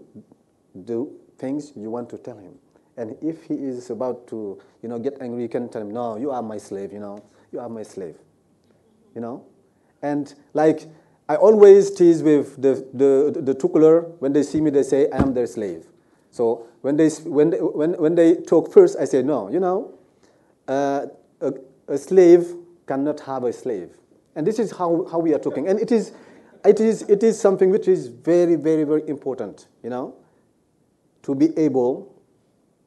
the 0.74 1.10
things 1.38 1.74
you 1.76 1.90
want 1.90 2.10
to 2.10 2.18
tell 2.18 2.38
him. 2.38 2.54
And 2.98 3.16
if 3.22 3.44
he 3.46 3.54
is 3.54 3.90
about 3.90 4.28
to, 4.28 4.60
you 4.82 4.90
know, 4.90 5.00
get 5.00 5.18
angry, 5.22 5.44
you 5.44 5.50
can 5.50 5.70
tell 5.70 5.82
him, 5.82 5.92
no, 5.92 6.18
you 6.18 6.32
are 6.32 6.42
my 6.42 6.58
slave, 6.58 6.92
you 6.92 7.00
know, 7.00 7.24
you 7.52 7.60
are 7.60 7.70
my 7.70 7.84
slave, 7.84 8.16
you 9.16 9.22
know. 9.22 9.46
And 10.02 10.34
like, 10.54 10.88
I 11.30 11.36
always 11.36 11.92
tease 11.92 12.22
with 12.24 12.62
the, 12.62 12.86
the, 12.94 13.40
the 13.40 13.54
Tukulor, 13.54 14.18
when 14.20 14.34
they 14.34 14.44
see 14.44 14.60
me, 14.60 14.70
they 14.70 14.84
say, 14.84 15.10
I 15.12 15.22
am 15.22 15.34
their 15.34 15.48
slave. 15.48 15.86
So 16.32 16.68
when 16.82 16.98
they, 16.98 17.10
when 17.10 17.50
they, 17.50 17.58
when, 17.58 17.94
when 17.94 18.16
they 18.16 18.36
talk 18.36 18.72
first, 18.72 18.98
I 19.00 19.06
say, 19.06 19.22
no, 19.22 19.50
you 19.50 19.60
know, 19.60 19.94
uh, 20.68 21.08
a, 21.42 21.54
a, 21.88 21.98
slave 21.98 22.54
cannot 22.86 23.20
have 23.22 23.44
a 23.44 23.54
slave. 23.54 23.90
And 24.36 24.46
this 24.46 24.60
is 24.60 24.72
how, 24.72 25.08
how 25.12 25.20
we 25.20 25.34
are 25.34 25.40
talking. 25.40 25.68
And 25.68 25.80
it 25.80 25.92
is, 25.92 26.12
it, 26.64 26.80
is, 26.80 27.02
it 27.04 27.24
is 27.24 27.40
something 27.40 27.72
which 27.72 27.88
is 27.88 28.08
very, 28.08 28.56
very, 28.56 28.84
very 28.84 29.08
important, 29.08 29.68
you 29.84 29.90
know, 29.90 30.16
to 31.24 31.34
be 31.34 31.58
able, 31.58 32.16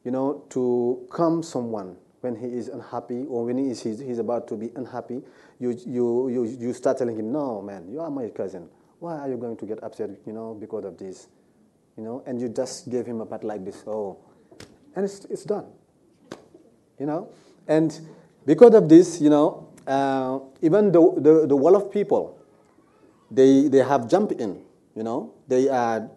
you 0.05 0.11
know, 0.11 0.45
to 0.49 1.05
calm 1.09 1.43
someone 1.43 1.97
when 2.21 2.35
he 2.35 2.47
is 2.47 2.69
unhappy 2.69 3.25
or 3.27 3.45
when 3.45 3.57
he 3.57 3.69
is, 3.69 3.83
he's, 3.83 3.99
he's 3.99 4.19
about 4.19 4.47
to 4.47 4.55
be 4.55 4.69
unhappy. 4.75 5.21
You, 5.59 5.77
you, 5.85 6.29
you, 6.29 6.45
you 6.45 6.73
start 6.73 6.97
telling 6.97 7.17
him, 7.17 7.33
no, 7.33 7.61
man, 7.61 7.89
you 7.91 7.99
are 7.99 8.09
my 8.09 8.29
cousin. 8.29 8.69
Why 8.99 9.17
are 9.17 9.27
you 9.27 9.35
going 9.35 9.57
to 9.57 9.65
get 9.65 9.83
upset, 9.83 10.11
you 10.25 10.31
know, 10.31 10.53
because 10.53 10.85
of 10.85 10.97
this? 10.97 11.27
You 11.97 12.03
know, 12.03 12.23
and 12.25 12.41
you 12.41 12.49
just 12.49 12.89
give 12.89 13.05
him 13.05 13.21
a 13.21 13.25
pat 13.25 13.43
like 13.43 13.63
this, 13.63 13.83
oh, 13.85 14.17
and 14.95 15.05
it's, 15.05 15.25
it's 15.25 15.43
done, 15.43 15.65
you 16.99 17.05
know. 17.05 17.29
And 17.67 17.99
because 18.45 18.73
of 18.73 18.89
this, 18.89 19.21
you 19.21 19.29
know, 19.29 19.69
uh, 19.85 20.39
even 20.61 20.91
the, 20.91 20.99
the, 21.17 21.47
the 21.47 21.55
Wolof 21.55 21.91
people, 21.91 22.39
they, 23.29 23.67
they 23.67 23.79
have 23.79 24.09
jumped 24.09 24.33
in, 24.33 24.61
you 24.95 25.03
know. 25.03 25.33
They 25.47 25.69
are 25.69 26.09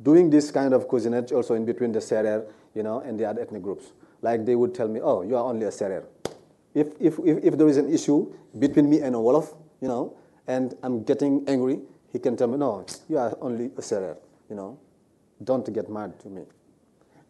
doing 0.00 0.30
this 0.30 0.50
kind 0.50 0.72
of 0.72 0.88
cousinage 0.88 1.32
also 1.32 1.54
in 1.54 1.64
between 1.64 1.90
the 1.90 2.00
Serer, 2.00 2.46
you 2.74 2.82
know, 2.82 3.00
and 3.00 3.18
the 3.18 3.24
other 3.24 3.42
ethnic 3.42 3.62
groups. 3.62 3.92
Like 4.22 4.44
they 4.46 4.54
would 4.54 4.74
tell 4.74 4.88
me, 4.88 5.00
oh, 5.02 5.22
you 5.22 5.36
are 5.36 5.44
only 5.44 5.66
a 5.66 5.70
Serer. 5.70 6.04
If, 6.74 6.88
if, 7.00 7.18
if, 7.18 7.44
if 7.44 7.58
there 7.58 7.68
is 7.68 7.76
an 7.76 7.92
issue 7.92 8.32
between 8.58 8.88
me 8.88 9.00
and 9.00 9.16
a 9.16 9.18
Wolof, 9.18 9.56
you 9.80 9.88
know, 9.88 10.16
and 10.46 10.74
I'm 10.82 11.02
getting 11.02 11.44
angry, 11.48 11.80
he 12.12 12.18
can 12.18 12.36
tell 12.36 12.46
me, 12.46 12.56
no, 12.56 12.86
you 13.08 13.18
are 13.18 13.36
only 13.40 13.66
a 13.76 13.82
Serer, 13.82 14.16
you 14.48 14.56
know. 14.56 14.78
Don't 15.42 15.72
get 15.72 15.88
mad 15.88 16.18
to 16.20 16.28
me. 16.28 16.42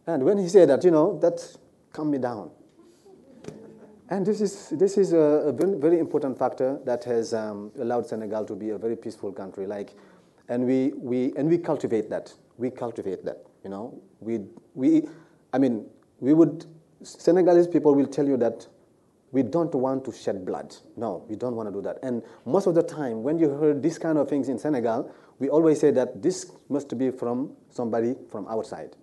And 0.06 0.24
when 0.24 0.38
he 0.38 0.48
said 0.48 0.68
that, 0.70 0.84
you 0.84 0.90
know, 0.90 1.18
that 1.20 1.56
calmed 1.92 2.12
me 2.12 2.18
down. 2.18 2.50
And 4.10 4.24
this 4.24 4.40
is, 4.40 4.70
this 4.70 4.96
is 4.96 5.12
a, 5.12 5.18
a 5.18 5.52
very 5.52 5.98
important 5.98 6.38
factor 6.38 6.80
that 6.86 7.04
has 7.04 7.34
um, 7.34 7.70
allowed 7.78 8.06
Senegal 8.06 8.46
to 8.46 8.54
be 8.54 8.70
a 8.70 8.78
very 8.78 8.96
peaceful 8.96 9.32
country. 9.32 9.66
Like, 9.66 9.90
and, 10.48 10.64
we, 10.64 10.92
we, 10.96 11.34
and 11.36 11.50
we 11.50 11.58
cultivate 11.58 12.08
that. 12.08 12.32
We 12.56 12.70
cultivate 12.70 13.24
that, 13.26 13.44
you 13.62 13.68
know. 13.68 14.00
We, 14.20 14.40
we, 14.74 15.06
I 15.52 15.58
mean, 15.58 15.86
we 16.20 16.32
would, 16.32 16.64
Senegalese 17.02 17.68
people 17.68 17.94
will 17.94 18.06
tell 18.06 18.26
you 18.26 18.38
that 18.38 18.66
we 19.30 19.42
don't 19.42 19.74
want 19.74 20.06
to 20.06 20.12
shed 20.12 20.46
blood. 20.46 20.74
No, 20.96 21.26
we 21.28 21.36
don't 21.36 21.54
want 21.54 21.68
to 21.68 21.72
do 21.72 21.82
that. 21.82 21.98
And 22.02 22.22
most 22.46 22.66
of 22.66 22.74
the 22.74 22.82
time, 22.82 23.22
when 23.22 23.38
you 23.38 23.58
hear 23.60 23.74
these 23.74 23.98
kind 23.98 24.16
of 24.16 24.26
things 24.26 24.48
in 24.48 24.58
Senegal, 24.58 25.12
we 25.38 25.48
always 25.48 25.80
say 25.80 25.90
that 25.92 26.22
this 26.22 26.50
must 26.68 26.96
be 26.98 27.10
from 27.10 27.52
somebody 27.70 28.14
from 28.30 28.46
outside. 28.48 28.96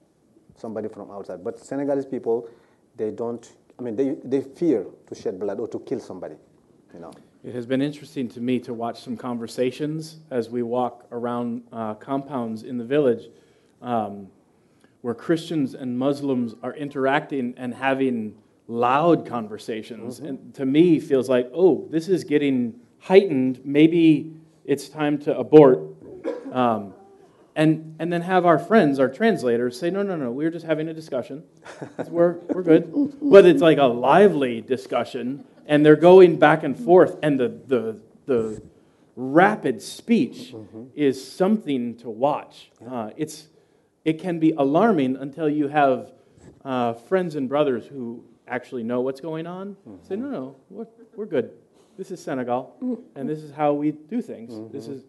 Somebody 0.57 0.87
from 0.87 1.11
outside. 1.11 1.43
But 1.43 1.59
Senegalese 1.59 2.05
people, 2.05 2.49
they 2.95 3.11
don't 3.11 3.51
I 3.77 3.81
mean, 3.81 3.95
they, 3.95 4.15
they 4.23 4.41
fear 4.41 4.85
to 5.07 5.15
shed 5.15 5.39
blood 5.39 5.59
or 5.59 5.67
to 5.67 5.79
kill 5.79 5.99
somebody, 5.99 6.35
you 6.93 6.99
know. 6.99 7.11
It 7.43 7.53
has 7.53 7.65
been 7.65 7.81
interesting 7.81 8.27
to 8.29 8.39
me 8.39 8.59
to 8.61 8.73
watch 8.73 9.01
some 9.01 9.17
conversations 9.17 10.17
as 10.31 10.49
we 10.49 10.63
walk 10.63 11.05
around 11.11 11.63
uh, 11.71 11.93
compounds 11.95 12.63
in 12.63 12.77
the 12.77 12.85
village 12.85 13.29
um, 13.81 14.27
where 15.01 15.13
Christians 15.13 15.75
and 15.75 15.97
Muslims 15.99 16.55
are 16.63 16.73
interacting 16.73 17.53
and 17.57 17.75
having 17.75 18.35
loud 18.67 19.27
conversations. 19.27 20.17
Mm-hmm. 20.17 20.25
And 20.27 20.55
to 20.55 20.65
me, 20.65 20.99
feels 20.99 21.29
like, 21.29 21.51
oh, 21.53 21.87
this 21.91 22.07
is 22.07 22.23
getting 22.23 22.79
heightened. 22.99 23.61
Maybe 23.63 24.33
it's 24.63 24.89
time 24.89 25.19
to 25.19 25.37
abort. 25.37 25.84
Um, 26.55 26.93
and, 27.55 27.95
and 27.99 28.11
then 28.11 28.21
have 28.21 28.45
our 28.45 28.57
friends, 28.57 28.97
our 28.99 29.09
translators, 29.09 29.77
say, 29.79 29.89
no, 29.89 30.03
no, 30.03 30.15
no, 30.15 30.31
we 30.31 30.45
are 30.45 30.49
just 30.49 30.65
having 30.65 30.87
a 30.87 30.93
discussion. 30.93 31.43
we're, 32.09 32.33
we're 32.49 32.63
good. 32.63 32.91
But 33.21 33.45
it's 33.45 33.61
like 33.61 33.77
a 33.77 33.85
lively 33.85 34.61
discussion, 34.61 35.45
and 35.65 35.85
they're 35.85 35.95
going 35.95 36.39
back 36.39 36.63
and 36.63 36.77
forth, 36.77 37.17
and 37.21 37.39
the, 37.39 37.49
the, 37.67 37.99
the 38.25 38.61
rapid 39.15 39.81
speech 39.81 40.53
mm-hmm. 40.53 40.85
is 40.95 41.25
something 41.25 41.97
to 41.97 42.09
watch. 42.09 42.71
Uh, 42.89 43.11
it's, 43.17 43.47
it 44.05 44.19
can 44.19 44.39
be 44.39 44.51
alarming 44.51 45.17
until 45.17 45.49
you 45.49 45.67
have 45.67 46.13
uh, 46.63 46.93
friends 46.93 47.35
and 47.35 47.49
brothers 47.49 47.85
who 47.85 48.23
actually 48.47 48.83
know 48.83 49.01
what's 49.01 49.21
going 49.21 49.45
on. 49.45 49.75
Mm-hmm. 49.87 50.07
Say, 50.07 50.15
no, 50.15 50.29
no, 50.29 50.55
we're, 50.69 50.87
we're 51.15 51.25
good. 51.25 51.51
This 51.97 52.11
is 52.11 52.21
Senegal, 52.21 52.75
and 53.15 53.27
this 53.27 53.39
is 53.39 53.51
how 53.51 53.73
we 53.73 53.91
do 53.91 54.21
things. 54.21 54.53
Mm-hmm. 54.53 54.75
This 54.75 54.87
is 54.87 55.03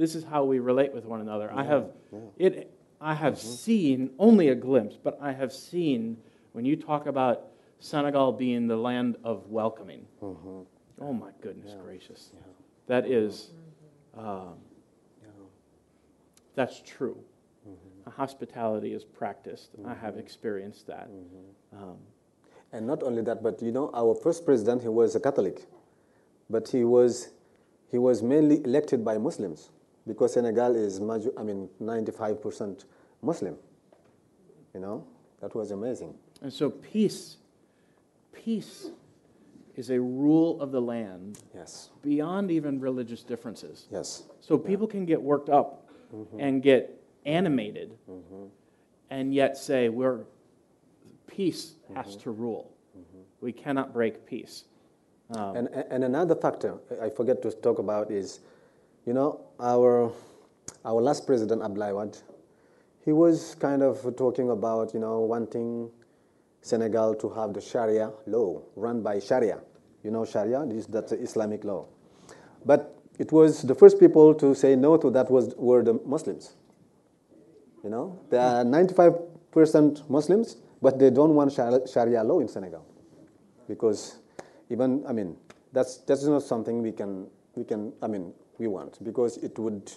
this 0.00 0.14
is 0.14 0.24
how 0.24 0.44
we 0.44 0.58
relate 0.58 0.94
with 0.94 1.04
one 1.04 1.20
another. 1.20 1.50
Yeah, 1.52 1.60
I 1.60 1.64
have 1.64 1.90
yeah. 2.12 2.18
it. 2.38 2.74
I 3.00 3.14
have 3.14 3.34
mm-hmm. 3.34 3.48
seen 3.48 4.10
only 4.18 4.48
a 4.48 4.54
glimpse, 4.54 4.96
but 5.02 5.18
I 5.20 5.32
have 5.32 5.52
seen 5.52 6.16
when 6.52 6.64
you 6.64 6.76
talk 6.76 7.06
about 7.06 7.48
Senegal 7.78 8.32
being 8.32 8.66
the 8.66 8.76
land 8.76 9.16
of 9.24 9.46
welcoming. 9.48 10.06
Mm-hmm. 10.22 10.60
Oh 11.02 11.12
my 11.12 11.30
goodness 11.40 11.72
yeah. 11.74 11.82
gracious, 11.82 12.30
that 12.86 13.06
is, 13.06 13.52
um, 14.16 14.54
that's 16.54 16.82
true. 16.84 17.18
Mm-hmm. 17.66 18.10
Hospitality 18.10 18.92
is 18.92 19.04
practiced. 19.04 19.70
I 19.86 19.94
have 19.94 20.14
mm-hmm. 20.14 20.20
experienced 20.20 20.86
that. 20.88 21.08
Mm-hmm. 21.08 21.82
Um, 21.82 21.96
and 22.72 22.86
not 22.86 23.02
only 23.02 23.22
that, 23.22 23.42
but 23.42 23.62
you 23.62 23.72
know, 23.72 23.90
our 23.94 24.14
first 24.14 24.44
president, 24.44 24.82
he 24.82 24.88
was 24.88 25.14
a 25.14 25.20
Catholic, 25.20 25.66
but 26.48 26.68
he 26.68 26.84
was 26.84 27.30
he 27.90 27.98
was 27.98 28.22
mainly 28.22 28.62
elected 28.64 29.04
by 29.04 29.18
Muslims 29.18 29.70
because 30.06 30.34
Senegal 30.34 30.76
is, 30.76 31.00
major, 31.00 31.30
I 31.36 31.42
mean, 31.42 31.68
95% 31.80 32.84
Muslim. 33.22 33.56
You 34.74 34.80
know, 34.80 35.04
that 35.40 35.54
was 35.54 35.70
amazing. 35.70 36.14
And 36.42 36.52
so 36.52 36.70
peace, 36.70 37.36
peace 38.32 38.90
is 39.76 39.90
a 39.90 40.00
rule 40.00 40.60
of 40.60 40.72
the 40.72 40.80
land. 40.80 41.38
Yes. 41.54 41.90
Beyond 42.02 42.50
even 42.50 42.80
religious 42.80 43.22
differences. 43.22 43.86
Yes. 43.90 44.24
So 44.40 44.56
people 44.58 44.86
yeah. 44.86 44.92
can 44.92 45.04
get 45.06 45.20
worked 45.20 45.48
up 45.48 45.88
mm-hmm. 46.14 46.40
and 46.40 46.62
get 46.62 47.00
animated, 47.26 47.96
mm-hmm. 48.08 48.44
and 49.10 49.34
yet 49.34 49.56
say 49.56 49.88
we're 49.88 50.20
peace 51.26 51.74
mm-hmm. 51.84 51.96
has 51.96 52.16
to 52.16 52.30
rule. 52.30 52.72
Mm-hmm. 52.96 53.20
We 53.40 53.52
cannot 53.52 53.92
break 53.92 54.26
peace. 54.26 54.64
Um, 55.34 55.56
and, 55.56 55.68
and 55.68 56.04
another 56.04 56.34
factor 56.34 56.74
I 57.00 57.08
forget 57.08 57.40
to 57.42 57.52
talk 57.52 57.78
about 57.78 58.10
is 58.10 58.40
you 59.06 59.12
know, 59.12 59.40
our, 59.58 60.12
our 60.84 61.00
last 61.00 61.26
president, 61.26 61.62
Abdoulaye 61.62 61.96
Wade, 61.96 62.16
he 63.04 63.12
was 63.12 63.54
kind 63.56 63.82
of 63.82 64.16
talking 64.16 64.50
about, 64.50 64.92
you 64.94 65.00
know, 65.00 65.20
wanting 65.20 65.90
Senegal 66.60 67.14
to 67.14 67.30
have 67.30 67.54
the 67.54 67.60
Sharia 67.60 68.12
law 68.26 68.62
run 68.76 69.02
by 69.02 69.18
Sharia. 69.18 69.60
You 70.02 70.10
know 70.10 70.24
Sharia, 70.24 70.64
this, 70.66 70.86
that's 70.86 71.12
Islamic 71.12 71.64
law. 71.64 71.86
But 72.64 72.96
it 73.18 73.32
was 73.32 73.62
the 73.62 73.74
first 73.74 73.98
people 73.98 74.34
to 74.34 74.54
say 74.54 74.76
no 74.76 74.96
to 74.96 75.10
that 75.10 75.30
was, 75.30 75.54
were 75.56 75.82
the 75.82 75.94
Muslims. 76.04 76.54
You 77.82 77.90
know, 77.90 78.18
there 78.28 78.40
are 78.40 78.64
95% 78.64 80.08
Muslims, 80.10 80.56
but 80.82 80.98
they 80.98 81.10
don't 81.10 81.34
want 81.34 81.52
Sharia 81.52 82.22
law 82.22 82.40
in 82.40 82.48
Senegal. 82.48 82.84
Because 83.66 84.18
even, 84.68 85.04
I 85.06 85.12
mean, 85.12 85.36
that's, 85.72 85.98
that's 85.98 86.24
not 86.24 86.42
something 86.42 86.82
we 86.82 86.92
can, 86.92 87.26
we 87.54 87.64
can, 87.64 87.92
I 88.02 88.06
mean, 88.06 88.32
we 88.60 88.68
want 88.68 89.02
because 89.02 89.38
it 89.38 89.58
would 89.58 89.90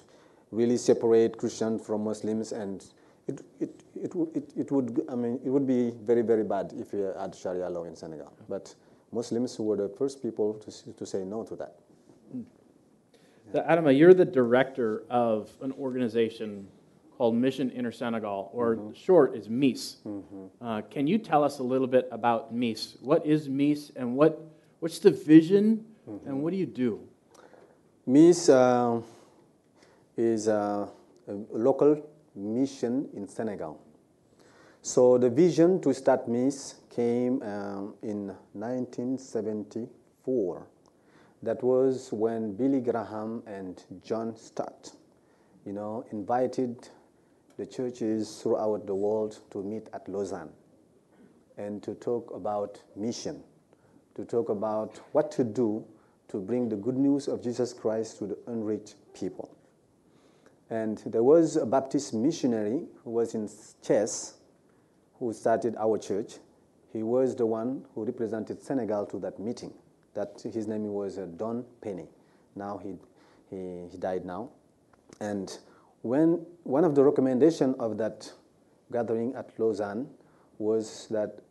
really 0.51 0.77
separate 0.77 1.37
Christians 1.37 1.85
from 1.85 2.03
Muslims 2.03 2.51
and 2.51 2.83
It, 3.25 3.39
it, 3.59 3.71
it, 4.05 4.11
would- 4.15 4.35
it, 4.35 4.47
it 4.63 4.71
would, 4.73 4.87
I 5.07 5.15
mean, 5.15 5.39
it 5.45 5.49
would 5.49 5.65
be 5.65 5.91
very, 6.03 6.23
very 6.23 6.43
bad 6.43 6.73
if 6.75 6.91
we 6.91 6.99
had 6.99 7.31
Sharia 7.33 7.69
law 7.69 7.85
in 7.85 7.95
Senegal. 7.95 8.27
Mm. 8.27 8.49
But 8.49 8.75
Muslims 9.13 9.57
were 9.59 9.77
the 9.77 9.87
first 9.99 10.21
people 10.21 10.55
to, 10.63 10.69
to 10.99 11.05
say 11.05 11.23
no 11.23 11.43
to 11.49 11.55
that. 11.55 11.73
Mm. 12.35 12.43
So, 13.53 13.61
Adama, 13.61 13.91
you're 13.97 14.13
the 14.13 14.25
director 14.25 15.03
of 15.09 15.49
an 15.61 15.71
organization 15.79 16.67
called 17.17 17.35
Mission 17.35 17.69
Inter 17.71 17.93
Senegal, 17.93 18.49
or 18.51 18.75
mm-hmm. 18.75 18.91
short 18.91 19.35
is 19.39 19.47
MIS. 19.47 20.03
Mm-hmm. 20.05 20.45
Uh, 20.59 20.81
can 20.91 21.07
you 21.07 21.17
tell 21.17 21.43
us 21.47 21.59
a 21.59 21.63
little 21.63 21.87
bit 21.87 22.05
about 22.11 22.51
MIS? 22.51 22.97
What 22.99 23.25
is 23.25 23.47
MIS, 23.47 23.91
and 23.95 24.17
what, 24.19 24.33
what's 24.81 24.99
the 24.99 25.11
vision, 25.11 25.85
mm-hmm. 26.09 26.27
and 26.27 26.43
what 26.43 26.51
do 26.51 26.57
you 26.59 26.67
do? 26.67 27.07
MIS 28.05 28.49
uh, 28.49 28.99
is 30.17 30.49
uh, 30.49 30.85
a 31.25 31.31
local 31.53 32.05
mission 32.35 33.07
in 33.15 33.29
Senegal. 33.29 33.79
So 34.81 35.17
the 35.17 35.29
vision 35.29 35.79
to 35.79 35.93
start 35.93 36.27
MIS 36.27 36.75
came 36.93 37.41
um, 37.43 37.93
in 38.01 38.27
1974. 38.51 40.67
That 41.43 41.63
was 41.63 42.11
when 42.11 42.57
Billy 42.57 42.81
Graham 42.81 43.41
and 43.47 43.81
John 44.03 44.35
Stott, 44.35 44.91
you 45.65 45.71
know, 45.71 46.03
invited 46.11 46.89
the 47.57 47.65
churches 47.65 48.41
throughout 48.41 48.85
the 48.85 48.95
world 48.95 49.39
to 49.51 49.63
meet 49.63 49.87
at 49.93 50.09
Lausanne 50.09 50.51
and 51.57 51.81
to 51.83 51.95
talk 51.95 52.33
about 52.35 52.81
mission, 52.97 53.41
to 54.15 54.25
talk 54.25 54.49
about 54.49 54.99
what 55.13 55.31
to 55.31 55.45
do 55.45 55.85
to 56.33 56.39
bring 56.39 56.67
the 56.67 56.75
good 56.75 56.97
news 56.97 57.27
of 57.27 57.43
Jesus 57.43 57.73
Christ 57.73 58.17
to 58.17 58.25
the 58.25 58.37
unreached 58.47 58.95
people. 59.13 59.55
And 60.71 60.97
there 61.05 61.21
was 61.21 61.57
a 61.57 61.65
Baptist 61.65 62.11
missionary 62.15 62.87
who 63.03 63.11
was 63.11 63.35
in 63.35 63.47
Thiès 63.47 64.33
who 65.19 65.31
started 65.31 65.75
our 65.77 65.99
church. 65.99 66.39
He 66.91 67.03
was 67.03 67.35
the 67.35 67.45
one 67.45 67.85
who 67.93 68.03
represented 68.03 68.63
Senegal 68.63 69.05
to 69.07 69.19
that 69.19 69.39
meeting. 69.39 69.71
That 70.15 70.41
his 70.41 70.67
name 70.67 70.91
was 70.91 71.19
uh, 71.19 71.27
Don 71.37 71.65
Penny. 71.81 72.07
Now 72.55 72.79
he, 72.79 72.95
he, 73.51 73.87
he 73.91 73.97
died 73.99 74.25
now. 74.25 74.49
And 75.21 75.55
when 76.01 76.43
one 76.63 76.83
of 76.83 76.95
the 76.95 77.03
recommendations 77.03 77.75
of 77.79 77.99
that 77.99 78.31
gathering 78.91 79.35
at 79.35 79.51
Lausanne 79.59 80.07
was 80.57 81.07
that 81.11 81.43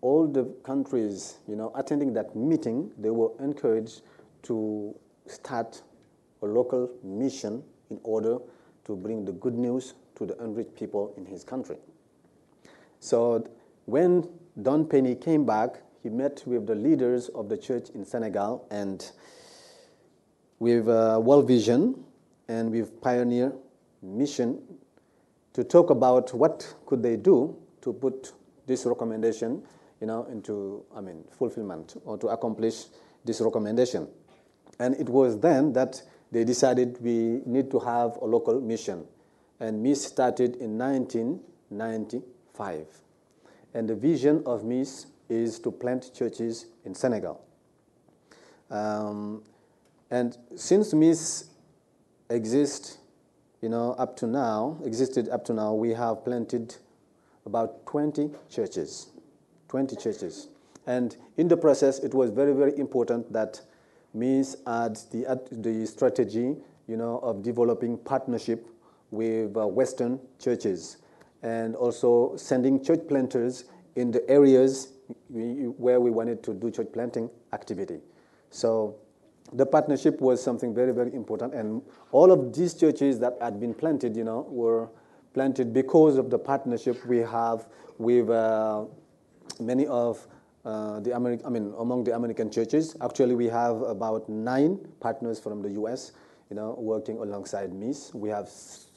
all 0.00 0.26
the 0.26 0.44
countries, 0.62 1.38
you 1.46 1.56
know, 1.56 1.72
attending 1.74 2.14
that 2.14 2.34
meeting, 2.34 2.90
they 2.98 3.10
were 3.10 3.30
encouraged 3.40 4.00
to 4.44 4.94
start 5.26 5.82
a 6.42 6.46
local 6.46 6.90
mission 7.02 7.62
in 7.90 7.98
order 8.02 8.38
to 8.84 8.96
bring 8.96 9.24
the 9.24 9.32
good 9.32 9.54
news 9.54 9.94
to 10.16 10.26
the 10.26 10.38
unreached 10.42 10.74
people 10.76 11.12
in 11.16 11.26
his 11.26 11.44
country. 11.44 11.76
So 13.00 13.46
when 13.86 14.28
Don 14.60 14.86
Penny 14.86 15.14
came 15.14 15.44
back, 15.44 15.76
he 16.02 16.10
met 16.10 16.42
with 16.46 16.66
the 16.66 16.74
leaders 16.74 17.28
of 17.30 17.48
the 17.48 17.56
church 17.56 17.88
in 17.94 18.04
Senegal 18.04 18.66
and 18.70 19.10
with 20.58 20.88
uh, 20.88 21.18
World 21.22 21.48
Vision 21.48 22.04
and 22.48 22.70
with 22.70 23.00
Pioneer 23.00 23.52
Mission 24.02 24.60
to 25.54 25.64
talk 25.64 25.90
about 25.90 26.34
what 26.34 26.74
could 26.86 27.02
they 27.02 27.16
do 27.16 27.56
to 27.80 27.92
put 27.92 28.32
this 28.66 28.84
recommendation, 28.84 29.62
you 30.00 30.06
know, 30.06 30.24
into, 30.30 30.84
I 30.94 31.00
mean, 31.00 31.24
fulfillment 31.30 32.00
or 32.04 32.18
to 32.18 32.28
accomplish 32.28 32.86
this 33.24 33.40
recommendation. 33.40 34.08
And 34.78 34.94
it 34.96 35.08
was 35.08 35.38
then 35.40 35.72
that 35.74 36.02
they 36.32 36.44
decided 36.44 36.98
we 37.00 37.42
need 37.46 37.70
to 37.70 37.78
have 37.78 38.16
a 38.16 38.24
local 38.24 38.60
mission. 38.60 39.06
And 39.60 39.82
MIS 39.82 40.04
started 40.04 40.56
in 40.56 40.76
1995. 40.78 42.86
And 43.72 43.88
the 43.88 43.94
vision 43.94 44.42
of 44.46 44.64
MIS 44.64 45.06
is 45.28 45.58
to 45.60 45.70
plant 45.70 46.12
churches 46.14 46.66
in 46.84 46.94
Senegal. 46.94 47.40
Um, 48.70 49.42
and 50.10 50.36
since 50.56 50.92
MIS 50.92 51.50
exists, 52.30 52.98
you 53.60 53.68
know, 53.68 53.92
up 53.92 54.16
to 54.18 54.26
now, 54.26 54.78
existed 54.84 55.28
up 55.28 55.44
to 55.46 55.52
now, 55.52 55.72
we 55.72 55.90
have 55.90 56.24
planted 56.24 56.76
about 57.46 57.86
20 57.86 58.30
churches. 58.50 59.10
20 59.68 59.96
churches. 59.96 60.48
And 60.86 61.16
in 61.36 61.48
the 61.48 61.56
process, 61.56 61.98
it 61.98 62.12
was 62.12 62.30
very, 62.30 62.52
very 62.52 62.76
important 62.78 63.32
that 63.32 63.60
MIS 64.14 64.56
had 64.66 64.96
the, 65.10 65.40
the 65.50 65.86
strategy, 65.86 66.56
you 66.86 66.96
know, 66.96 67.18
of 67.18 67.42
developing 67.42 67.98
partnership 67.98 68.68
with 69.10 69.56
uh, 69.56 69.66
Western 69.66 70.20
churches 70.38 70.98
and 71.42 71.76
also 71.76 72.34
sending 72.36 72.82
church 72.82 73.00
planters 73.08 73.64
in 73.96 74.10
the 74.10 74.28
areas 74.30 74.92
where 75.28 76.00
we 76.00 76.10
wanted 76.10 76.42
to 76.42 76.54
do 76.54 76.70
church 76.70 76.88
planting 76.92 77.28
activity. 77.52 78.00
So 78.50 78.96
the 79.52 79.66
partnership 79.66 80.20
was 80.20 80.42
something 80.42 80.74
very, 80.74 80.92
very 80.92 81.12
important. 81.14 81.54
And 81.54 81.82
all 82.12 82.32
of 82.32 82.54
these 82.54 82.74
churches 82.74 83.18
that 83.20 83.36
had 83.40 83.60
been 83.60 83.74
planted, 83.74 84.16
you 84.16 84.24
know, 84.24 84.46
were 84.48 84.88
planted 85.34 85.72
because 85.72 86.16
of 86.16 86.30
the 86.30 86.38
partnership 86.38 87.04
we 87.06 87.18
have 87.18 87.66
with 87.98 88.30
uh, 88.30 88.84
many 89.60 89.86
of 89.86 90.26
uh, 90.64 91.00
the 91.00 91.14
American, 91.14 91.46
I 91.46 91.50
mean, 91.50 91.74
among 91.78 92.04
the 92.04 92.14
American 92.14 92.50
churches. 92.50 92.96
Actually, 93.00 93.34
we 93.34 93.46
have 93.46 93.82
about 93.82 94.28
nine 94.28 94.78
partners 95.00 95.38
from 95.38 95.62
the 95.62 95.70
U.S., 95.72 96.12
you 96.50 96.56
know, 96.56 96.74
working 96.78 97.18
alongside 97.18 97.72
MIS. 97.72 98.14
We 98.14 98.30
have 98.30 98.48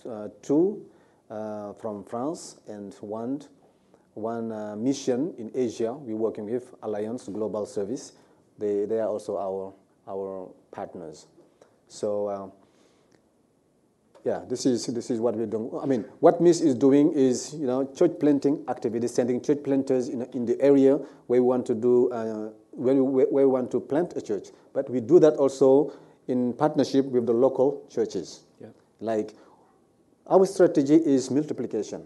uh, 0.09 0.29
two 0.41 0.85
uh, 1.29 1.73
from 1.73 2.03
France 2.03 2.57
and 2.67 2.93
one, 3.01 3.41
one 4.13 4.51
uh, 4.51 4.75
mission 4.77 5.33
in 5.37 5.51
Asia. 5.53 5.93
We're 5.93 6.15
working 6.15 6.45
with 6.45 6.73
Alliance 6.83 7.27
Global 7.27 7.65
Service. 7.65 8.13
They, 8.57 8.85
they 8.85 8.99
are 8.99 9.09
also 9.09 9.37
our, 9.37 9.73
our 10.07 10.49
partners. 10.71 11.27
So, 11.87 12.27
uh, 12.27 12.47
yeah, 14.27 14.41
this 14.49 14.65
is, 14.65 14.85
this 14.87 15.09
is 15.09 15.21
what 15.21 15.35
we're 15.37 15.45
doing. 15.45 15.71
I 15.81 15.85
mean, 15.85 16.03
what 16.19 16.41
MIS 16.41 16.59
is 16.59 16.75
doing 16.75 17.13
is, 17.13 17.53
you 17.53 17.65
know, 17.65 17.85
church 17.95 18.11
planting 18.19 18.61
activities, 18.67 19.13
sending 19.13 19.41
church 19.41 19.63
planters 19.63 20.09
in, 20.09 20.23
in 20.33 20.45
the 20.45 20.59
area 20.59 20.97
where 21.27 21.41
we 21.41 21.47
want 21.47 21.65
to 21.67 21.73
do, 21.73 22.11
uh, 22.11 22.49
where, 22.71 22.95
we, 22.95 23.23
where 23.23 23.47
we 23.47 23.53
want 23.53 23.71
to 23.71 23.79
plant 23.79 24.17
a 24.17 24.21
church. 24.21 24.49
But 24.73 24.89
we 24.89 24.99
do 24.99 25.17
that 25.21 25.35
also 25.35 25.93
in 26.27 26.51
partnership 26.51 27.05
with 27.05 27.25
the 27.25 27.31
local 27.31 27.85
churches. 27.89 28.41
Yeah. 28.59 28.67
Like, 28.99 29.33
our 30.29 30.45
strategy 30.45 30.95
is 30.95 31.31
multiplication, 31.31 32.05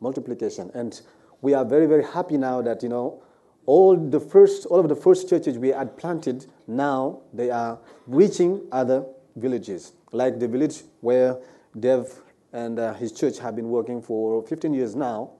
multiplication. 0.00 0.72
And 0.74 1.00
we 1.40 1.54
are 1.54 1.64
very, 1.64 1.86
very 1.86 2.04
happy 2.04 2.36
now 2.36 2.62
that, 2.62 2.82
you 2.82 2.88
know, 2.88 3.22
all 3.66 3.96
the 3.96 4.18
first, 4.18 4.66
all 4.66 4.80
of 4.80 4.88
the 4.88 4.96
first 4.96 5.28
churches 5.28 5.56
we 5.56 5.68
had 5.68 5.96
planted, 5.96 6.46
now 6.66 7.20
they 7.32 7.50
are 7.50 7.78
reaching 8.08 8.66
other 8.72 9.04
villages, 9.36 9.92
like 10.10 10.40
the 10.40 10.48
village 10.48 10.82
where 11.00 11.38
Dev 11.78 12.20
and 12.52 12.78
uh, 12.78 12.94
his 12.94 13.12
church 13.12 13.38
have 13.38 13.54
been 13.56 13.68
working 13.68 14.02
for 14.02 14.42
15 14.42 14.74
years 14.74 14.96
now. 14.96 15.30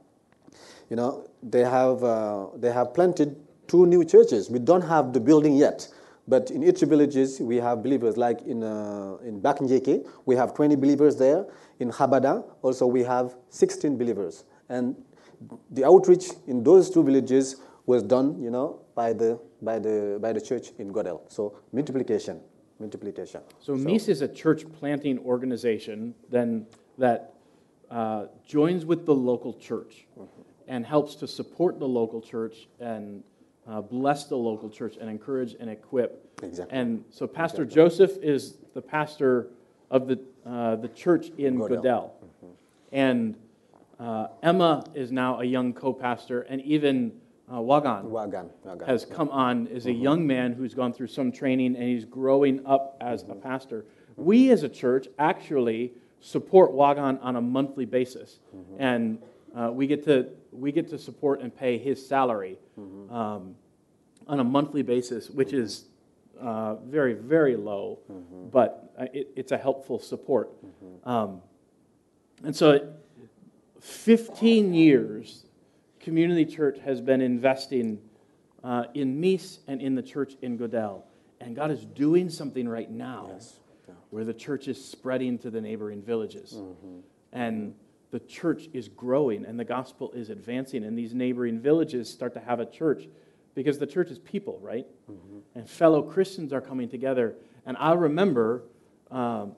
You 0.88 0.96
know, 0.96 1.28
they 1.42 1.60
have, 1.64 2.02
uh, 2.02 2.46
they 2.56 2.72
have 2.72 2.94
planted 2.94 3.36
two 3.66 3.86
new 3.86 4.04
churches. 4.04 4.50
We 4.50 4.58
don't 4.58 4.82
have 4.82 5.12
the 5.12 5.20
building 5.20 5.56
yet, 5.56 5.88
but 6.26 6.50
in 6.50 6.62
each 6.62 6.80
villages 6.80 7.40
we 7.40 7.56
have 7.56 7.82
believers. 7.82 8.16
Like 8.16 8.42
in, 8.42 8.62
uh, 8.62 9.18
in 9.24 9.40
Bakinjeke, 9.40 10.08
we 10.26 10.36
have 10.36 10.54
20 10.54 10.76
believers 10.76 11.16
there. 11.16 11.46
In 11.78 11.90
Habada, 11.90 12.44
also 12.62 12.86
we 12.86 13.02
have 13.04 13.34
16 13.50 13.96
believers. 13.96 14.44
And 14.68 14.96
the 15.70 15.84
outreach 15.84 16.26
in 16.46 16.62
those 16.62 16.90
two 16.90 17.02
villages 17.02 17.56
was 17.86 18.02
done, 18.02 18.40
you 18.40 18.50
know, 18.50 18.80
by 18.94 19.12
the, 19.12 19.40
by 19.62 19.78
the, 19.78 20.18
by 20.20 20.32
the 20.32 20.40
church 20.40 20.70
in 20.78 20.92
Godel. 20.92 21.20
So 21.28 21.58
multiplication, 21.72 22.40
multiplication. 22.80 23.42
So, 23.60 23.74
MIS 23.74 24.08
is 24.08 24.22
a 24.22 24.28
church 24.28 24.64
planting 24.78 25.18
organization 25.20 26.14
then 26.30 26.66
that 26.98 27.34
uh, 27.90 28.26
joins 28.46 28.84
with 28.84 29.06
the 29.06 29.14
local 29.14 29.54
church 29.54 30.06
and 30.66 30.86
helps 30.86 31.14
to 31.16 31.26
support 31.26 31.78
the 31.78 31.88
local 31.88 32.20
church 32.20 32.68
and 32.78 33.22
uh, 33.68 33.80
bless 33.80 34.24
the 34.24 34.36
local 34.36 34.70
church 34.70 34.96
and 35.00 35.10
encourage 35.10 35.54
and 35.58 35.68
equip. 35.68 36.26
Exactly. 36.42 36.78
And 36.78 37.04
so, 37.10 37.26
Pastor 37.26 37.64
Joseph 37.64 38.16
is 38.22 38.56
the 38.74 38.82
pastor 38.82 39.48
of 39.90 40.08
the, 40.08 40.20
uh, 40.46 40.76
the 40.76 40.88
church 40.88 41.28
in 41.36 41.58
Godel. 41.58 41.82
Godel. 41.82 42.10
And 42.92 43.36
uh, 43.98 44.28
Emma 44.42 44.84
is 44.94 45.12
now 45.12 45.40
a 45.40 45.44
young 45.44 45.72
co 45.72 45.92
pastor, 45.92 46.42
and 46.42 46.60
even 46.62 47.12
uh, 47.52 47.60
Wagan. 47.60 48.10
Wagan, 48.10 48.50
Wagan. 48.64 48.86
has 48.86 49.04
come 49.04 49.28
on 49.30 49.66
is 49.66 49.86
a 49.86 49.92
young 49.92 50.26
man 50.26 50.52
who's 50.52 50.74
gone 50.74 50.92
through 50.92 51.08
some 51.08 51.32
training 51.32 51.76
and 51.76 51.84
he's 51.84 52.04
growing 52.04 52.64
up 52.66 52.96
as 53.00 53.24
a 53.28 53.34
pastor. 53.34 53.84
We 54.16 54.50
as 54.50 54.62
a 54.62 54.68
church 54.68 55.08
actually 55.18 55.92
support 56.20 56.72
Wagan 56.72 57.18
on 57.18 57.36
a 57.36 57.40
monthly 57.40 57.86
basis, 57.86 58.38
and 58.78 59.18
uh, 59.56 59.70
we 59.72 59.86
get 59.86 60.04
to 60.04 60.28
we 60.52 60.72
get 60.72 60.88
to 60.90 60.98
support 60.98 61.40
and 61.40 61.54
pay 61.54 61.78
his 61.78 62.04
salary 62.06 62.58
um, 63.10 63.54
on 64.26 64.40
a 64.40 64.44
monthly 64.44 64.82
basis, 64.82 65.30
which 65.30 65.52
is 65.52 65.86
uh, 66.40 66.76
very 66.76 67.14
very 67.14 67.56
low, 67.56 67.98
but 68.52 68.92
uh, 68.98 69.06
it, 69.12 69.28
it's 69.36 69.52
a 69.52 69.58
helpful 69.58 69.98
support. 69.98 70.50
Um, 71.04 71.40
and 72.44 72.54
so, 72.54 72.94
15 73.80 74.72
years, 74.72 75.44
Community 76.00 76.44
Church 76.44 76.78
has 76.80 77.00
been 77.00 77.20
investing 77.20 77.98
uh, 78.64 78.84
in 78.94 79.20
MIS 79.20 79.60
and 79.68 79.80
in 79.80 79.94
the 79.94 80.02
church 80.02 80.34
in 80.42 80.58
Godel. 80.58 81.02
And 81.40 81.54
God 81.56 81.70
is 81.70 81.84
doing 81.84 82.28
something 82.28 82.68
right 82.68 82.90
now 82.90 83.30
Yes. 83.32 83.58
Yeah. 83.88 83.94
where 84.10 84.24
the 84.24 84.34
church 84.34 84.68
is 84.68 84.82
spreading 84.82 85.38
to 85.38 85.50
the 85.50 85.60
neighboring 85.60 86.02
villages. 86.02 86.58
And 87.32 87.74
the 88.10 88.20
church 88.20 88.68
is 88.72 88.88
growing 88.88 89.44
and 89.46 89.58
the 89.58 89.64
gospel 89.64 90.10
is 90.12 90.30
advancing. 90.30 90.84
And 90.84 90.98
these 90.98 91.14
neighboring 91.14 91.60
villages 91.60 92.08
start 92.10 92.34
to 92.34 92.40
have 92.40 92.60
a 92.60 92.66
church 92.66 93.08
because 93.54 93.78
the 93.78 93.86
church 93.86 94.10
is 94.10 94.18
people, 94.18 94.58
right? 94.62 94.86
And 95.54 95.68
fellow 95.68 96.02
Christians 96.02 96.52
are 96.52 96.60
coming 96.60 96.88
together. 96.88 97.34
And 97.66 97.76
I 97.78 97.92
remember, 97.94 98.64
um, 99.10 99.52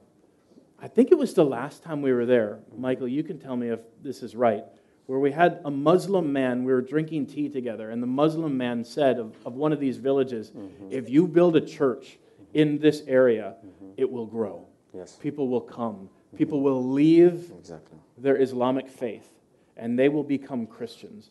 I 0.81 0.89
think 0.89 1.11
it 1.13 1.19
was 1.19 1.35
the 1.35 1.45
last 1.45 1.83
time 1.83 2.03
we 2.03 2.13
were 2.13 2.27
there. 2.27 2.59
Michael, 2.77 3.09
you 3.09 3.23
can 3.23 3.39
tell 3.39 3.57
me 3.57 3.69
if 3.71 3.81
this 4.03 4.23
is 4.23 4.35
right. 4.37 4.65
Where 5.07 5.19
we 5.19 5.33
had 5.33 5.61
a 5.65 5.71
Muslim 5.71 6.33
man, 6.33 6.65
we 6.65 6.73
were 6.73 6.81
drinking 6.81 7.27
tea 7.27 7.49
together, 7.49 7.91
and 7.91 8.03
the 8.03 8.07
Muslim 8.07 8.57
man 8.57 8.85
said 8.85 9.19
of, 9.19 9.35
of 9.45 9.55
one 9.55 9.73
of 9.73 9.81
these 9.81 9.97
villages, 9.99 10.51
mm-hmm. 10.51 10.89
if 10.91 11.11
you 11.11 11.27
build 11.27 11.57
a 11.57 11.61
church 11.61 12.19
mm-hmm. 12.35 12.59
in 12.59 12.79
this 12.79 13.03
area, 13.07 13.57
mm-hmm. 13.59 13.93
it 13.97 14.11
will 14.11 14.27
grow. 14.27 14.67
Yes. 14.95 15.17
People 15.17 15.49
will 15.49 15.61
come. 15.61 16.09
People 16.37 16.63
will 16.63 16.83
leave 16.83 17.53
Exactly. 17.59 17.99
their 18.17 18.41
Islamic 18.41 18.89
faith 18.89 19.29
and 19.77 19.99
they 19.99 20.09
will 20.09 20.23
become 20.23 20.67
Christians. 20.67 21.31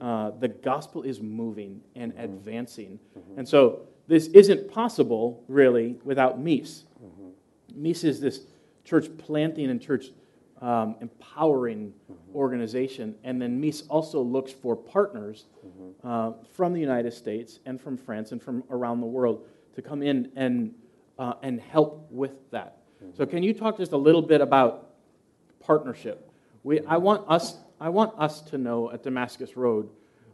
Uh, 0.00 0.30
the 0.40 0.48
gospel 0.48 1.02
is 1.02 1.20
moving 1.20 1.80
and 1.94 2.12
advancing. 2.18 2.98
And 3.36 3.48
so 3.48 3.82
this 4.08 4.26
isn't 4.28 4.70
possible, 4.70 5.44
really, 5.48 5.96
without 6.04 6.40
MIS. 6.40 6.84
MIS 7.74 8.04
is 8.04 8.20
this 8.20 8.40
church 8.84 9.06
planting 9.18 9.70
and 9.70 9.80
church 9.80 10.06
um, 10.62 10.96
empowering 11.00 11.92
organization. 12.34 13.16
And 13.24 13.42
then 13.42 13.60
MIS 13.60 13.82
also 13.88 14.22
looks 14.22 14.52
for 14.52 14.74
partners 14.76 15.46
uh, 16.04 16.32
from 16.52 16.72
the 16.72 16.80
United 16.80 17.12
States 17.12 17.58
and 17.66 17.80
from 17.80 17.96
France 17.98 18.32
and 18.32 18.40
from 18.40 18.64
around 18.70 19.00
the 19.00 19.06
world 19.06 19.44
to 19.74 19.82
come 19.82 20.02
in 20.02 20.30
and, 20.36 20.74
uh, 21.18 21.34
and 21.42 21.60
help 21.60 22.06
with 22.10 22.32
that. 22.52 22.78
So, 23.16 23.26
can 23.26 23.42
you 23.42 23.52
talk 23.52 23.78
just 23.78 23.92
a 23.92 23.96
little 23.96 24.22
bit 24.22 24.40
about 24.40 24.90
partnership? 25.58 26.30
We, 26.62 26.80
I, 26.86 26.98
want 26.98 27.28
us, 27.28 27.56
I 27.80 27.88
want 27.88 28.16
us 28.16 28.40
to 28.42 28.58
know 28.58 28.92
at 28.92 29.02
Damascus 29.02 29.56
Road, 29.56 29.88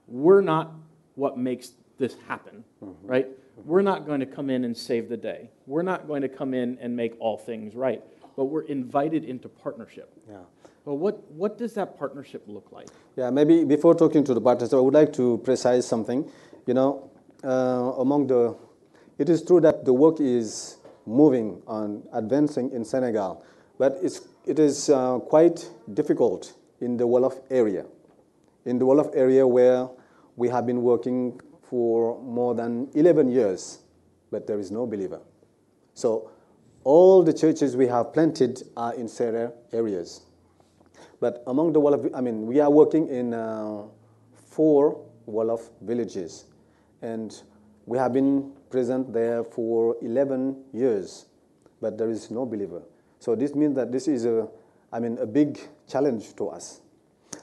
we're 0.07 0.43
not 0.43 0.75
what 1.15 1.39
makes 1.39 1.73
this 1.99 2.15
happen, 2.29 2.65
right? 3.03 3.27
We're 3.65 3.83
not 3.83 4.07
going 4.07 4.21
to 4.21 4.27
come 4.27 4.51
in 4.51 4.65
and 4.65 4.77
save 4.77 5.09
the 5.09 5.17
day. 5.17 5.51
We're 5.67 5.83
not 5.83 6.07
going 6.07 6.23
to 6.23 6.29
come 6.29 6.55
in 6.55 6.79
and 6.81 6.95
make 6.95 7.15
all 7.19 7.37
things 7.39 7.75
right, 7.75 8.03
but 8.39 8.45
we're 8.45 8.63
invited 8.63 9.25
into 9.25 9.49
partnership. 9.49 10.15
Yeah. 10.31 10.37
But 10.85 10.95
what, 10.95 11.29
what 11.33 11.59
does 11.59 11.75
that 11.75 11.99
partnership 11.99 12.45
look 12.47 12.71
like? 12.71 12.87
Yeah, 13.17 13.31
maybe 13.31 13.65
before 13.65 13.97
talking 13.97 14.23
to 14.23 14.33
the 14.33 14.41
partners, 14.41 14.73
I 14.73 14.77
would 14.77 14.95
like 14.95 15.13
to 15.15 15.39
precise 15.39 15.87
something. 15.87 16.31
You 16.65 16.75
know, 16.75 17.11
uh, 17.43 17.49
among 17.99 18.29
the, 18.29 18.57
it 19.19 19.29
is 19.29 19.43
true 19.43 19.61
that 19.63 19.85
the 19.85 19.93
work 19.93 20.21
is 20.21 20.77
moving 21.05 21.61
on 21.67 22.05
advancing 22.13 22.71
in 22.71 22.85
Senegal, 22.85 23.45
but 23.77 23.99
it's, 24.03 24.29
it 24.47 24.61
is 24.61 24.89
uh, 24.89 25.19
quite 25.19 25.69
difficult 25.95 26.53
in 26.81 26.97
the 26.97 27.09
Wolof 27.09 27.43
area. 27.51 27.87
In 28.67 28.79
the 28.79 28.85
Wolof 28.85 29.11
area 29.17 29.45
where 29.49 29.89
we 30.37 30.49
have 30.49 30.65
been 30.65 30.83
working 30.83 31.41
for 31.69 32.23
more 32.23 32.55
than 32.55 32.89
11 32.95 33.33
years, 33.33 33.81
but 34.31 34.47
there 34.47 34.61
is 34.61 34.71
no 34.71 34.87
believer. 34.87 35.23
So 35.95 36.31
all 36.85 37.23
the 37.23 37.33
churches 37.33 37.77
we 37.77 37.87
have 37.87 38.13
planted 38.13 38.63
are 38.77 38.95
in 38.95 39.09
certain 39.09 39.53
areas. 39.73 40.23
But 41.21 41.43
among 41.47 41.73
the 41.73 41.81
Wolof, 41.81 42.11
I 42.15 42.21
mean, 42.21 42.47
we 42.47 42.61
are 42.61 42.71
working 42.71 43.09
in 43.09 43.35
uh, 43.35 43.83
four 44.35 45.05
Wolof 45.29 45.71
villages, 45.81 46.45
and 47.03 47.41
we 47.87 47.99
have 47.99 48.13
been 48.13 48.53
present 48.71 49.13
there 49.13 49.43
for 49.43 49.97
11 50.03 50.65
years, 50.73 51.27
but 51.81 51.99
there 51.99 52.11
is 52.11 52.31
no 52.31 52.47
believer. 52.47 52.83
So 53.19 53.35
this 53.35 53.55
means 53.55 53.75
that 53.77 53.91
this 53.91 54.07
is 54.07 54.25
a, 54.25 54.49
I 54.93 55.01
mean, 55.01 55.19
a 55.19 55.27
big 55.27 55.59
challenge 55.89 56.37
to 56.37 56.49
us. 56.49 56.81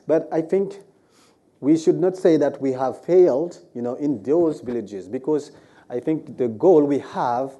But 0.07 0.29
I 0.31 0.41
think 0.41 0.79
we 1.59 1.77
should 1.77 1.99
not 1.99 2.15
say 2.15 2.37
that 2.37 2.61
we 2.61 2.71
have 2.73 3.03
failed, 3.03 3.59
you 3.73 3.81
know, 3.81 3.95
in 3.95 4.21
those 4.23 4.61
villages, 4.61 5.07
because 5.07 5.51
I 5.89 5.99
think 5.99 6.37
the 6.37 6.47
goal 6.47 6.83
we 6.83 6.99
have, 6.99 7.55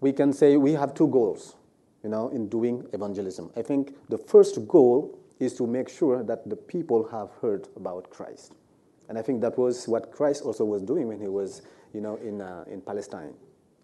we 0.00 0.12
can 0.12 0.32
say 0.32 0.56
we 0.56 0.72
have 0.72 0.94
two 0.94 1.08
goals, 1.08 1.56
you 2.02 2.10
know, 2.10 2.28
in 2.28 2.48
doing 2.48 2.86
evangelism. 2.92 3.50
I 3.56 3.62
think 3.62 3.94
the 4.08 4.18
first 4.18 4.66
goal 4.68 5.18
is 5.40 5.54
to 5.54 5.66
make 5.66 5.88
sure 5.88 6.22
that 6.22 6.48
the 6.48 6.56
people 6.56 7.08
have 7.08 7.30
heard 7.40 7.68
about 7.76 8.10
Christ. 8.10 8.54
And 9.08 9.16
I 9.16 9.22
think 9.22 9.40
that 9.40 9.56
was 9.56 9.88
what 9.88 10.12
Christ 10.12 10.42
also 10.42 10.64
was 10.64 10.82
doing 10.82 11.08
when 11.08 11.20
he 11.20 11.28
was, 11.28 11.62
you 11.94 12.00
know, 12.00 12.16
in, 12.16 12.40
uh, 12.40 12.64
in 12.68 12.80
Palestine. 12.80 13.34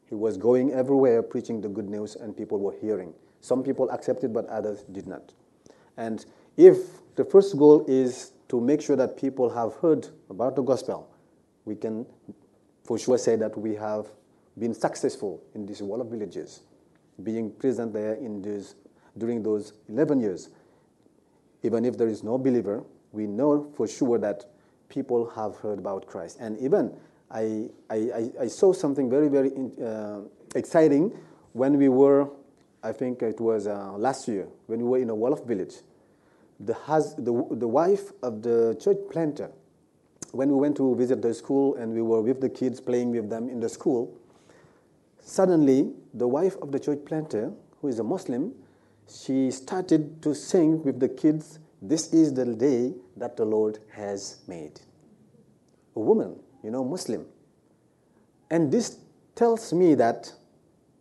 He 0.09 0.15
was 0.15 0.37
going 0.37 0.73
everywhere 0.73 1.23
preaching 1.23 1.61
the 1.61 1.69
good 1.69 1.89
news 1.89 2.17
and 2.17 2.37
people 2.37 2.59
were 2.59 2.75
hearing. 2.81 3.15
Some 3.41 3.63
people 3.63 3.91
accepted, 3.91 4.33
but 4.33 4.47
others 4.47 4.83
did 4.93 5.07
not. 5.07 5.33
And 5.97 6.25
if 6.57 6.77
the 7.17 7.25
first 7.25 7.57
goal 7.57 7.85
is 7.89 8.33
to 8.49 8.61
make 8.61 8.83
sure 8.83 8.97
that 8.97 9.17
people 9.17 9.49
have 9.51 9.75
heard 9.75 10.09
about 10.29 10.57
the 10.57 10.63
gospel, 10.63 11.09
we 11.65 11.75
can 11.75 12.07
for 12.85 12.99
sure 12.99 13.17
say 13.17 13.37
that 13.37 13.57
we 13.57 13.75
have 13.75 14.09
been 14.59 14.75
successful 14.75 15.43
in 15.55 15.67
these 15.67 15.81
of 15.81 16.07
villages, 16.07 16.61
being 17.23 17.51
present 17.51 17.93
there 17.93 18.15
in 18.15 18.43
these, 18.43 18.75
during 19.19 19.43
those 19.43 19.73
11 19.89 20.21
years. 20.21 20.51
Even 21.63 21.85
if 21.85 21.97
there 21.97 22.09
is 22.09 22.23
no 22.23 22.39
believer, 22.39 22.85
we 23.13 23.27
know 23.27 23.71
for 23.77 23.87
sure 23.87 24.19
that 24.19 24.45
people 24.89 25.31
have 25.31 25.57
heard 25.57 25.79
about 25.79 26.07
Christ. 26.07 26.39
And 26.41 26.59
even 26.59 26.95
I, 27.31 27.69
I, 27.91 27.97
I, 27.97 28.31
I 28.43 28.47
saw 28.49 28.73
something 28.73 29.11
very, 29.11 29.29
very 29.29 29.51
uh, 29.85 30.21
exciting 30.55 31.17
when 31.53 31.79
we 31.79 31.89
were, 31.89 32.29
I 32.83 32.93
think 32.93 33.23
it 33.23 33.41
was 33.41 33.67
uh, 33.67 33.93
last 33.93 34.29
year, 34.29 34.47
when 34.67 34.81
we 34.81 34.85
were 34.85 34.99
in 34.99 35.11
a 35.11 35.15
Wolof 35.15 35.47
village. 35.47 35.75
The, 36.61 36.75
hus- 36.75 37.15
the, 37.15 37.33
the 37.51 37.67
wife 37.67 38.13
of 38.23 38.43
the 38.43 38.77
church 38.81 38.99
planter, 39.11 39.51
when 40.33 40.51
we 40.51 40.57
went 40.57 40.77
to 40.77 40.95
visit 40.95 41.23
the 41.23 41.35
school 41.35 41.75
and 41.77 41.93
we 41.93 42.03
were 42.03 42.21
with 42.21 42.41
the 42.41 42.49
kids 42.49 42.81
playing 42.81 43.11
with 43.11 43.31
them 43.31 43.49
in 43.49 43.61
the 43.61 43.69
school, 43.69 44.17
suddenly 45.25 45.93
the 46.13 46.29
wife 46.29 46.57
of 46.63 46.71
the 46.71 46.79
church 46.79 47.01
planter, 47.05 47.53
who 47.81 47.89
is 47.89 47.99
a 47.99 48.05
Muslim, 48.05 48.55
she 49.09 49.51
started 49.51 50.23
to 50.23 50.35
sing 50.35 50.83
with 50.85 51.01
the 51.01 51.09
kids, 51.09 51.59
This 51.83 52.13
is 52.13 52.33
the 52.33 52.47
day 52.55 52.95
that 53.17 53.37
the 53.37 53.45
Lord 53.45 53.79
has 53.93 54.39
made. 54.47 54.81
A 55.97 56.01
woman, 56.01 56.39
you 56.63 56.71
know, 56.71 56.85
Muslim. 56.85 57.27
And 58.51 58.71
this 58.71 58.99
tells 59.35 59.73
me 59.73 59.95
that 59.97 60.33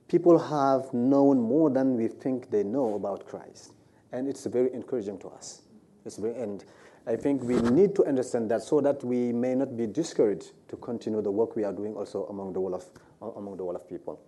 people 0.07 0.37
have 0.37 0.93
known 0.93 1.39
more 1.39 1.69
than 1.69 1.95
we 1.95 2.07
think 2.07 2.49
they 2.49 2.63
know 2.63 2.95
about 2.95 3.25
Christ. 3.25 3.73
And 4.11 4.27
it's 4.27 4.45
very 4.45 4.73
encouraging 4.73 5.19
to 5.19 5.29
us. 5.29 5.61
It's 6.05 6.17
very, 6.17 6.35
and 6.35 6.63
I 7.07 7.15
think 7.15 7.43
we 7.43 7.55
need 7.61 7.95
to 7.95 8.05
understand 8.05 8.49
that 8.51 8.61
so 8.61 8.79
that 8.81 9.03
we 9.03 9.33
may 9.33 9.55
not 9.55 9.75
be 9.75 9.87
discouraged 9.87 10.51
to 10.69 10.77
continue 10.77 11.21
the 11.21 11.31
work 11.31 11.55
we 11.55 11.63
are 11.63 11.73
doing 11.73 11.95
also 11.95 12.25
among 12.27 12.53
the 12.53 12.61
world 12.61 12.81
Wolof, 12.81 12.85
among 13.31 13.57
the 13.57 13.63
Wolof 13.63 13.87
people. 13.87 14.19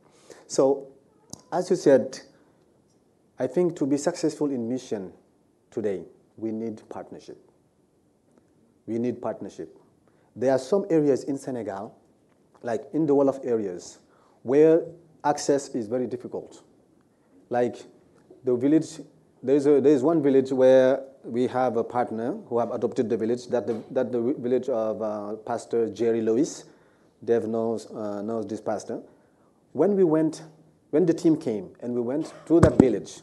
So, 0.48 0.88
as 1.52 1.70
you 1.70 1.76
said, 1.76 2.20
I 3.38 3.48
think 3.48 3.76
to 3.78 3.86
be 3.86 3.98
successful 3.98 4.50
in 4.50 4.70
mission 4.70 5.12
today, 5.72 6.04
we 6.38 6.52
need 6.52 6.88
partnership. 6.90 7.38
We 8.88 8.98
need 8.98 9.22
partnership. 9.22 9.78
There 10.36 10.52
are 10.52 10.60
some 10.60 10.86
areas 10.90 11.24
in 11.24 11.38
Senegal, 11.38 11.96
like 12.62 12.84
in 12.94 13.06
the 13.06 13.16
Wolof 13.16 13.46
areas, 13.46 14.00
where 14.44 14.84
access 15.24 15.70
is 15.70 15.88
very 15.88 16.08
difficult. 16.08 16.64
Like 17.50 17.78
the 18.44 18.56
village, 18.56 19.00
there's, 19.42 19.66
a, 19.66 19.82
there's 19.82 20.04
one 20.04 20.22
village 20.22 20.52
where 20.52 21.04
we 21.24 21.48
have 21.48 21.78
a 21.78 21.84
partner 21.84 22.38
who 22.48 22.60
have 22.60 22.72
adopted 22.72 23.10
the 23.10 23.18
village, 23.18 23.48
that 23.48 23.66
the, 23.66 23.84
that 23.92 24.12
the 24.12 24.22
village 24.38 24.70
of 24.70 25.02
uh, 25.02 25.34
Pastor 25.46 25.90
Jerry 25.90 26.22
Lewis. 26.22 26.66
Dev 27.26 27.48
knows, 27.48 27.88
uh, 27.92 28.22
knows 28.22 28.48
this 28.48 28.62
pastor. 28.62 29.02
When 29.74 29.96
we 29.96 30.04
went, 30.04 30.44
when 30.92 31.06
the 31.06 31.14
team 31.14 31.36
came 31.36 31.72
and 31.82 31.94
we 31.94 32.02
went 32.02 32.34
to 32.46 32.60
that 32.62 32.80
village, 32.80 33.22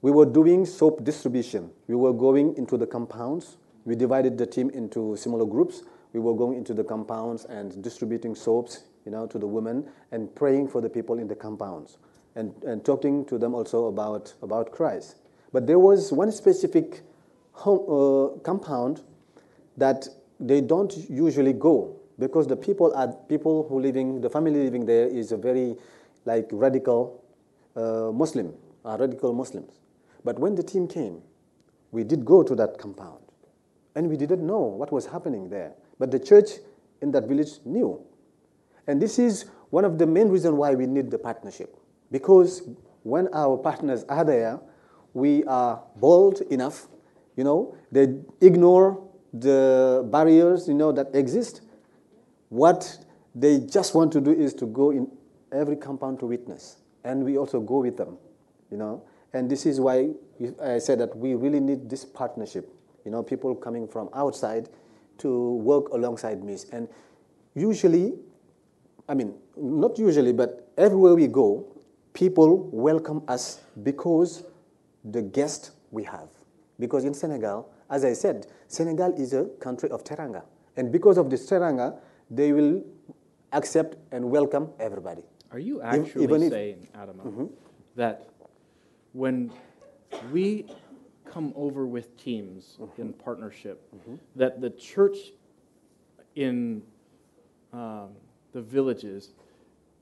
we 0.00 0.10
were 0.10 0.26
doing 0.26 0.64
soap 0.64 1.04
distribution. 1.04 1.70
We 1.88 1.96
were 1.96 2.12
going 2.12 2.56
into 2.56 2.76
the 2.76 2.86
compounds. 2.86 3.56
We 3.84 3.96
divided 3.96 4.38
the 4.38 4.46
team 4.46 4.70
into 4.70 5.16
similar 5.16 5.44
groups. 5.44 5.82
We 6.12 6.20
were 6.20 6.34
going 6.34 6.56
into 6.56 6.72
the 6.72 6.84
compounds 6.84 7.44
and 7.46 7.82
distributing 7.82 8.34
soaps, 8.34 8.84
you 9.04 9.10
know, 9.10 9.26
to 9.26 9.38
the 9.38 9.46
women 9.46 9.88
and 10.12 10.34
praying 10.34 10.68
for 10.68 10.80
the 10.80 10.88
people 10.88 11.18
in 11.18 11.26
the 11.26 11.34
compounds 11.34 11.98
and, 12.36 12.54
and 12.64 12.84
talking 12.84 13.24
to 13.26 13.38
them 13.38 13.54
also 13.54 13.86
about, 13.86 14.32
about 14.42 14.70
Christ. 14.70 15.16
But 15.52 15.66
there 15.66 15.78
was 15.78 16.12
one 16.12 16.30
specific 16.30 17.00
home, 17.52 17.84
uh, 17.88 18.38
compound 18.40 19.02
that 19.76 20.06
they 20.38 20.60
don't 20.60 20.96
usually 21.10 21.52
go 21.52 21.97
because 22.18 22.46
the 22.46 22.56
people 22.56 22.92
are 22.94 23.08
people 23.28 23.66
who 23.68 23.80
living, 23.80 24.20
the 24.20 24.30
family 24.30 24.64
living 24.64 24.86
there 24.86 25.06
is 25.06 25.32
a 25.32 25.36
very 25.36 25.76
like 26.24 26.48
radical 26.50 27.24
uh, 27.76 28.10
Muslim, 28.12 28.54
are 28.84 28.98
radical 28.98 29.32
Muslims. 29.32 29.72
But 30.24 30.38
when 30.38 30.54
the 30.54 30.62
team 30.62 30.88
came, 30.88 31.22
we 31.90 32.04
did 32.04 32.24
go 32.24 32.42
to 32.42 32.54
that 32.56 32.78
compound. 32.78 33.20
And 33.94 34.08
we 34.08 34.16
didn't 34.16 34.46
know 34.46 34.60
what 34.60 34.92
was 34.92 35.06
happening 35.06 35.48
there. 35.48 35.72
But 35.98 36.10
the 36.10 36.18
church 36.18 36.50
in 37.00 37.10
that 37.12 37.24
village 37.26 37.52
knew. 37.64 38.00
And 38.86 39.00
this 39.00 39.18
is 39.18 39.46
one 39.70 39.84
of 39.84 39.98
the 39.98 40.06
main 40.06 40.28
reasons 40.28 40.54
why 40.54 40.74
we 40.74 40.86
need 40.86 41.10
the 41.10 41.18
partnership. 41.18 41.76
Because 42.10 42.62
when 43.02 43.28
our 43.32 43.56
partners 43.56 44.04
are 44.08 44.24
there, 44.24 44.60
we 45.14 45.44
are 45.44 45.82
bold 45.96 46.40
enough, 46.50 46.88
you 47.36 47.44
know, 47.44 47.74
they 47.90 48.18
ignore 48.40 49.02
the 49.32 50.06
barriers, 50.10 50.68
you 50.68 50.74
know, 50.74 50.92
that 50.92 51.14
exist. 51.14 51.62
What 52.48 52.98
they 53.34 53.60
just 53.60 53.94
want 53.94 54.12
to 54.12 54.20
do 54.20 54.32
is 54.32 54.54
to 54.54 54.66
go 54.66 54.90
in 54.90 55.10
every 55.52 55.76
compound 55.76 56.20
to 56.20 56.26
witness. 56.26 56.76
And 57.04 57.24
we 57.24 57.38
also 57.38 57.60
go 57.60 57.80
with 57.80 57.96
them, 57.96 58.18
you 58.70 58.76
know. 58.76 59.02
And 59.32 59.50
this 59.50 59.66
is 59.66 59.80
why 59.80 60.10
I 60.62 60.78
said 60.78 60.98
that 61.00 61.16
we 61.16 61.34
really 61.34 61.60
need 61.60 61.88
this 61.90 62.04
partnership, 62.04 62.68
you 63.04 63.10
know, 63.10 63.22
people 63.22 63.54
coming 63.54 63.86
from 63.86 64.08
outside 64.14 64.68
to 65.18 65.54
work 65.56 65.88
alongside 65.90 66.42
me. 66.42 66.56
And 66.72 66.88
usually, 67.54 68.14
I 69.08 69.14
mean, 69.14 69.34
not 69.56 69.98
usually, 69.98 70.32
but 70.32 70.70
everywhere 70.76 71.14
we 71.14 71.26
go, 71.26 71.66
people 72.12 72.68
welcome 72.72 73.22
us 73.28 73.60
because 73.82 74.44
the 75.04 75.22
guest 75.22 75.72
we 75.90 76.04
have. 76.04 76.28
Because 76.78 77.04
in 77.04 77.14
Senegal, 77.14 77.70
as 77.90 78.04
I 78.04 78.12
said, 78.12 78.46
Senegal 78.68 79.12
is 79.14 79.32
a 79.32 79.44
country 79.60 79.90
of 79.90 80.04
teranga. 80.04 80.42
And 80.76 80.92
because 80.92 81.18
of 81.18 81.30
this 81.30 81.48
teranga, 81.50 81.98
they 82.30 82.52
will 82.52 82.84
accept 83.52 83.96
and 84.12 84.30
welcome 84.30 84.70
everybody. 84.78 85.22
Are 85.50 85.58
you 85.58 85.80
actually 85.80 86.24
even 86.24 86.42
if- 86.42 86.52
saying, 86.52 86.88
Adama, 86.94 87.24
mm-hmm. 87.24 87.46
that 87.96 88.28
when 89.12 89.50
we 90.32 90.66
come 91.24 91.52
over 91.56 91.86
with 91.86 92.16
teams 92.16 92.76
mm-hmm. 92.80 93.00
in 93.00 93.12
partnership, 93.12 93.82
mm-hmm. 93.94 94.16
that 94.36 94.60
the 94.60 94.70
church 94.70 95.16
in 96.34 96.82
um, 97.72 98.10
the 98.52 98.60
villages 98.60 99.30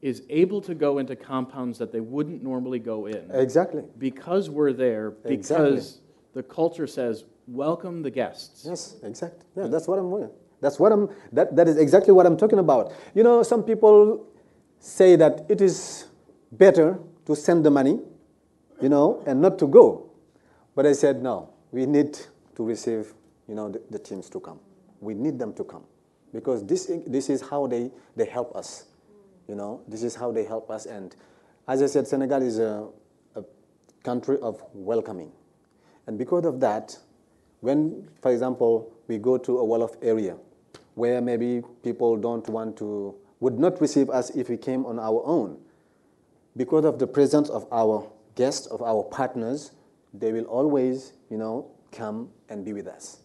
is 0.02 0.22
able 0.28 0.60
to 0.60 0.74
go 0.74 0.98
into 0.98 1.16
compounds 1.16 1.78
that 1.78 1.90
they 1.90 2.00
wouldn't 2.00 2.42
normally 2.42 2.78
go 2.78 3.06
in 3.06 3.30
Exactly. 3.32 3.82
because 3.98 4.50
we're 4.50 4.72
there, 4.72 5.14
Exactly. 5.24 5.70
because 5.70 6.00
the 6.34 6.42
culture 6.42 6.86
says, 6.86 7.24
welcome 7.48 8.02
the 8.02 8.10
guests. 8.10 8.64
Yes, 8.68 8.96
exactly. 9.02 9.44
Yeah, 9.56 9.68
that's 9.68 9.88
what 9.88 9.98
I'm 9.98 10.10
doing. 10.10 10.30
That's 10.60 10.78
what 10.78 10.92
I'm. 10.92 11.08
That, 11.32 11.54
that 11.56 11.68
is 11.68 11.76
exactly 11.76 12.12
what 12.12 12.26
I'm 12.26 12.36
talking 12.36 12.58
about. 12.58 12.92
You 13.14 13.22
know, 13.22 13.42
some 13.42 13.62
people 13.62 14.26
say 14.78 15.16
that 15.16 15.44
it 15.48 15.60
is 15.60 16.06
better 16.52 16.98
to 17.26 17.36
send 17.36 17.64
the 17.64 17.70
money, 17.70 18.00
you 18.80 18.88
know, 18.88 19.22
and 19.26 19.40
not 19.40 19.58
to 19.58 19.66
go. 19.66 20.10
But 20.74 20.86
I 20.86 20.92
said 20.92 21.22
no. 21.22 21.50
We 21.72 21.86
need 21.86 22.18
to 22.54 22.64
receive, 22.64 23.12
you 23.48 23.54
know, 23.54 23.70
the, 23.70 23.82
the 23.90 23.98
teams 23.98 24.30
to 24.30 24.40
come. 24.40 24.60
We 25.00 25.14
need 25.14 25.38
them 25.38 25.52
to 25.54 25.64
come 25.64 25.84
because 26.32 26.64
this 26.64 26.90
this 27.06 27.28
is 27.28 27.42
how 27.42 27.66
they 27.66 27.90
they 28.16 28.24
help 28.26 28.56
us. 28.56 28.86
You 29.48 29.54
know, 29.54 29.82
this 29.86 30.02
is 30.02 30.14
how 30.14 30.32
they 30.32 30.44
help 30.44 30.70
us. 30.70 30.86
And 30.86 31.14
as 31.68 31.82
I 31.82 31.86
said, 31.86 32.08
Senegal 32.08 32.42
is 32.42 32.58
a, 32.58 32.88
a 33.34 33.44
country 34.02 34.38
of 34.40 34.62
welcoming. 34.72 35.32
And 36.06 36.18
because 36.18 36.44
of 36.44 36.60
that, 36.60 36.96
when, 37.60 38.08
for 38.22 38.32
example, 38.32 38.92
we 39.08 39.18
go 39.18 39.38
to 39.38 39.58
a 39.58 39.64
Wolof 39.64 39.96
area 40.02 40.36
where 40.96 41.20
maybe 41.20 41.62
people 41.84 42.16
don't 42.16 42.48
want 42.48 42.76
to, 42.78 43.14
would 43.40 43.58
not 43.58 43.80
receive 43.80 44.08
us 44.10 44.30
if 44.30 44.48
we 44.48 44.56
came 44.56 44.84
on 44.86 44.98
our 44.98 45.22
own, 45.24 45.58
because 46.56 46.86
of 46.86 46.98
the 46.98 47.06
presence 47.06 47.50
of 47.50 47.66
our 47.70 48.10
guests, 48.34 48.66
of 48.66 48.82
our 48.82 49.04
partners, 49.04 49.72
they 50.14 50.32
will 50.32 50.44
always, 50.44 51.12
you 51.30 51.36
know, 51.36 51.70
come 51.92 52.30
and 52.48 52.64
be 52.64 52.72
with 52.72 52.88
us. 52.88 53.18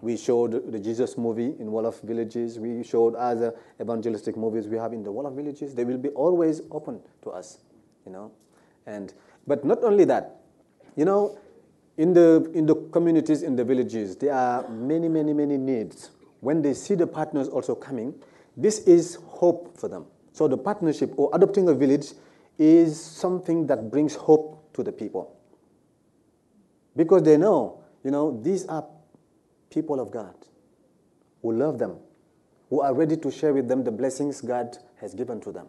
We 0.00 0.16
showed 0.16 0.70
the 0.70 0.78
Jesus 0.78 1.18
movie 1.18 1.54
in 1.58 1.68
Wolof 1.68 2.00
Villages. 2.02 2.60
We 2.60 2.84
showed 2.84 3.16
other 3.16 3.54
evangelistic 3.80 4.36
movies 4.36 4.68
we 4.68 4.76
have 4.76 4.92
in 4.92 5.02
the 5.02 5.12
Wolof 5.12 5.34
Villages. 5.34 5.74
They 5.74 5.84
will 5.84 5.98
be 5.98 6.10
always 6.10 6.60
open 6.70 7.00
to 7.22 7.30
us, 7.30 7.58
you 8.04 8.12
know. 8.12 8.30
And 8.86 9.12
but 9.48 9.64
not 9.64 9.82
only 9.82 10.04
that, 10.04 10.42
you 10.94 11.04
know, 11.04 11.38
in 11.96 12.12
the 12.12 12.48
in 12.54 12.66
the 12.66 12.76
communities 12.92 13.42
in 13.42 13.56
the 13.56 13.64
villages, 13.64 14.16
there 14.16 14.34
are 14.34 14.68
many, 14.68 15.08
many, 15.08 15.32
many 15.32 15.56
needs. 15.56 16.10
When 16.40 16.62
they 16.62 16.74
see 16.74 16.94
the 16.94 17.06
partners 17.06 17.48
also 17.48 17.74
coming, 17.74 18.14
this 18.56 18.80
is 18.80 19.18
hope 19.26 19.76
for 19.78 19.88
them. 19.88 20.06
So 20.32 20.48
the 20.48 20.56
partnership 20.58 21.12
or 21.16 21.30
adopting 21.32 21.68
a 21.68 21.74
village 21.74 22.12
is 22.58 23.00
something 23.00 23.66
that 23.66 23.90
brings 23.90 24.14
hope 24.14 24.72
to 24.74 24.82
the 24.82 24.92
people 24.92 25.36
because 26.96 27.22
they 27.22 27.36
know, 27.36 27.82
you 28.02 28.10
know, 28.10 28.40
these 28.42 28.66
are 28.66 28.84
people 29.70 30.00
of 30.00 30.10
God 30.10 30.34
who 31.42 31.52
love 31.52 31.78
them, 31.78 31.96
who 32.70 32.80
are 32.80 32.94
ready 32.94 33.16
to 33.18 33.30
share 33.30 33.52
with 33.52 33.68
them 33.68 33.84
the 33.84 33.90
blessings 33.92 34.40
God 34.40 34.76
has 35.00 35.14
given 35.14 35.40
to 35.42 35.52
them. 35.52 35.68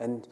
And 0.00 0.26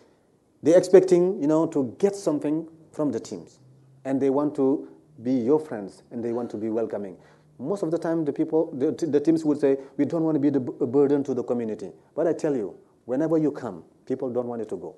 they're 0.62 0.76
expecting, 0.76 1.40
you 1.40 1.46
know, 1.46 1.66
to 1.68 1.94
get 1.98 2.16
something 2.16 2.68
from 2.92 3.12
the 3.12 3.20
teams. 3.20 3.60
And 4.04 4.20
they 4.20 4.30
want 4.30 4.54
to 4.56 4.88
be 5.22 5.32
your 5.32 5.60
friends 5.60 6.02
and 6.10 6.24
they 6.24 6.32
want 6.32 6.50
to 6.50 6.56
be 6.56 6.68
welcoming. 6.68 7.16
Most 7.60 7.82
of 7.82 7.90
the 7.90 7.98
time, 7.98 8.24
the 8.24 8.32
people, 8.32 8.72
the, 8.72 8.90
the 9.06 9.20
teams 9.20 9.44
would 9.44 9.60
say, 9.60 9.76
we 9.98 10.06
don't 10.06 10.24
want 10.24 10.34
to 10.34 10.40
be 10.40 10.48
the, 10.48 10.60
a 10.80 10.86
burden 10.86 11.22
to 11.24 11.34
the 11.34 11.44
community. 11.44 11.90
But 12.16 12.26
I 12.26 12.32
tell 12.32 12.56
you, 12.56 12.74
whenever 13.04 13.36
you 13.36 13.52
come, 13.52 13.84
people 14.06 14.30
don't 14.30 14.46
want 14.46 14.60
you 14.60 14.66
to 14.66 14.76
go. 14.76 14.96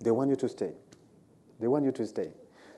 They 0.00 0.10
want 0.10 0.28
you 0.28 0.36
to 0.36 0.48
stay. 0.48 0.72
They 1.58 1.66
want 1.66 1.86
you 1.86 1.92
to 1.92 2.06
stay. 2.06 2.30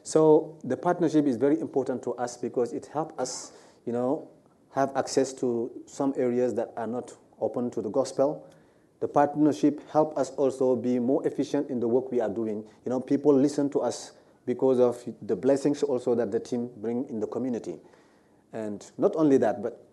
So 0.04 0.56
the 0.62 0.76
partnership 0.76 1.26
is 1.26 1.36
very 1.36 1.60
important 1.60 2.02
to 2.04 2.12
us 2.14 2.36
because 2.36 2.72
it 2.72 2.88
helps 2.92 3.18
us, 3.18 3.52
you 3.84 3.92
know, 3.92 4.28
have 4.74 4.92
access 4.96 5.32
to 5.34 5.70
some 5.86 6.14
areas 6.16 6.54
that 6.54 6.72
are 6.76 6.86
not 6.86 7.12
open 7.40 7.70
to 7.72 7.82
the 7.82 7.90
gospel. 7.90 8.46
The 9.00 9.08
partnership 9.08 9.80
helps 9.90 10.16
us 10.18 10.30
also 10.30 10.76
be 10.76 11.00
more 11.00 11.26
efficient 11.26 11.68
in 11.68 11.80
the 11.80 11.88
work 11.88 12.12
we 12.12 12.20
are 12.20 12.28
doing. 12.28 12.64
You 12.84 12.90
know, 12.90 13.00
people 13.00 13.34
listen 13.34 13.68
to 13.70 13.80
us 13.80 14.12
because 14.46 14.78
of 14.78 15.02
the 15.22 15.34
blessings 15.34 15.82
also 15.82 16.14
that 16.14 16.30
the 16.30 16.40
team 16.40 16.70
bring 16.76 17.08
in 17.08 17.18
the 17.18 17.26
community. 17.26 17.76
And 18.52 18.84
not 18.98 19.14
only 19.16 19.38
that, 19.38 19.62
but 19.62 19.84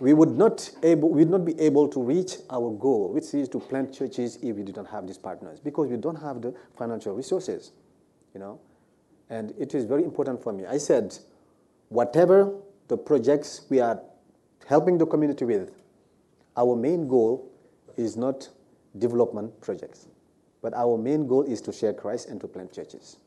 we 0.00 0.14
would 0.14 0.30
not 0.30 0.70
able 0.82 1.10
we 1.10 1.24
would 1.24 1.30
not 1.30 1.44
be 1.44 1.58
able 1.60 1.86
to 1.88 2.02
reach 2.02 2.36
our 2.48 2.70
goal, 2.70 3.12
which 3.12 3.34
is 3.34 3.48
to 3.50 3.60
plant 3.60 3.92
churches 3.92 4.36
if 4.42 4.56
we 4.56 4.62
didn't 4.62 4.86
have 4.86 5.06
these 5.06 5.18
partners, 5.18 5.60
because 5.60 5.88
we 5.88 5.96
don't 5.96 6.16
have 6.16 6.40
the 6.40 6.54
financial 6.76 7.14
resources, 7.14 7.72
you 8.34 8.40
know. 8.40 8.58
And 9.28 9.54
it 9.58 9.74
is 9.74 9.84
very 9.84 10.02
important 10.02 10.42
for 10.42 10.52
me. 10.52 10.66
I 10.66 10.78
said, 10.78 11.16
whatever 11.88 12.52
the 12.88 12.96
projects 12.96 13.62
we 13.68 13.78
are 13.80 14.00
helping 14.66 14.98
the 14.98 15.06
community 15.06 15.44
with, 15.44 15.70
our 16.56 16.74
main 16.74 17.06
goal 17.06 17.48
is 17.96 18.16
not 18.16 18.48
development 18.98 19.60
projects, 19.60 20.08
but 20.62 20.74
our 20.74 20.96
main 20.98 21.26
goal 21.26 21.42
is 21.42 21.60
to 21.62 21.72
share 21.72 21.92
Christ 21.92 22.28
and 22.28 22.40
to 22.40 22.48
plant 22.48 22.72
churches. 22.72 23.18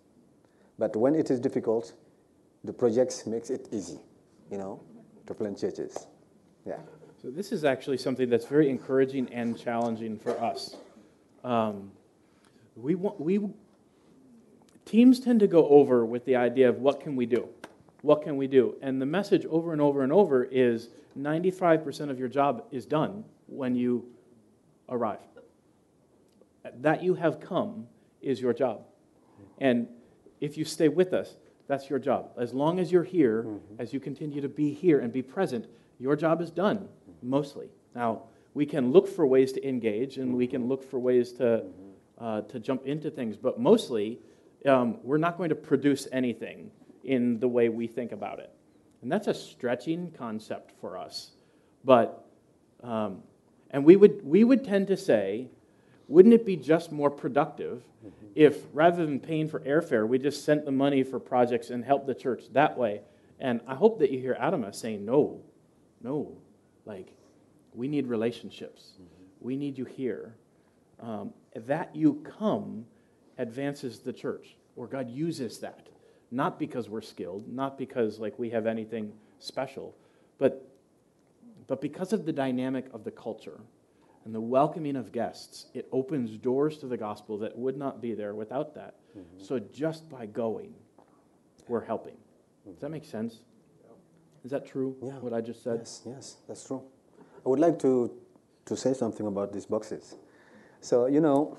But 0.77 0.95
when 0.95 1.15
it 1.15 1.29
is 1.31 1.39
difficult, 1.39 1.93
the 2.63 2.73
projects 2.73 3.25
makes 3.25 3.49
it 3.49 3.67
easy, 3.71 3.99
you 4.53 4.59
know, 4.59 4.79
to 5.25 5.33
plant 5.33 5.59
churches. 5.59 6.05
Yeah. 6.63 6.77
So 7.19 7.31
this 7.31 7.51
is 7.51 7.65
actually 7.65 7.97
something 7.97 8.29
that's 8.29 8.45
very 8.45 8.69
encouraging 8.69 9.27
and 9.33 9.57
challenging 9.57 10.19
for 10.19 10.39
us. 10.39 10.75
Um, 11.43 11.91
we 12.75 12.93
want, 12.93 13.19
we 13.19 13.39
teams 14.85 15.19
tend 15.19 15.39
to 15.39 15.47
go 15.47 15.67
over 15.69 16.05
with 16.05 16.23
the 16.25 16.35
idea 16.35 16.69
of 16.69 16.77
what 16.77 17.01
can 17.01 17.15
we 17.15 17.25
do, 17.25 17.49
what 18.03 18.21
can 18.21 18.37
we 18.37 18.45
do, 18.45 18.75
and 18.83 19.01
the 19.01 19.07
message 19.07 19.43
over 19.45 19.73
and 19.73 19.81
over 19.81 20.03
and 20.03 20.13
over 20.13 20.43
is 20.43 20.89
95% 21.19 22.11
of 22.11 22.19
your 22.19 22.27
job 22.27 22.65
is 22.71 22.85
done 22.85 23.25
when 23.47 23.75
you 23.75 24.05
arrive. 24.87 25.17
That 26.81 27.01
you 27.01 27.15
have 27.15 27.39
come 27.39 27.87
is 28.21 28.39
your 28.39 28.53
job, 28.53 28.83
and 29.57 29.87
if 30.41 30.59
you 30.59 30.63
stay 30.63 30.89
with 30.89 31.11
us, 31.11 31.37
that's 31.67 31.89
your 31.89 31.99
job. 31.99 32.31
As 32.37 32.53
long 32.53 32.79
as 32.79 32.91
you're 32.91 33.03
here, 33.03 33.45
as 33.79 33.93
you 33.93 33.99
continue 33.99 34.41
to 34.41 34.49
be 34.49 34.73
here 34.73 34.99
and 34.99 35.11
be 35.11 35.21
present, 35.21 35.65
your 35.99 36.15
job 36.15 36.41
is 36.41 36.51
done, 36.51 36.89
mostly. 37.21 37.69
Now, 37.95 38.23
we 38.53 38.65
can 38.65 38.91
look 38.91 39.07
for 39.07 39.25
ways 39.25 39.51
to 39.53 39.67
engage 39.67 40.17
and 40.17 40.35
we 40.35 40.47
can 40.47 40.67
look 40.67 40.83
for 40.83 40.99
ways 40.99 41.31
to, 41.33 41.63
uh, 42.19 42.41
to 42.41 42.59
jump 42.59 42.85
into 42.85 43.09
things, 43.09 43.37
but 43.37 43.59
mostly, 43.59 44.19
um, 44.65 44.97
we're 45.03 45.17
not 45.17 45.37
going 45.37 45.49
to 45.49 45.55
produce 45.55 46.07
anything 46.11 46.71
in 47.03 47.39
the 47.39 47.47
way 47.47 47.69
we 47.69 47.87
think 47.87 48.11
about 48.11 48.39
it. 48.39 48.51
And 49.01 49.11
that's 49.11 49.27
a 49.27 49.33
stretching 49.33 50.11
concept 50.11 50.71
for 50.79 50.97
us. 50.97 51.31
But, 51.83 52.25
um, 52.81 53.23
and 53.71 53.83
we 53.83 53.95
would, 53.95 54.25
we 54.25 54.43
would 54.43 54.63
tend 54.63 54.87
to 54.87 54.97
say, 54.97 55.49
wouldn't 56.13 56.33
it 56.35 56.45
be 56.45 56.55
just 56.55 56.91
more 56.91 57.09
productive 57.09 57.81
if 58.35 58.55
rather 58.71 59.03
than 59.03 59.19
paying 59.19 59.47
for 59.47 59.61
airfare, 59.61 60.07
we 60.07 60.19
just 60.19 60.45
sent 60.45 60.63
the 60.63 60.71
money 60.71 61.01
for 61.01 61.19
projects 61.19 61.71
and 61.71 61.83
helped 61.83 62.05
the 62.05 62.13
church 62.13 62.43
that 62.53 62.77
way? 62.77 63.01
And 63.39 63.61
I 63.65 63.73
hope 63.73 63.97
that 63.97 64.11
you 64.11 64.19
hear 64.19 64.37
Adama 64.39 64.75
saying, 64.75 65.03
no, 65.03 65.41
no, 66.03 66.37
like, 66.85 67.07
we 67.73 67.87
need 67.87 68.05
relationships. 68.05 68.91
We 69.39 69.55
need 69.55 69.75
you 69.75 69.85
here. 69.85 70.35
Um, 70.99 71.33
that 71.55 71.95
you 71.95 72.23
come 72.37 72.85
advances 73.39 73.97
the 73.99 74.13
church, 74.13 74.55
or 74.75 74.85
God 74.85 75.09
uses 75.09 75.57
that. 75.59 75.87
not 76.33 76.57
because 76.57 76.89
we're 76.89 77.01
skilled, 77.01 77.47
not 77.47 77.77
because 77.77 78.19
like 78.19 78.37
we 78.39 78.49
have 78.49 78.65
anything 78.65 79.13
special, 79.39 79.95
but, 80.39 80.67
but 81.67 81.79
because 81.79 82.11
of 82.11 82.25
the 82.25 82.33
dynamic 82.33 82.85
of 82.93 83.03
the 83.03 83.11
culture 83.11 83.59
and 84.25 84.33
the 84.33 84.41
welcoming 84.41 84.95
of 84.95 85.11
guests, 85.11 85.67
it 85.73 85.87
opens 85.91 86.37
doors 86.37 86.77
to 86.77 86.87
the 86.87 86.97
gospel 86.97 87.37
that 87.39 87.57
would 87.57 87.77
not 87.77 88.01
be 88.01 88.13
there 88.13 88.33
without 88.33 88.73
that. 88.75 88.95
Mm-hmm. 89.17 89.43
So 89.43 89.59
just 89.59 90.09
by 90.09 90.25
going, 90.25 90.73
we're 91.67 91.83
helping. 91.83 92.15
Does 92.65 92.79
that 92.79 92.89
make 92.89 93.05
sense? 93.05 93.39
Is 94.45 94.51
that 94.51 94.65
true, 94.65 94.95
yeah. 95.01 95.11
what 95.19 95.33
I 95.33 95.41
just 95.41 95.63
said? 95.63 95.79
Yes, 95.79 96.01
yes, 96.05 96.35
that's 96.47 96.65
true. 96.65 96.83
I 97.45 97.49
would 97.49 97.59
like 97.59 97.79
to, 97.79 98.11
to 98.65 98.75
say 98.75 98.93
something 98.93 99.25
about 99.25 99.53
these 99.53 99.65
boxes. 99.65 100.15
So, 100.81 101.05
you 101.05 101.21
know, 101.21 101.57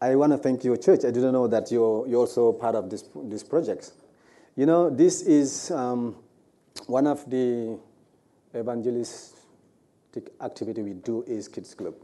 I 0.00 0.14
want 0.14 0.32
to 0.32 0.38
thank 0.38 0.64
your 0.64 0.76
church. 0.76 1.00
I 1.04 1.10
didn't 1.10 1.32
know 1.32 1.46
that 1.48 1.70
you're, 1.70 2.06
you're 2.06 2.20
also 2.20 2.52
part 2.52 2.74
of 2.74 2.90
this, 2.90 3.08
this 3.14 3.42
project. 3.42 3.92
You 4.56 4.66
know, 4.66 4.90
this 4.90 5.22
is 5.22 5.70
um, 5.70 6.16
one 6.86 7.06
of 7.06 7.28
the 7.30 7.78
evangelistic 8.54 9.33
activity 10.40 10.82
we 10.82 10.94
do 10.94 11.24
is 11.26 11.48
Kids 11.48 11.74
Club. 11.74 11.94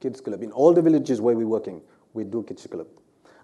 Kids 0.00 0.20
Club. 0.20 0.42
In 0.42 0.52
all 0.52 0.72
the 0.72 0.82
villages 0.82 1.20
where 1.20 1.36
we're 1.36 1.46
working, 1.46 1.80
we 2.14 2.24
do 2.24 2.42
Kids 2.42 2.66
Club. 2.66 2.86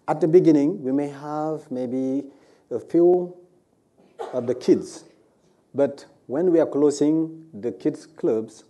At 0.09 0.20
the 0.20 0.29
beginning, 0.29 0.83
we 0.83 0.93
may 0.93 1.09
have 1.09 1.70
maybe 1.70 2.25
a 2.70 2.81
few 2.81 3.37
of 4.33 4.47
the 4.47 4.55
kids, 4.55 5.05
but 5.75 6.07
when 6.27 6.51
we 6.51 6.61
are 6.61 6.66
closing 6.66 7.47
the 7.53 7.73
kids' 7.73 8.07
clubs, 8.07 8.64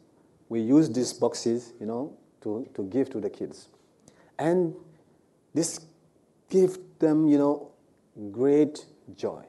we 0.48 0.60
use 0.60 0.90
these 0.90 1.12
boxes, 1.12 1.72
you 1.80 1.86
know, 1.86 2.16
to, 2.42 2.68
to 2.74 2.82
give 2.84 3.10
to 3.10 3.20
the 3.20 3.30
kids. 3.30 3.68
And 4.38 4.74
this 5.54 5.80
gives 6.50 6.78
them, 6.98 7.28
you 7.28 7.38
know, 7.38 7.70
great 8.30 8.84
joy. 9.16 9.44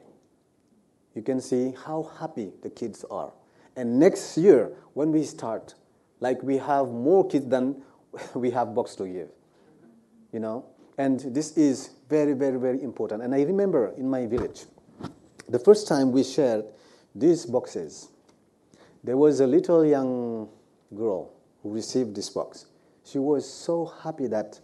You 1.14 1.22
can 1.22 1.40
see 1.40 1.74
how 1.84 2.10
happy 2.18 2.52
the 2.62 2.70
kids 2.70 3.04
are. 3.10 3.32
And 3.76 3.98
next 3.98 4.38
year, 4.38 4.72
when 4.94 5.12
we 5.12 5.24
start, 5.24 5.74
like 6.24 6.42
we 6.42 6.56
have 6.56 6.88
more 6.88 7.28
kids 7.28 7.46
than 7.46 7.82
we 8.34 8.50
have 8.50 8.74
box 8.74 8.96
to 8.96 9.06
give, 9.06 9.28
you 10.32 10.40
know. 10.40 10.64
And 10.96 11.20
this 11.20 11.58
is 11.58 11.90
very, 12.08 12.32
very, 12.32 12.58
very 12.58 12.82
important. 12.82 13.22
And 13.22 13.34
I 13.34 13.42
remember 13.42 13.92
in 13.98 14.08
my 14.08 14.24
village, 14.26 14.64
the 15.50 15.58
first 15.58 15.86
time 15.86 16.12
we 16.12 16.24
shared 16.24 16.64
these 17.14 17.44
boxes, 17.44 18.08
there 19.02 19.18
was 19.18 19.40
a 19.40 19.46
little 19.46 19.84
young 19.84 20.48
girl 20.96 21.30
who 21.62 21.74
received 21.74 22.16
this 22.16 22.30
box. 22.30 22.66
She 23.04 23.18
was 23.18 23.44
so 23.46 23.84
happy 23.84 24.26
that 24.28 24.58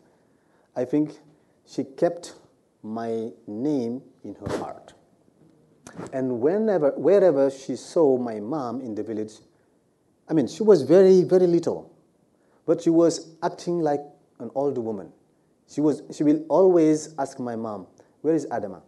I 0.74 0.86
think 0.86 1.18
she 1.66 1.84
kept 1.84 2.36
my 2.82 3.32
name 3.46 4.00
in 4.24 4.34
her 4.36 4.56
heart. 4.56 4.94
And 6.14 6.40
whenever, 6.40 6.92
wherever 6.96 7.50
she 7.50 7.76
saw 7.76 8.16
my 8.16 8.40
mom 8.40 8.80
in 8.80 8.94
the 8.94 9.02
village, 9.02 9.34
I 10.30 10.32
mean, 10.32 10.46
she 10.46 10.62
was 10.62 10.82
very, 10.82 11.24
very 11.24 11.48
little, 11.48 11.92
but 12.64 12.80
she 12.82 12.90
was 12.90 13.34
acting 13.42 13.80
like 13.80 14.00
an 14.38 14.50
old 14.54 14.78
woman. 14.78 15.12
She, 15.68 15.80
was, 15.80 16.02
she 16.12 16.22
will 16.22 16.44
always 16.48 17.14
ask 17.18 17.40
my 17.40 17.56
mom, 17.56 17.88
Where 18.22 18.34
is 18.34 18.46
Adama? 18.46 18.82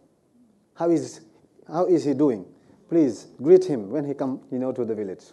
How 0.75 0.89
is, 0.89 1.19
how 1.67 1.85
is 1.85 2.05
he 2.05 2.13
doing? 2.13 2.45
Please 2.87 3.27
greet 3.41 3.65
him 3.65 3.89
when 3.89 4.05
he 4.05 4.13
come, 4.13 4.41
you 4.51 4.57
know, 4.57 4.71
to 4.71 4.85
the 4.85 4.95
village. 4.95 5.23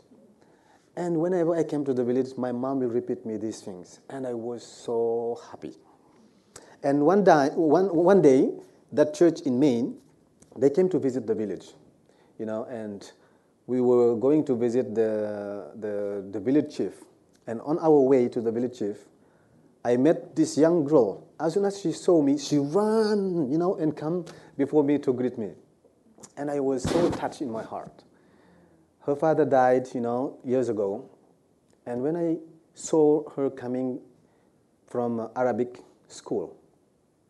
And 0.96 1.16
whenever 1.20 1.54
I 1.54 1.62
came 1.62 1.84
to 1.84 1.94
the 1.94 2.04
village, 2.04 2.36
my 2.36 2.50
mom 2.50 2.80
will 2.80 2.88
repeat 2.88 3.24
me 3.24 3.36
these 3.36 3.61
things, 3.61 4.00
and 4.11 4.26
I 4.26 4.34
was 4.34 4.66
so 4.66 5.40
happy. 5.50 5.76
And 6.82 7.06
one 7.06 7.22
day, 7.22 7.50
one, 7.54 7.94
one 7.94 8.20
day, 8.20 8.50
that 8.92 9.14
church 9.14 9.42
in 9.42 9.61
Maine, 9.61 9.96
they 10.56 10.70
came 10.70 10.88
to 10.88 10.98
visit 10.98 11.26
the 11.28 11.34
village, 11.34 11.68
you 12.38 12.46
know, 12.46 12.64
and 12.64 13.11
we 13.71 13.81
were 13.81 14.16
going 14.16 14.45
to 14.45 14.57
visit 14.57 14.97
the, 14.97 15.71
the, 15.77 16.27
the 16.33 16.41
village 16.41 16.77
chief. 16.77 16.93
And 17.47 17.61
on 17.61 17.79
our 17.79 18.01
way 18.01 18.29
to 18.29 18.41
the 18.41 18.51
village 18.51 18.81
chief, 18.81 18.97
I 19.85 19.97
met 19.97 20.35
this 20.35 20.59
young 20.59 20.83
girl. 20.83 21.29
As 21.39 21.55
soon 21.55 21.64
as 21.64 21.81
she 21.81 21.93
saw 21.93 22.21
me, 22.21 22.37
she 22.37 22.59
ran, 22.59 23.49
you 23.49 23.59
know, 23.59 23.77
and 23.77 23.97
come 23.97 24.25
before 24.59 24.83
me 24.83 24.99
to 24.99 25.12
greet 25.12 25.39
me. 25.39 25.53
And 26.37 26.51
I 26.51 26.59
was 26.59 26.83
so 26.83 27.11
touched 27.12 27.43
in 27.43 27.51
my 27.53 27.62
heart. 27.62 28.03
Her 29.07 29.14
father 29.14 29.45
died, 29.45 29.87
you 29.95 30.01
know, 30.01 30.37
years 30.45 30.68
ago. 30.68 31.09
And 31.87 32.03
when 32.03 32.16
I 32.16 32.39
saw 32.75 33.31
her 33.37 33.51
coming 33.51 34.01
from 34.89 35.31
Arabic 35.37 35.79
school 36.09 36.57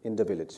in 0.05 0.17
the 0.17 0.25
village, 0.25 0.55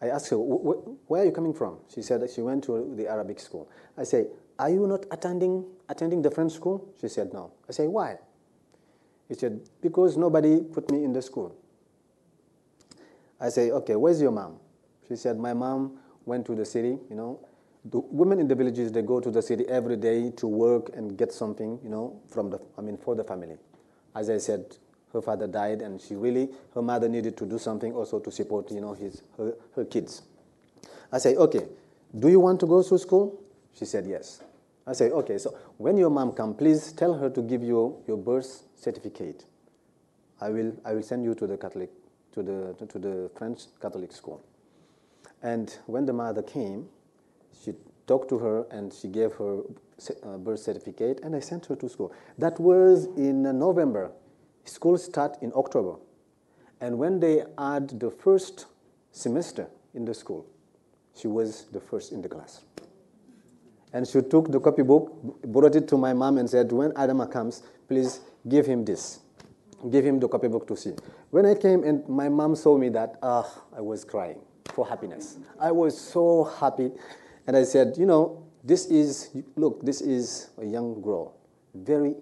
I 0.00 0.08
asked 0.08 0.30
her, 0.30 0.36
where 0.38 1.22
are 1.22 1.26
you 1.26 1.32
coming 1.32 1.52
from? 1.52 1.76
She 1.94 2.00
said 2.00 2.26
she 2.34 2.40
went 2.40 2.64
to 2.64 2.94
the 2.96 3.06
Arabic 3.06 3.38
school. 3.38 3.68
I 3.98 4.04
say, 4.04 4.28
are 4.58 4.70
you 4.70 4.86
not 4.86 5.04
attending, 5.10 5.64
attending 5.88 6.22
the 6.22 6.30
French 6.30 6.52
school? 6.52 6.88
She 7.00 7.08
said, 7.08 7.32
no. 7.32 7.52
I 7.68 7.72
say, 7.72 7.86
why? 7.86 8.18
He 9.28 9.34
said, 9.34 9.60
because 9.80 10.16
nobody 10.16 10.60
put 10.60 10.90
me 10.90 11.04
in 11.04 11.12
the 11.12 11.22
school. 11.22 11.54
I 13.40 13.48
say, 13.50 13.70
okay, 13.70 13.96
where's 13.96 14.20
your 14.20 14.30
mom? 14.30 14.56
She 15.08 15.16
said, 15.16 15.38
my 15.38 15.52
mom 15.52 15.98
went 16.24 16.46
to 16.46 16.54
the 16.54 16.64
city, 16.64 16.98
you 17.10 17.16
know. 17.16 17.40
The 17.84 17.98
women 17.98 18.40
in 18.40 18.48
the 18.48 18.54
villages, 18.54 18.90
they 18.90 19.02
go 19.02 19.20
to 19.20 19.30
the 19.30 19.42
city 19.42 19.64
every 19.68 19.96
day 19.96 20.30
to 20.36 20.46
work 20.46 20.90
and 20.94 21.16
get 21.16 21.32
something, 21.32 21.78
you 21.84 21.88
know, 21.88 22.20
from 22.28 22.50
the, 22.50 22.60
I 22.76 22.80
mean, 22.80 22.96
for 22.96 23.14
the 23.14 23.22
family. 23.22 23.58
As 24.14 24.28
I 24.30 24.38
said, 24.38 24.76
her 25.12 25.22
father 25.22 25.46
died, 25.46 25.82
and 25.82 26.00
she 26.00 26.16
really, 26.16 26.48
her 26.74 26.82
mother 26.82 27.08
needed 27.08 27.36
to 27.36 27.46
do 27.46 27.58
something 27.58 27.92
also 27.94 28.18
to 28.18 28.30
support, 28.32 28.70
you 28.72 28.80
know, 28.80 28.94
his, 28.94 29.22
her, 29.36 29.54
her 29.76 29.84
kids. 29.84 30.22
I 31.12 31.18
say, 31.18 31.36
okay, 31.36 31.66
do 32.18 32.28
you 32.28 32.40
want 32.40 32.58
to 32.60 32.66
go 32.66 32.82
to 32.82 32.98
school? 32.98 33.40
She 33.78 33.84
said, 33.84 34.06
yes. 34.06 34.40
I 34.86 34.92
say, 34.92 35.10
okay, 35.10 35.36
so 35.38 35.56
when 35.78 35.96
your 35.96 36.10
mom 36.10 36.32
comes, 36.32 36.56
please 36.56 36.92
tell 36.92 37.14
her 37.14 37.28
to 37.30 37.42
give 37.42 37.62
you 37.62 38.02
your 38.06 38.16
birth 38.16 38.62
certificate. 38.76 39.44
I 40.40 40.50
will, 40.50 40.72
I 40.84 40.94
will 40.94 41.02
send 41.02 41.24
you 41.24 41.34
to 41.34 41.46
the 41.46 41.56
Catholic, 41.56 41.90
to 42.32 42.42
the, 42.42 42.86
to, 42.86 42.98
the 42.98 43.30
French 43.36 43.62
Catholic 43.80 44.12
school. 44.12 44.44
And 45.42 45.76
when 45.86 46.06
the 46.06 46.12
mother 46.12 46.42
came, 46.42 46.88
she 47.64 47.72
talked 48.06 48.28
to 48.28 48.38
her 48.38 48.66
and 48.70 48.92
she 48.92 49.08
gave 49.08 49.32
her 49.34 49.62
uh, 50.22 50.36
birth 50.36 50.60
certificate 50.60 51.20
and 51.22 51.34
I 51.34 51.40
sent 51.40 51.66
her 51.66 51.76
to 51.76 51.88
school. 51.88 52.12
That 52.38 52.60
was 52.60 53.06
in 53.16 53.42
November. 53.42 54.12
School 54.64 54.98
start 54.98 55.36
in 55.42 55.52
October. 55.56 55.96
And 56.80 56.98
when 56.98 57.18
they 57.18 57.42
had 57.58 57.98
the 57.98 58.10
first 58.10 58.66
semester 59.10 59.66
in 59.94 60.04
the 60.04 60.14
school, 60.14 60.46
she 61.16 61.26
was 61.26 61.64
the 61.72 61.80
first 61.80 62.12
in 62.12 62.22
the 62.22 62.28
class. 62.28 62.65
And 63.96 64.06
she 64.06 64.20
took 64.20 64.52
the 64.52 64.60
copybook, 64.60 65.42
brought 65.46 65.74
it 65.74 65.88
to 65.88 65.96
my 65.96 66.12
mom, 66.12 66.36
and 66.36 66.50
said, 66.50 66.70
When 66.70 66.90
Adama 66.92 67.32
comes, 67.32 67.62
please 67.88 68.20
give 68.46 68.66
him 68.66 68.84
this. 68.84 69.20
Give 69.90 70.04
him 70.04 70.20
the 70.20 70.28
copybook 70.28 70.66
to 70.66 70.76
see. 70.76 70.92
When 71.30 71.46
I 71.46 71.54
came 71.54 71.82
and 71.82 72.06
my 72.06 72.28
mom 72.28 72.56
saw 72.56 72.76
me 72.76 72.90
that, 72.90 73.18
ah, 73.22 73.50
I 73.74 73.80
was 73.80 74.04
crying 74.04 74.38
for 74.74 74.86
happiness. 74.86 75.38
I 75.58 75.72
was 75.72 75.98
so 75.98 76.44
happy. 76.44 76.90
And 77.46 77.56
I 77.56 77.62
said, 77.62 77.94
You 77.96 78.04
know, 78.04 78.44
this 78.62 78.84
is, 78.84 79.30
look, 79.56 79.82
this 79.82 80.02
is 80.02 80.50
a 80.58 80.66
young 80.66 81.00
girl, 81.00 81.34
very 81.74 82.16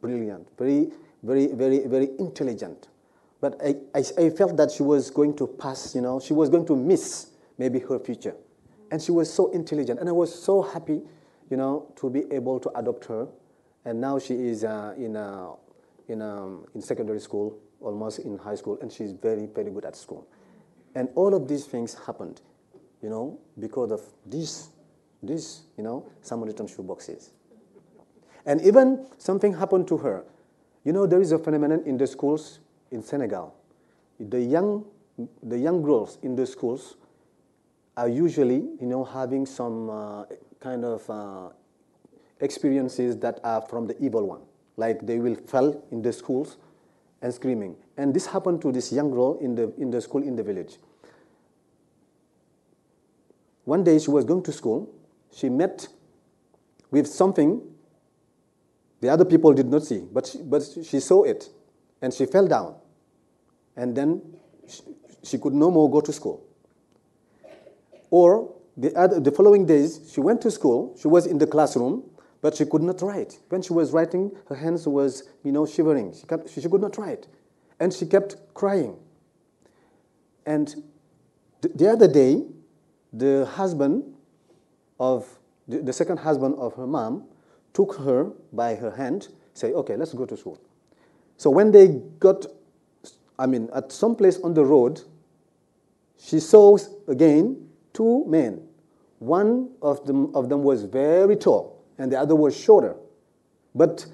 brilliant, 0.00 0.48
very, 0.58 0.90
very, 1.22 1.46
very, 1.46 1.86
very 1.86 2.08
intelligent. 2.18 2.88
But 3.40 3.54
I, 3.64 3.76
I, 3.94 4.02
I 4.18 4.30
felt 4.30 4.56
that 4.56 4.72
she 4.72 4.82
was 4.82 5.10
going 5.10 5.36
to 5.36 5.46
pass, 5.46 5.94
you 5.94 6.00
know, 6.00 6.18
she 6.18 6.32
was 6.32 6.48
going 6.48 6.66
to 6.66 6.74
miss 6.74 7.28
maybe 7.56 7.78
her 7.78 8.00
future. 8.00 8.34
And 8.90 9.00
she 9.00 9.12
was 9.12 9.32
so 9.32 9.52
intelligent. 9.52 10.00
And 10.00 10.08
I 10.08 10.12
was 10.12 10.34
so 10.34 10.62
happy, 10.62 11.02
you 11.50 11.56
know, 11.56 11.92
to 11.96 12.08
be 12.08 12.24
able 12.30 12.60
to 12.60 12.70
adopt 12.78 13.04
her. 13.06 13.28
And 13.84 14.00
now 14.00 14.18
she 14.18 14.34
is 14.34 14.64
uh, 14.64 14.94
in, 14.96 15.16
uh, 15.16 15.50
in, 16.08 16.22
um, 16.22 16.66
in 16.74 16.80
secondary 16.80 17.20
school, 17.20 17.58
almost 17.80 18.20
in 18.20 18.38
high 18.38 18.54
school, 18.54 18.78
and 18.80 18.92
she's 18.92 19.12
very, 19.12 19.46
very 19.46 19.70
good 19.70 19.84
at 19.84 19.96
school. 19.96 20.26
And 20.94 21.08
all 21.14 21.34
of 21.34 21.48
these 21.48 21.66
things 21.66 21.94
happened, 22.06 22.40
you 23.02 23.08
know, 23.08 23.38
because 23.58 23.90
of 23.90 24.00
these, 24.26 24.68
these 25.22 25.62
you 25.76 25.84
know, 25.84 26.06
Samaritan 26.22 26.66
shoe 26.66 26.82
boxes. 26.82 27.32
And 28.46 28.60
even 28.62 29.06
something 29.18 29.54
happened 29.54 29.88
to 29.88 29.98
her. 29.98 30.24
You 30.84 30.92
know, 30.92 31.06
there 31.06 31.20
is 31.20 31.32
a 31.32 31.38
phenomenon 31.38 31.82
in 31.84 31.98
the 31.98 32.06
schools 32.06 32.60
in 32.90 33.02
Senegal. 33.02 33.54
The 34.18 34.40
young, 34.40 34.84
the 35.42 35.58
young 35.58 35.82
girls 35.82 36.18
in 36.22 36.36
the 36.36 36.46
schools 36.46 36.96
are 37.96 38.08
usually, 38.08 38.62
you 38.80 38.86
know, 38.86 39.04
having 39.04 39.46
some 39.46 39.90
uh, 39.90 40.24
kind 40.60 40.84
of 40.84 41.08
uh, 41.10 41.48
experiences 42.40 43.16
that 43.18 43.40
are 43.42 43.62
from 43.62 43.86
the 43.86 43.96
evil 44.02 44.26
one. 44.26 44.42
Like 44.76 45.06
they 45.06 45.18
will 45.18 45.36
fall 45.36 45.84
in 45.90 46.02
the 46.02 46.12
schools 46.12 46.56
and 47.22 47.32
screaming. 47.32 47.76
And 47.96 48.14
this 48.14 48.26
happened 48.26 48.62
to 48.62 48.72
this 48.72 48.92
young 48.92 49.10
girl 49.10 49.38
in 49.40 49.54
the, 49.54 49.74
in 49.76 49.90
the 49.90 50.00
school 50.00 50.22
in 50.22 50.36
the 50.36 50.42
village. 50.42 50.76
One 53.64 53.84
day 53.84 53.98
she 53.98 54.10
was 54.10 54.24
going 54.24 54.42
to 54.44 54.52
school. 54.52 54.92
She 55.32 55.48
met 55.48 55.88
with 56.90 57.06
something 57.06 57.62
the 59.00 59.08
other 59.08 59.24
people 59.24 59.52
did 59.54 59.66
not 59.66 59.82
see, 59.82 60.06
but 60.12 60.26
she, 60.26 60.38
but 60.38 60.62
she 60.84 61.00
saw 61.00 61.24
it. 61.24 61.48
And 62.02 62.12
she 62.12 62.26
fell 62.26 62.46
down. 62.46 62.76
And 63.76 63.96
then 63.96 64.22
she, 64.68 64.82
she 65.22 65.38
could 65.38 65.54
no 65.54 65.70
more 65.70 65.90
go 65.90 66.00
to 66.00 66.12
school. 66.12 66.46
Or 68.10 68.54
the, 68.76 68.94
other, 68.96 69.20
the 69.20 69.30
following 69.30 69.66
days, 69.66 70.10
she 70.12 70.20
went 70.20 70.40
to 70.42 70.50
school. 70.50 70.96
She 71.00 71.08
was 71.08 71.26
in 71.26 71.38
the 71.38 71.46
classroom, 71.46 72.04
but 72.40 72.56
she 72.56 72.64
could 72.64 72.82
not 72.82 73.02
write. 73.02 73.38
When 73.48 73.62
she 73.62 73.72
was 73.72 73.92
writing, 73.92 74.32
her 74.48 74.54
hands 74.54 74.86
was, 74.86 75.24
you 75.42 75.52
know, 75.52 75.66
shivering. 75.66 76.14
She, 76.14 76.26
kept, 76.26 76.50
she, 76.50 76.62
could 76.62 76.80
not 76.80 76.96
write. 76.96 77.26
And 77.78 77.92
she 77.92 78.06
kept 78.06 78.36
crying. 78.54 78.96
And 80.46 80.68
th- 81.62 81.74
the 81.74 81.90
other 81.90 82.08
day, 82.08 82.44
the 83.12 83.46
husband 83.46 84.14
of, 84.98 85.28
the, 85.68 85.78
the 85.78 85.92
second 85.92 86.18
husband 86.18 86.54
of 86.58 86.74
her 86.74 86.86
mom 86.86 87.24
took 87.72 87.96
her 87.96 88.30
by 88.52 88.74
her 88.74 88.90
hand, 88.90 89.28
say, 89.54 89.72
okay, 89.72 89.96
let's 89.96 90.14
go 90.14 90.26
to 90.26 90.36
school. 90.36 90.60
So 91.36 91.50
when 91.50 91.72
they 91.72 91.88
got, 92.18 92.46
I 93.38 93.46
mean, 93.46 93.68
at 93.74 93.92
some 93.92 94.14
place 94.14 94.38
on 94.40 94.54
the 94.54 94.64
road, 94.64 95.00
she 96.18 96.38
saw 96.38 96.76
again 97.08 97.69
two 97.92 98.24
men. 98.26 98.62
One 99.18 99.70
of 99.82 100.06
them, 100.06 100.34
of 100.34 100.48
them 100.48 100.62
was 100.62 100.84
very 100.84 101.36
tall, 101.36 101.84
and 101.98 102.10
the 102.10 102.18
other 102.18 102.34
was 102.34 102.58
shorter. 102.58 102.96
But 103.74 104.06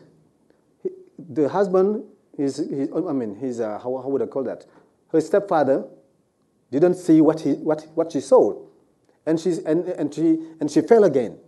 the 1.19 1.49
husband, 1.49 2.05
is, 2.37 2.59
he, 2.59 2.89
I 2.93 3.13
mean, 3.13 3.37
his, 3.37 3.61
uh, 3.61 3.79
how, 3.79 3.97
how 4.03 4.09
would 4.09 4.23
I 4.23 4.27
call 4.27 4.45
that? 4.45 4.67
Her 5.09 5.21
stepfather 5.21 5.85
didn't 6.71 6.95
see 6.95 7.21
what, 7.21 7.41
he, 7.41 7.53
what, 7.55 7.87
what 7.95 8.13
she 8.13 8.21
saw. 8.21 8.63
And, 9.25 9.41
she's, 9.41 9.59
and, 9.59 9.87
and, 9.89 10.13
she, 10.15 10.39
and 10.61 10.71
she 10.71 10.83
fell 10.83 11.05
again. 11.05 11.39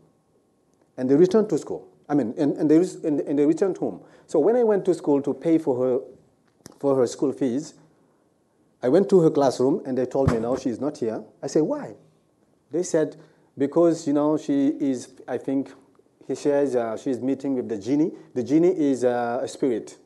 And 0.97 1.11
they 1.11 1.15
returned 1.15 1.49
to 1.51 1.59
school. 1.59 1.89
I 2.09 2.15
mean, 2.15 2.35
and, 2.39 2.57
and, 2.57 2.71
they, 2.71 2.77
and, 2.77 3.21
and 3.21 3.39
they 3.39 3.47
returned 3.47 3.77
home. 3.77 4.01
So 4.27 4.39
when 4.39 4.57
I 4.57 4.65
went 4.65 4.85
to 4.87 4.95
school 4.95 5.21
to 5.23 5.35
pay 5.35 5.59
for 5.59 5.85
her, 5.85 5.99
for 6.81 6.97
her 6.97 7.07
school 7.07 7.33
fees, 7.33 7.75
I 8.83 8.89
went 8.89 9.09
to 9.11 9.21
her 9.21 9.31
classroom 9.31 9.83
and 9.85 9.99
they 9.99 10.07
told 10.07 10.31
me, 10.33 10.39
no, 10.39 10.57
she's 10.57 10.81
not 10.81 10.99
here. 10.99 11.23
I 11.43 11.49
said, 11.49 11.63
why? 11.63 11.95
They 12.71 12.83
said, 12.83 13.17
because, 13.57 14.07
you 14.07 14.13
know, 14.13 14.37
she 14.37 14.69
is, 14.69 15.15
I 15.27 15.39
think, 15.39 15.73
he 16.27 16.35
shares, 16.35 16.77
uh, 16.77 16.97
she's 16.97 17.21
meeting 17.21 17.55
with 17.55 17.69
the 17.69 17.79
genie. 17.79 18.13
The 18.35 18.43
genie 18.43 18.69
is 18.69 19.05
uh, 19.05 19.41
a 19.43 19.49
spirit, 19.49 19.97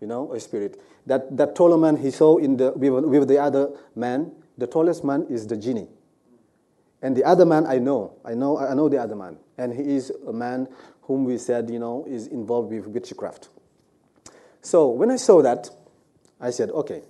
you 0.00 0.06
know, 0.06 0.32
a 0.32 0.40
spirit. 0.40 0.80
That, 1.06 1.36
that 1.36 1.54
taller 1.54 1.76
man 1.76 1.96
he 1.96 2.10
saw 2.10 2.38
in 2.38 2.56
the, 2.56 2.72
with, 2.72 3.04
with 3.04 3.28
the 3.28 3.38
other 3.38 3.70
man, 3.94 4.32
the 4.56 4.66
tallest 4.66 5.04
man 5.04 5.26
is 5.28 5.46
the 5.46 5.56
genie. 5.56 5.88
And 7.02 7.14
the 7.16 7.24
other 7.24 7.44
man 7.44 7.66
I 7.66 7.78
know, 7.78 8.16
I 8.24 8.34
know, 8.34 8.58
I 8.58 8.74
know 8.74 8.88
the 8.88 8.98
other 8.98 9.14
man. 9.14 9.36
And 9.58 9.72
he 9.72 9.96
is 9.96 10.10
a 10.26 10.32
man 10.32 10.66
whom 11.02 11.24
we 11.24 11.38
said, 11.38 11.70
you 11.70 11.78
know, 11.78 12.04
is 12.08 12.26
involved 12.26 12.72
with 12.72 12.86
witchcraft. 12.86 13.50
So 14.62 14.88
when 14.88 15.10
I 15.10 15.16
saw 15.16 15.42
that, 15.42 15.70
I 16.40 16.50
said, 16.50 16.70
okay, 16.70 17.02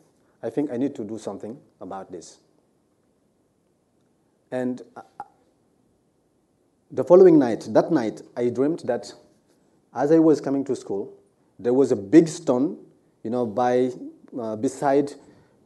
I 0.42 0.50
think 0.50 0.70
I 0.70 0.76
need 0.76 0.94
to 0.96 1.04
do 1.04 1.18
something 1.18 1.58
about 1.80 2.12
this. 2.12 2.38
And 4.50 4.82
uh, 4.96 5.02
the 6.90 7.04
following 7.04 7.38
night, 7.38 7.68
that 7.70 7.90
night, 7.90 8.22
I 8.36 8.48
dreamt 8.48 8.86
that 8.86 9.12
as 9.94 10.12
I 10.12 10.18
was 10.18 10.40
coming 10.40 10.64
to 10.64 10.76
school, 10.76 11.12
there 11.58 11.74
was 11.74 11.90
a 11.90 11.96
big 11.96 12.28
stone, 12.28 12.78
you 13.22 13.30
know, 13.30 13.46
by, 13.46 13.90
uh, 14.38 14.56
beside 14.56 15.12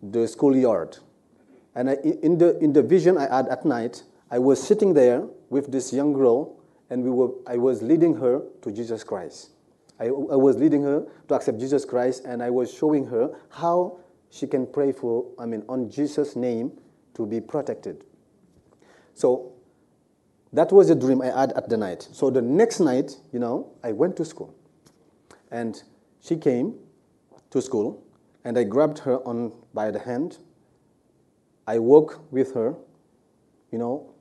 the 0.03 0.27
schoolyard. 0.27 0.97
And 1.75 1.91
I, 1.91 1.95
in, 2.23 2.39
the, 2.39 2.59
in 2.59 2.73
the 2.73 2.83
vision 2.83 3.19
I 3.19 3.35
had 3.35 3.49
at 3.49 3.65
night, 3.65 4.03
I 4.31 4.39
was 4.39 4.63
sitting 4.63 4.95
there 4.95 5.27
with 5.51 5.73
this 5.73 5.93
young 5.93 6.13
girl, 6.13 6.57
and 6.89 7.03
we 7.03 7.11
were, 7.11 7.31
I 7.47 7.57
was 7.57 7.83
leading 7.83 8.15
her 8.17 8.43
to 8.63 8.73
Jesus 8.73 9.05
Christ. 9.05 9.51
I, 9.99 10.07
I 10.07 10.09
was 10.37 10.57
leading 10.57 10.83
her 10.85 11.07
to 11.29 11.35
accept 11.35 11.59
Jesus 11.59 11.85
Christ, 11.85 12.25
and 12.25 12.43
I 12.43 12.51
was 12.51 12.73
showing 12.73 13.07
her 13.07 13.37
how 13.51 13.99
she 14.31 14.47
can 14.47 14.67
pray 14.67 14.93
for, 14.93 15.27
I 15.39 15.47
mean, 15.47 15.65
on 15.69 15.91
Jesus' 15.91 16.37
name 16.37 16.73
to 17.15 17.27
be 17.27 17.41
protected. 17.41 18.05
So 19.15 19.53
that 20.53 20.73
was 20.73 20.91
a 20.91 20.95
dream 20.95 21.23
I 21.23 21.27
had 21.27 21.53
at 21.53 21.69
the 21.69 21.77
night. 21.77 22.09
So 22.13 22.31
the 22.31 22.43
next 22.43 22.81
night, 22.81 23.17
you 23.33 23.39
know, 23.39 23.73
I 23.85 23.93
went 23.93 24.17
to 24.17 24.25
school. 24.25 24.55
And 25.51 25.83
she 26.21 26.37
came 26.37 26.75
to 27.51 27.61
school, 27.61 28.03
and 28.45 28.59
I 28.59 28.65
grabbed 28.65 29.01
her 29.01 29.19
on 29.27 29.53
by 29.75 29.91
the 29.91 29.99
hand. 29.99 30.39
I 31.67 31.79
walked 31.79 32.33
with 32.33 32.55
her, 32.55 32.75
you 33.71 33.79
know, 33.79 34.13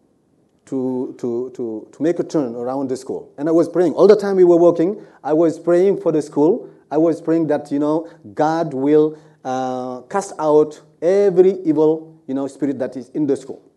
to, 0.65 1.15
to, 1.17 1.51
to, 1.55 1.87
to 1.91 2.03
make 2.03 2.19
a 2.19 2.23
turn 2.23 2.55
around 2.55 2.89
the 2.89 2.97
school. 2.97 3.33
And 3.37 3.49
I 3.49 3.51
was 3.51 3.67
praying. 3.67 3.93
All 3.93 4.07
the 4.07 4.15
time 4.15 4.35
we 4.35 4.43
were 4.43 4.57
walking, 4.57 5.03
I 5.23 5.33
was 5.33 5.59
praying 5.59 6.01
for 6.01 6.11
the 6.11 6.21
school. 6.21 6.69
I 6.91 6.97
was 6.97 7.21
praying 7.21 7.47
that, 7.47 7.71
you 7.71 7.79
know, 7.79 8.09
God 8.33 8.73
will 8.73 9.17
uh, 9.43 10.01
cast 10.01 10.33
out 10.37 10.81
every 11.01 11.53
evil, 11.61 12.21
you 12.27 12.33
know, 12.33 12.47
spirit 12.47 12.77
that 12.79 12.95
is 12.95 13.09
in 13.09 13.25
the 13.25 13.35
school. 13.35 13.68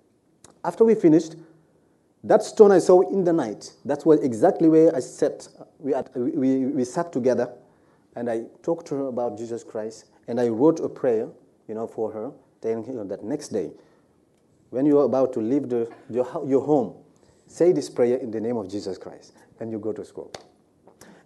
After 0.64 0.84
we 0.84 0.94
finished, 0.94 1.36
that 2.24 2.42
stone 2.42 2.70
I 2.70 2.78
saw 2.78 3.00
in 3.10 3.24
the 3.24 3.32
night, 3.32 3.72
that 3.84 4.06
was 4.06 4.20
exactly 4.20 4.68
where 4.68 4.94
I 4.94 5.00
sat. 5.00 5.48
We, 5.78 5.92
had, 5.92 6.10
we, 6.14 6.66
we 6.66 6.84
sat 6.84 7.12
together, 7.12 7.52
and 8.14 8.30
I 8.30 8.44
talked 8.62 8.86
to 8.88 8.94
her 8.94 9.06
about 9.08 9.36
Jesus 9.36 9.64
Christ, 9.64 10.06
and 10.28 10.40
I 10.40 10.48
wrote 10.48 10.78
a 10.80 10.88
prayer, 10.88 11.28
you 11.66 11.74
know, 11.74 11.86
for 11.86 12.12
her, 12.12 12.30
her 12.62 13.04
that 13.04 13.24
next 13.24 13.48
day, 13.48 13.72
when 14.70 14.86
you 14.86 15.00
are 15.00 15.04
about 15.04 15.32
to 15.32 15.40
leave 15.40 15.68
the, 15.68 15.90
your, 16.08 16.26
your 16.46 16.60
home, 16.60 16.94
say 17.46 17.72
this 17.72 17.90
prayer 17.90 18.18
in 18.18 18.30
the 18.30 18.40
name 18.40 18.56
of 18.56 18.70
Jesus 18.70 18.96
Christ, 18.96 19.32
and 19.58 19.72
you 19.72 19.78
go 19.78 19.92
to 19.92 20.04
school. 20.04 20.32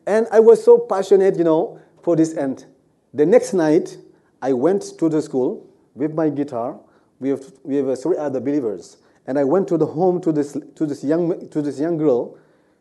And 0.07 0.27
I 0.33 0.41
was 0.41 0.65
so 0.65 0.79
passionate, 0.79 1.37
you 1.37 1.45
know, 1.45 1.79
for 2.03 2.17
this 2.17 2.37
end. 2.37 2.65
The 3.13 3.27
next 3.27 3.53
night, 3.53 3.99
I 4.41 4.53
went 4.53 4.99
to 4.99 5.09
the 5.09 5.21
school 5.21 5.69
with 5.95 6.15
my 6.15 6.31
guitar, 6.31 6.79
with, 7.21 7.59
with 7.65 7.89
uh, 7.89 7.97
three 7.97 8.17
other 8.17 8.41
believers. 8.41 8.97
And 9.27 9.39
I 9.39 9.45
went 9.45 9.69
to 9.69 9.77
the 9.77 9.87
home 9.87 10.21
to 10.23 10.33
this, 10.33 10.57
to 10.75 10.87
this, 10.87 11.03
young, 11.03 11.49
to 11.49 11.63
this 11.63 11.81
young 11.81 11.97
girl, 11.97 12.39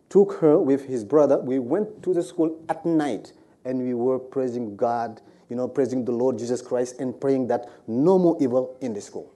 took 0.09 0.33
her 0.33 0.59
with 0.59 0.85
his 0.85 1.03
brother. 1.03 1.39
We 1.39 1.59
went 1.59 2.03
to 2.03 2.13
the 2.13 2.21
school 2.21 2.63
at 2.69 2.85
night, 2.85 3.33
and 3.63 3.79
we 3.79 3.93
were 3.93 4.19
praising 4.19 4.75
God, 4.75 5.21
you 5.49 5.55
know, 5.55 5.67
praising 5.67 6.05
the 6.05 6.11
Lord 6.11 6.37
Jesus 6.37 6.61
Christ, 6.61 6.99
and 6.99 7.19
praying 7.19 7.47
that 7.47 7.69
no 7.87 8.19
more 8.19 8.37
evil 8.39 8.77
in 8.81 8.93
the 8.93 9.01
school. 9.01 9.31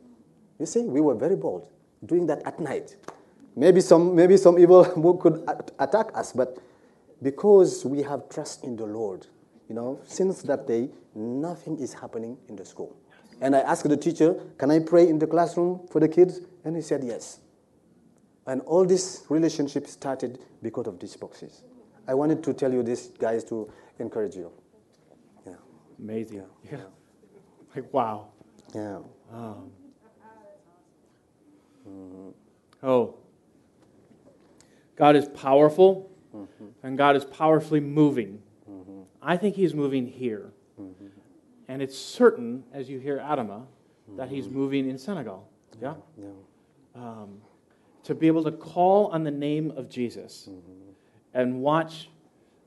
You 0.59 0.65
see, 0.65 0.81
we 0.81 1.01
were 1.01 1.15
very 1.15 1.35
bold, 1.35 1.69
doing 2.05 2.27
that 2.27 2.45
at 2.45 2.59
night. 2.59 2.95
Maybe 3.55 3.81
some, 3.81 4.15
maybe 4.15 4.37
some 4.37 4.59
evil 4.59 4.85
could 5.21 5.43
attack 5.79 6.11
us, 6.13 6.31
but 6.31 6.57
because 7.21 7.83
we 7.85 8.03
have 8.03 8.29
trust 8.29 8.63
in 8.63 8.75
the 8.75 8.85
Lord, 8.85 9.25
you 9.67 9.75
know, 9.75 9.99
since 10.05 10.41
that 10.43 10.67
day, 10.67 10.89
nothing 11.15 11.79
is 11.79 11.93
happening 11.93 12.37
in 12.47 12.55
the 12.55 12.65
school. 12.65 12.95
And 13.41 13.55
I 13.55 13.59
asked 13.59 13.87
the 13.87 13.97
teacher, 13.97 14.35
Can 14.57 14.71
I 14.71 14.79
pray 14.79 15.07
in 15.07 15.19
the 15.19 15.27
classroom 15.27 15.87
for 15.91 15.99
the 15.99 16.07
kids? 16.07 16.41
And 16.63 16.75
he 16.75 16.81
said, 16.81 17.03
Yes. 17.03 17.39
And 18.45 18.61
all 18.61 18.85
this 18.85 19.25
relationship 19.29 19.87
started 19.87 20.39
because 20.61 20.87
of 20.87 20.99
these 20.99 21.15
boxes. 21.15 21.63
I 22.07 22.15
wanted 22.15 22.43
to 22.43 22.53
tell 22.53 22.73
you 22.73 22.81
this, 22.81 23.11
guys, 23.19 23.43
to 23.45 23.71
encourage 23.99 24.35
you. 24.35 24.51
Yeah. 25.45 25.53
Amazing. 25.99 26.45
Yeah. 26.71 26.77
Like, 27.75 27.93
wow. 27.93 28.29
Yeah. 28.73 28.99
Um, 29.31 29.71
mm. 31.87 32.33
Oh. 32.81 33.15
God 34.95 35.15
is 35.15 35.29
powerful, 35.29 36.11
mm-hmm. 36.35 36.65
and 36.83 36.97
God 36.97 37.15
is 37.15 37.23
powerfully 37.23 37.79
moving. 37.79 38.41
Mm-hmm. 38.69 39.03
I 39.21 39.37
think 39.37 39.55
He's 39.55 39.73
moving 39.73 40.05
here. 40.05 40.51
Mm-hmm. 40.79 41.05
And 41.69 41.83
it's 41.83 41.97
certain, 41.97 42.63
as 42.73 42.89
you 42.89 42.99
hear 42.99 43.19
Adama, 43.19 43.65
that 44.17 44.27
He's 44.27 44.49
moving 44.49 44.89
in 44.89 44.97
Senegal. 44.97 45.47
Yeah? 45.79 45.93
Yeah. 46.17 46.29
Um, 46.95 47.37
to 48.03 48.15
be 48.15 48.25
able 48.25 48.43
to 48.43 48.51
call 48.51 49.07
on 49.07 49.23
the 49.23 49.31
name 49.31 49.71
of 49.77 49.87
Jesus 49.87 50.49
and 51.35 51.61
watch 51.61 52.09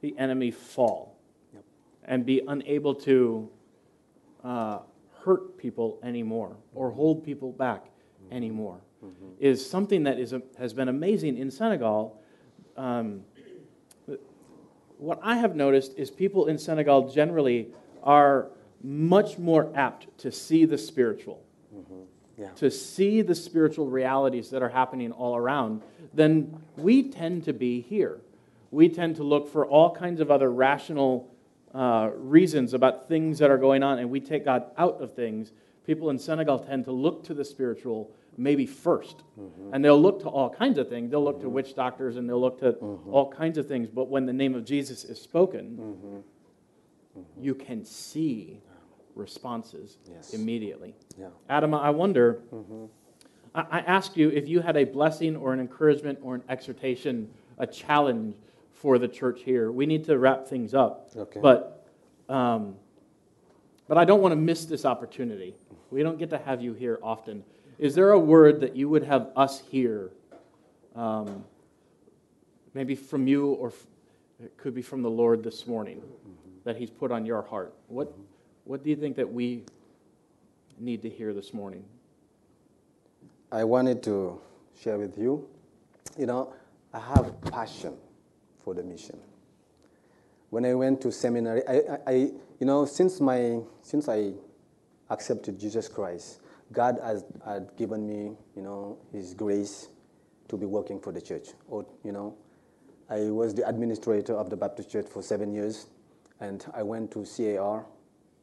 the 0.02 0.16
enemy 0.16 0.52
fall 0.52 1.18
and 2.04 2.24
be 2.24 2.42
unable 2.46 2.94
to 2.94 3.50
uh, 4.44 4.78
hurt 5.24 5.58
people 5.58 5.98
anymore 6.04 6.56
or 6.72 6.92
hold 6.92 7.24
people 7.24 7.50
back 7.50 7.86
anymore 8.30 8.80
is 9.40 9.68
something 9.68 10.04
that 10.04 10.20
is 10.20 10.32
a, 10.32 10.40
has 10.58 10.72
been 10.72 10.88
amazing 10.88 11.36
in 11.36 11.50
Senegal. 11.50 12.20
Um, 12.76 13.22
what 14.98 15.18
I 15.24 15.36
have 15.38 15.56
noticed 15.56 15.98
is 15.98 16.08
people 16.08 16.46
in 16.46 16.56
Senegal 16.56 17.12
generally 17.12 17.70
are 18.04 18.48
much 18.82 19.38
more 19.38 19.72
apt 19.74 20.06
to 20.18 20.32
see 20.32 20.64
the 20.64 20.78
spiritual 20.78 21.42
mm-hmm. 21.74 22.02
Yeah. 22.36 22.48
to 22.56 22.70
see 22.70 23.22
the 23.22 23.34
spiritual 23.34 23.86
realities 23.86 24.50
that 24.50 24.62
are 24.62 24.68
happening 24.68 25.12
all 25.12 25.36
around 25.36 25.82
than 26.14 26.62
we 26.76 27.10
tend 27.10 27.44
to 27.44 27.52
be 27.52 27.80
here. 27.80 28.20
We 28.70 28.88
tend 28.88 29.16
to 29.16 29.22
look 29.22 29.52
for 29.52 29.66
all 29.66 29.94
kinds 29.94 30.20
of 30.20 30.30
other 30.30 30.50
rational 30.50 31.30
uh, 31.74 32.10
reasons 32.14 32.74
about 32.74 33.06
things 33.06 33.38
that 33.38 33.50
are 33.50 33.58
going 33.58 33.82
on, 33.82 33.98
and 33.98 34.10
we 34.10 34.18
take 34.18 34.46
God 34.46 34.64
out 34.78 35.00
of 35.00 35.14
things. 35.14 35.52
People 35.86 36.10
in 36.10 36.18
Senegal 36.18 36.58
tend 36.58 36.84
to 36.86 36.92
look 36.92 37.22
to 37.24 37.34
the 37.34 37.44
spiritual 37.44 38.10
maybe 38.38 38.66
1st 38.66 39.16
mm-hmm. 39.38 39.74
and 39.74 39.84
they'll 39.84 40.00
look 40.00 40.20
to 40.22 40.28
all 40.28 40.48
kinds 40.48 40.78
of 40.78 40.88
things. 40.88 41.10
They'll 41.10 41.22
look 41.22 41.40
to 41.40 41.46
mm-hmm. 41.46 41.54
witch 41.54 41.74
doctors 41.74 42.16
and 42.16 42.26
they'll 42.28 42.40
look 42.40 42.60
to 42.60 42.70
all 43.10 43.30
kinds 43.30 43.58
of 43.58 43.68
things. 43.68 43.88
But 43.88 44.08
when 44.08 44.24
the 44.24 44.32
name 44.32 44.54
of 44.54 44.64
Jesus 44.64 45.04
is 45.04 45.20
spoken, 45.20 46.24
you 47.38 47.54
can 47.54 47.84
see 47.84 48.62
responses 49.14 49.98
Yes. 50.10 50.34
immediately. 50.34 50.94
Yeah. 51.18 51.28
Adama, 51.50 51.80
I 51.80 51.90
wonder 51.90 52.40
I, 53.54 53.60
I 53.70 53.78
asked 53.80 54.16
you 54.16 54.28
if 54.30 54.48
you 54.48 54.60
had 54.60 54.76
a 54.76 54.84
blessing 54.84 55.36
or 55.36 55.52
an 55.52 55.60
encouragement 55.60 56.18
or 56.22 56.34
an 56.34 56.42
exhortation, 56.48 57.28
a 57.58 57.66
challenge 57.66 58.34
for 58.72 58.98
the 58.98 59.08
church 59.08 59.42
here. 59.42 59.70
We 59.70 59.86
need 59.86 60.04
to 60.04 60.18
wrap 60.18 60.46
things 60.46 60.74
up. 60.74 61.10
Okay. 61.16 61.40
But, 61.40 61.86
um, 62.28 62.74
but 63.88 63.98
I 63.98 64.04
don't 64.04 64.20
want 64.22 64.32
to 64.32 64.36
miss 64.36 64.64
this 64.64 64.84
opportunity. 64.84 65.54
We 65.90 66.02
don't 66.02 66.18
get 66.18 66.30
to 66.30 66.38
have 66.38 66.62
you 66.62 66.72
here 66.72 66.98
often. 67.02 67.44
Is 67.78 67.94
there 67.94 68.12
a 68.12 68.18
word 68.18 68.60
that 68.60 68.74
you 68.74 68.88
would 68.88 69.04
have 69.04 69.30
us 69.36 69.60
hear? 69.60 70.10
Um, 70.96 71.44
maybe 72.74 72.94
from 72.94 73.26
you, 73.26 73.48
or 73.48 73.68
f- 73.68 73.86
it 74.42 74.56
could 74.56 74.74
be 74.74 74.82
from 74.82 75.02
the 75.02 75.10
Lord 75.10 75.42
this 75.42 75.66
morning 75.66 76.02
that 76.64 76.76
He's 76.76 76.90
put 76.90 77.10
on 77.12 77.24
your 77.26 77.42
heart. 77.42 77.74
What, 77.88 78.12
what 78.64 78.84
do 78.84 78.90
you 78.90 78.96
think 78.96 79.16
that 79.16 79.32
we 79.32 79.64
need 80.78 81.02
to 81.02 81.08
hear 81.08 81.34
this 81.34 81.52
morning? 81.52 81.84
I 83.50 83.64
wanted 83.64 84.02
to 84.04 84.40
share 84.80 84.98
with 84.98 85.18
you, 85.18 85.48
you 86.18 86.26
know, 86.26 86.54
I 86.92 87.00
have 87.00 87.40
passion 87.42 87.96
for 88.64 88.74
the 88.74 88.82
mission. 88.82 89.18
When 90.50 90.64
I 90.64 90.74
went 90.74 91.00
to 91.02 91.12
seminary, 91.12 91.62
I, 91.66 91.98
I, 92.06 92.12
you 92.60 92.66
know, 92.66 92.84
since 92.84 93.20
my 93.20 93.60
since 93.80 94.08
I 94.08 94.32
accepted 95.10 95.58
Jesus 95.58 95.88
Christ, 95.88 96.40
God 96.72 96.98
has 97.02 97.24
had 97.44 97.70
given 97.76 98.06
me, 98.06 98.36
you 98.54 98.62
know, 98.62 98.98
His 99.12 99.34
grace 99.34 99.88
to 100.48 100.56
be 100.56 100.66
working 100.66 101.00
for 101.00 101.12
the 101.12 101.20
church. 101.20 101.48
Or, 101.68 101.86
you 102.04 102.12
know, 102.12 102.36
I 103.08 103.30
was 103.30 103.54
the 103.54 103.66
administrator 103.66 104.34
of 104.34 104.50
the 104.50 104.56
Baptist 104.56 104.90
Church 104.90 105.06
for 105.06 105.22
seven 105.22 105.52
years, 105.52 105.86
and 106.40 106.64
I 106.74 106.82
went 106.82 107.10
to 107.12 107.24
CAR 107.24 107.86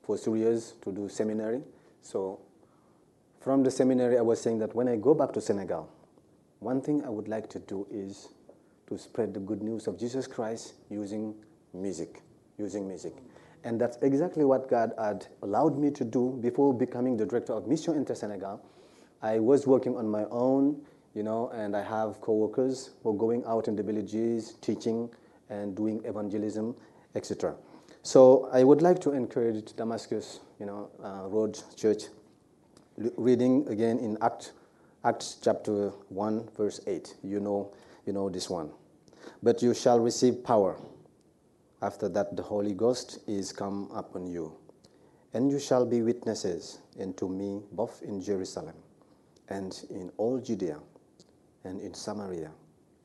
for 0.09 0.17
three 0.17 0.39
years 0.39 0.73
to 0.81 0.91
do 0.91 1.07
seminary. 1.07 1.61
So, 2.01 2.39
from 3.41 3.61
the 3.61 3.69
seminary, 3.69 4.17
I 4.17 4.21
was 4.21 4.41
saying 4.41 4.57
that 4.57 4.73
when 4.73 4.87
I 4.87 4.95
go 4.95 5.13
back 5.13 5.33
to 5.33 5.39
Senegal, 5.39 5.87
one 6.61 6.81
thing 6.81 7.03
I 7.05 7.09
would 7.09 7.27
like 7.27 7.47
to 7.51 7.59
do 7.59 7.85
is 7.91 8.29
to 8.87 8.97
spread 8.97 9.35
the 9.35 9.39
good 9.39 9.61
news 9.61 9.85
of 9.85 9.99
Jesus 9.99 10.25
Christ 10.25 10.73
using 10.89 11.35
music, 11.75 12.23
using 12.57 12.87
music. 12.87 13.13
And 13.63 13.79
that's 13.79 13.97
exactly 14.01 14.45
what 14.45 14.67
God 14.67 14.93
had 14.97 15.27
allowed 15.43 15.77
me 15.77 15.91
to 15.91 16.03
do 16.03 16.39
before 16.41 16.73
becoming 16.73 17.15
the 17.15 17.27
director 17.27 17.53
of 17.53 17.67
Mission 17.67 17.95
Inter 17.95 18.15
Senegal. 18.15 18.59
I 19.21 19.37
was 19.37 19.67
working 19.67 19.95
on 19.95 20.09
my 20.09 20.23
own, 20.31 20.81
you 21.13 21.21
know, 21.21 21.49
and 21.49 21.77
I 21.77 21.83
have 21.83 22.19
co-workers 22.19 22.95
who 23.03 23.11
are 23.11 23.19
going 23.25 23.43
out 23.45 23.67
in 23.67 23.75
the 23.75 23.83
villages, 23.83 24.55
teaching 24.59 25.07
and 25.51 25.77
doing 25.77 26.03
evangelism, 26.03 26.75
etc. 27.13 27.53
So 28.09 28.49
I 28.51 28.63
would 28.63 28.81
like 28.81 28.99
to 29.01 29.11
encourage 29.11 29.75
Damascus, 29.75 30.39
you 30.59 30.65
know, 30.65 30.89
uh, 31.03 31.27
Road 31.27 31.61
Church, 31.75 32.05
reading 32.97 33.67
again 33.69 33.99
in 33.99 34.17
Act, 34.19 34.53
Acts 35.03 35.37
chapter 35.43 35.89
1, 36.09 36.49
verse 36.57 36.79
8. 36.87 37.17
You 37.23 37.39
know, 37.39 37.71
you 38.07 38.13
know 38.13 38.27
this 38.27 38.49
one. 38.49 38.71
But 39.43 39.61
you 39.61 39.75
shall 39.75 39.99
receive 39.99 40.43
power 40.43 40.81
after 41.83 42.09
that, 42.09 42.35
the 42.35 42.41
Holy 42.41 42.73
Ghost 42.73 43.19
is 43.27 43.53
come 43.53 43.91
upon 43.93 44.25
you, 44.25 44.53
and 45.35 45.51
you 45.51 45.59
shall 45.59 45.85
be 45.85 46.01
witnesses 46.01 46.79
unto 46.99 47.29
me 47.29 47.61
both 47.73 48.01
in 48.01 48.23
Jerusalem 48.23 48.75
and 49.49 49.85
in 49.91 50.11
all 50.17 50.39
Judea 50.39 50.79
and 51.63 51.79
in 51.79 51.93
Samaria 51.93 52.49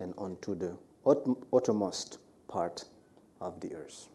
and 0.01 0.15
unto 0.17 0.55
the 0.55 0.79
uttermost 1.53 2.21
part 2.49 2.87
of 3.43 3.61
the 3.61 3.75
earth. 3.75 4.09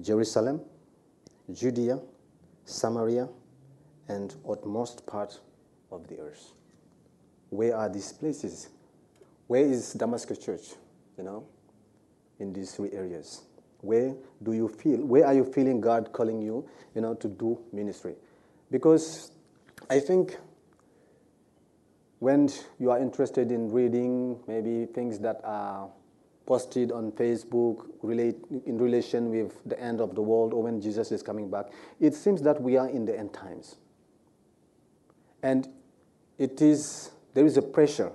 Jerusalem, 0.00 0.60
Judea, 1.52 1.98
Samaria, 2.64 3.28
and 4.08 4.34
utmost 4.48 5.06
part 5.06 5.40
of 5.90 6.06
the 6.08 6.18
earth. 6.18 6.52
Where 7.50 7.76
are 7.76 7.88
these 7.88 8.12
places? 8.12 8.68
Where 9.46 9.62
is 9.62 9.92
Damascus 9.94 10.38
Church? 10.38 10.74
You 11.16 11.24
know, 11.24 11.46
in 12.38 12.52
these 12.52 12.74
three 12.74 12.92
areas. 12.92 13.42
Where 13.80 14.14
do 14.42 14.52
you 14.52 14.68
feel? 14.68 14.98
Where 15.04 15.26
are 15.26 15.34
you 15.34 15.44
feeling 15.44 15.80
God 15.80 16.12
calling 16.12 16.42
you, 16.42 16.68
you 16.94 17.00
know, 17.00 17.14
to 17.14 17.28
do 17.28 17.58
ministry? 17.72 18.14
Because 18.70 19.30
I 19.88 20.00
think 20.00 20.36
when 22.18 22.50
you 22.78 22.90
are 22.90 22.98
interested 22.98 23.52
in 23.52 23.70
reading 23.70 24.38
maybe 24.46 24.86
things 24.86 25.18
that 25.20 25.40
are 25.44 25.88
posted 26.48 26.90
on 26.90 27.12
Facebook 27.12 27.84
relate, 28.00 28.36
in 28.64 28.78
relation 28.78 29.28
with 29.28 29.60
the 29.66 29.78
end 29.78 30.00
of 30.00 30.14
the 30.14 30.22
world 30.22 30.54
or 30.54 30.62
when 30.62 30.80
Jesus 30.80 31.12
is 31.12 31.22
coming 31.22 31.50
back, 31.50 31.66
it 32.00 32.14
seems 32.14 32.40
that 32.40 32.58
we 32.58 32.78
are 32.78 32.88
in 32.88 33.04
the 33.04 33.16
end 33.16 33.34
times. 33.34 33.76
And 35.42 35.68
it 36.38 36.62
is, 36.62 37.10
there 37.34 37.44
is 37.44 37.58
a 37.58 37.62
pressure 37.62 38.10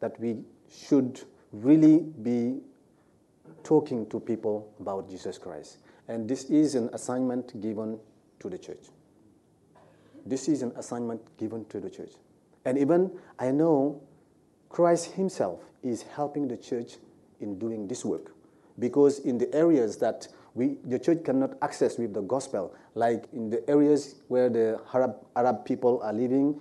that 0.00 0.20
we 0.20 0.36
should 0.70 1.22
really 1.52 2.00
be 2.00 2.60
talking 3.62 4.10
to 4.10 4.20
people 4.20 4.70
about 4.78 5.08
Jesus 5.08 5.38
Christ. 5.38 5.78
And 6.06 6.28
this 6.28 6.44
is 6.50 6.74
an 6.74 6.90
assignment 6.92 7.58
given 7.62 7.98
to 8.40 8.50
the 8.50 8.58
church. 8.58 8.90
This 10.26 10.48
is 10.48 10.60
an 10.60 10.72
assignment 10.76 11.22
given 11.38 11.64
to 11.70 11.80
the 11.80 11.88
church. 11.88 12.12
And 12.66 12.76
even 12.76 13.10
I 13.38 13.52
know 13.52 14.02
Christ 14.68 15.12
Himself 15.12 15.60
is 15.82 16.02
helping 16.02 16.46
the 16.46 16.58
church 16.58 16.96
in 17.44 17.58
doing 17.58 17.86
this 17.86 18.04
work. 18.04 18.32
Because 18.78 19.20
in 19.20 19.38
the 19.38 19.54
areas 19.54 19.98
that 19.98 20.26
we, 20.54 20.78
the 20.84 20.98
church 20.98 21.22
cannot 21.24 21.56
access 21.62 21.98
with 21.98 22.12
the 22.12 22.22
gospel, 22.22 22.74
like 22.94 23.26
in 23.32 23.50
the 23.50 23.68
areas 23.70 24.16
where 24.26 24.48
the 24.48 24.80
Arab, 24.92 25.16
Arab 25.36 25.64
people 25.64 26.00
are 26.02 26.12
living, 26.12 26.60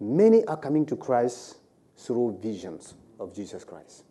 many 0.00 0.44
are 0.46 0.56
coming 0.56 0.86
to 0.86 0.96
Christ 0.96 1.56
through 1.98 2.38
visions 2.40 2.94
of 3.18 3.34
Jesus 3.34 3.64
Christ. 3.64 4.04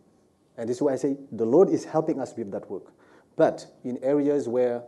And 0.56 0.68
this 0.68 0.76
is 0.76 0.82
why 0.82 0.92
I 0.92 0.96
say 0.96 1.16
the 1.32 1.44
Lord 1.46 1.70
is 1.70 1.84
helping 1.84 2.20
us 2.20 2.34
with 2.36 2.50
that 2.52 2.70
work. 2.70 2.92
But 3.36 3.66
in 3.82 3.98
areas 4.02 4.46
where 4.48 4.82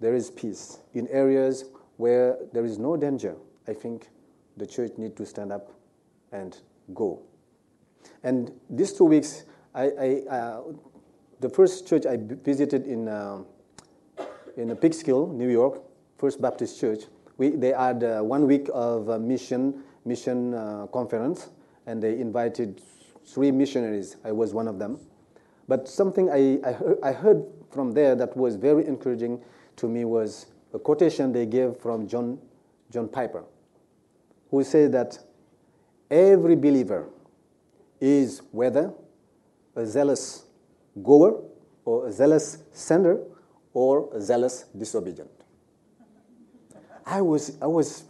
there 0.00 0.14
is 0.14 0.30
peace, 0.30 0.78
in 0.92 1.06
areas 1.08 1.64
where 1.96 2.36
there 2.52 2.64
is 2.64 2.78
no 2.78 2.96
danger, 2.96 3.36
I 3.68 3.72
think 3.72 4.08
the 4.56 4.66
church 4.66 4.92
needs 4.98 5.14
to 5.16 5.26
stand 5.26 5.52
up 5.52 5.70
and 6.32 6.58
go. 6.94 7.22
And 8.22 8.52
these 8.68 8.92
two 8.92 9.04
weeks, 9.04 9.44
I, 9.74 9.84
I 9.84 10.22
uh, 10.30 10.62
the 11.40 11.48
first 11.48 11.86
church 11.88 12.06
I 12.06 12.16
visited 12.18 12.86
in, 12.86 13.08
uh, 13.08 13.42
in 14.56 14.68
Peekskill, 14.76 15.32
New 15.32 15.50
York, 15.50 15.82
First 16.18 16.40
Baptist 16.40 16.80
Church, 16.80 17.04
we, 17.36 17.50
they 17.50 17.72
had 17.72 18.04
uh, 18.04 18.20
one 18.20 18.46
week 18.46 18.68
of 18.72 19.20
mission, 19.20 19.82
mission 20.04 20.54
uh, 20.54 20.86
conference, 20.92 21.50
and 21.86 22.02
they 22.02 22.20
invited 22.20 22.80
three 23.26 23.50
missionaries. 23.50 24.16
I 24.24 24.32
was 24.32 24.54
one 24.54 24.68
of 24.68 24.78
them. 24.78 25.00
But 25.66 25.88
something 25.88 26.30
I, 26.30 26.60
I, 26.66 26.72
heard, 26.72 26.98
I 27.02 27.12
heard 27.12 27.44
from 27.70 27.92
there 27.92 28.14
that 28.14 28.36
was 28.36 28.54
very 28.54 28.86
encouraging 28.86 29.42
to 29.76 29.88
me 29.88 30.04
was 30.04 30.46
a 30.72 30.78
quotation 30.78 31.32
they 31.32 31.46
gave 31.46 31.76
from 31.78 32.06
John, 32.06 32.38
John 32.90 33.08
Piper, 33.08 33.44
who 34.50 34.62
said 34.62 34.92
that 34.92 35.18
every 36.10 36.54
believer 36.54 37.08
is 38.00 38.42
whether 38.52 38.92
a 39.76 39.86
zealous 39.86 40.44
goer 41.02 41.42
or 41.84 42.08
a 42.08 42.12
zealous 42.12 42.58
sender 42.72 43.20
or 43.72 44.08
a 44.14 44.20
zealous 44.20 44.66
disobedient. 44.76 45.30
I 47.06 47.20
was, 47.20 47.56
I 47.60 47.66
was, 47.66 48.04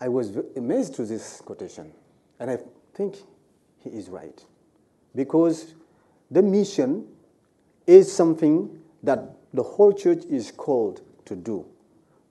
I 0.00 0.08
was 0.08 0.36
amazed 0.56 0.94
to 0.96 1.06
this 1.06 1.40
quotation, 1.40 1.92
and 2.38 2.50
I 2.50 2.58
think 2.94 3.16
he 3.78 3.90
is 3.90 4.08
right. 4.08 4.44
Because 5.14 5.74
the 6.30 6.42
mission 6.42 7.06
is 7.86 8.12
something 8.12 8.78
that 9.02 9.36
the 9.54 9.62
whole 9.62 9.92
church 9.92 10.24
is 10.26 10.50
called 10.50 11.00
to 11.24 11.34
do. 11.34 11.64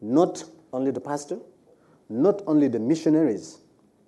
Not 0.02 0.44
only 0.72 0.92
the 0.92 1.02
pastor, 1.02 1.40
not 2.08 2.42
only 2.48 2.68
the 2.68 2.80
missionaries, 2.80 3.60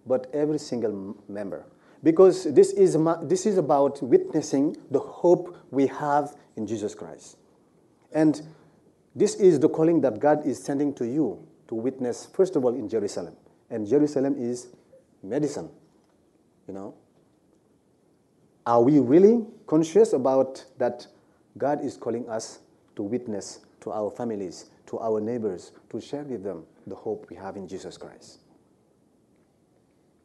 but 0.06 0.30
every 0.34 0.60
single 0.60 1.16
member. 1.28 1.66
Because 2.04 2.46
this 2.54 2.74
is, 2.74 2.98
this 3.24 3.46
is 3.46 3.58
about 3.58 4.02
witnessing 4.02 4.76
the 4.90 5.00
hope 5.00 5.56
we 5.70 5.88
have 5.88 6.36
in 6.56 6.66
Jesus 6.66 6.96
Christ. 6.96 7.38
And 8.12 8.42
this 9.16 9.36
is 9.36 9.60
the 9.60 9.70
calling 9.70 10.02
that 10.02 10.20
God 10.20 10.46
is 10.46 10.62
sending 10.62 10.94
to 10.96 11.06
you 11.06 11.48
to 11.68 11.76
witness, 11.76 12.28
first 12.34 12.56
of 12.56 12.66
all, 12.66 12.76
in 12.76 12.90
Jerusalem. 12.90 13.36
And 13.70 13.88
Jerusalem 13.88 14.36
is 14.38 14.68
medicine, 15.24 15.70
you 16.68 16.74
know. 16.74 16.96
Are 18.66 18.82
we 18.82 19.00
really 19.00 19.46
conscious 19.68 20.14
about 20.14 20.66
that 20.78 21.08
God 21.58 21.84
is 21.84 21.98
calling 21.98 22.28
us 22.30 22.60
to 22.96 23.04
witness 23.04 23.60
to 23.82 23.92
our 23.92 24.12
families, 24.12 24.70
to 24.88 25.00
our 25.00 25.20
neighbors, 25.20 25.72
to 25.90 26.00
share 26.00 26.24
with 26.24 26.44
them 26.44 26.64
the 26.88 26.96
hope 26.96 27.28
we 27.30 27.36
have 27.36 27.56
in 27.56 27.68
Jesus 27.68 27.98
Christ? 27.98 28.40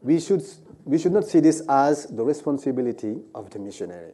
We 0.07 0.21
should, 0.21 0.45
we 0.85 0.99
should 0.99 1.13
not 1.13 1.25
see 1.25 1.41
this 1.41 1.63
as 1.69 2.07
the 2.07 2.25
responsibility 2.25 3.17
of 3.35 3.51
the 3.51 3.59
missionary 3.59 4.13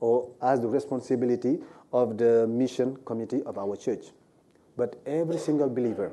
or 0.00 0.30
as 0.40 0.60
the 0.60 0.68
responsibility 0.68 1.58
of 1.92 2.16
the 2.16 2.46
mission 2.48 2.96
committee 3.04 3.42
of 3.44 3.58
our 3.58 3.76
church. 3.76 4.06
But 4.76 5.00
every 5.06 5.38
single 5.38 5.68
believer 5.68 6.12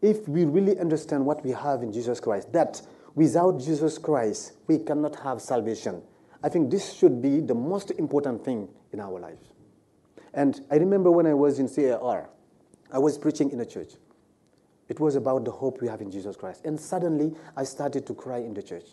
if 0.00 0.28
we 0.28 0.44
really 0.44 0.78
understand 0.78 1.24
what 1.24 1.44
we 1.44 1.50
have 1.50 1.82
in 1.82 1.92
Jesus 1.92 2.20
Christ, 2.20 2.52
that 2.52 2.80
without 3.14 3.60
Jesus 3.60 3.98
Christ, 3.98 4.52
we 4.66 4.78
cannot 4.78 5.16
have 5.20 5.40
salvation. 5.40 6.02
I 6.42 6.48
think 6.48 6.70
this 6.70 6.92
should 6.92 7.20
be 7.20 7.40
the 7.40 7.54
most 7.54 7.90
important 7.92 8.44
thing 8.44 8.68
in 8.92 9.00
our 9.00 9.18
lives. 9.18 9.44
And 10.34 10.60
I 10.70 10.76
remember 10.76 11.10
when 11.10 11.26
I 11.26 11.34
was 11.34 11.58
in 11.58 11.68
CAR, 11.68 12.28
I 12.92 12.98
was 12.98 13.18
preaching 13.18 13.50
in 13.50 13.60
a 13.60 13.66
church. 13.66 13.94
It 14.88 15.00
was 15.00 15.16
about 15.16 15.44
the 15.44 15.50
hope 15.50 15.80
we 15.80 15.88
have 15.88 16.00
in 16.00 16.10
Jesus 16.10 16.36
Christ. 16.36 16.64
And 16.64 16.80
suddenly 16.80 17.34
I 17.56 17.64
started 17.64 18.06
to 18.06 18.14
cry 18.14 18.38
in 18.38 18.54
the 18.54 18.62
church 18.62 18.86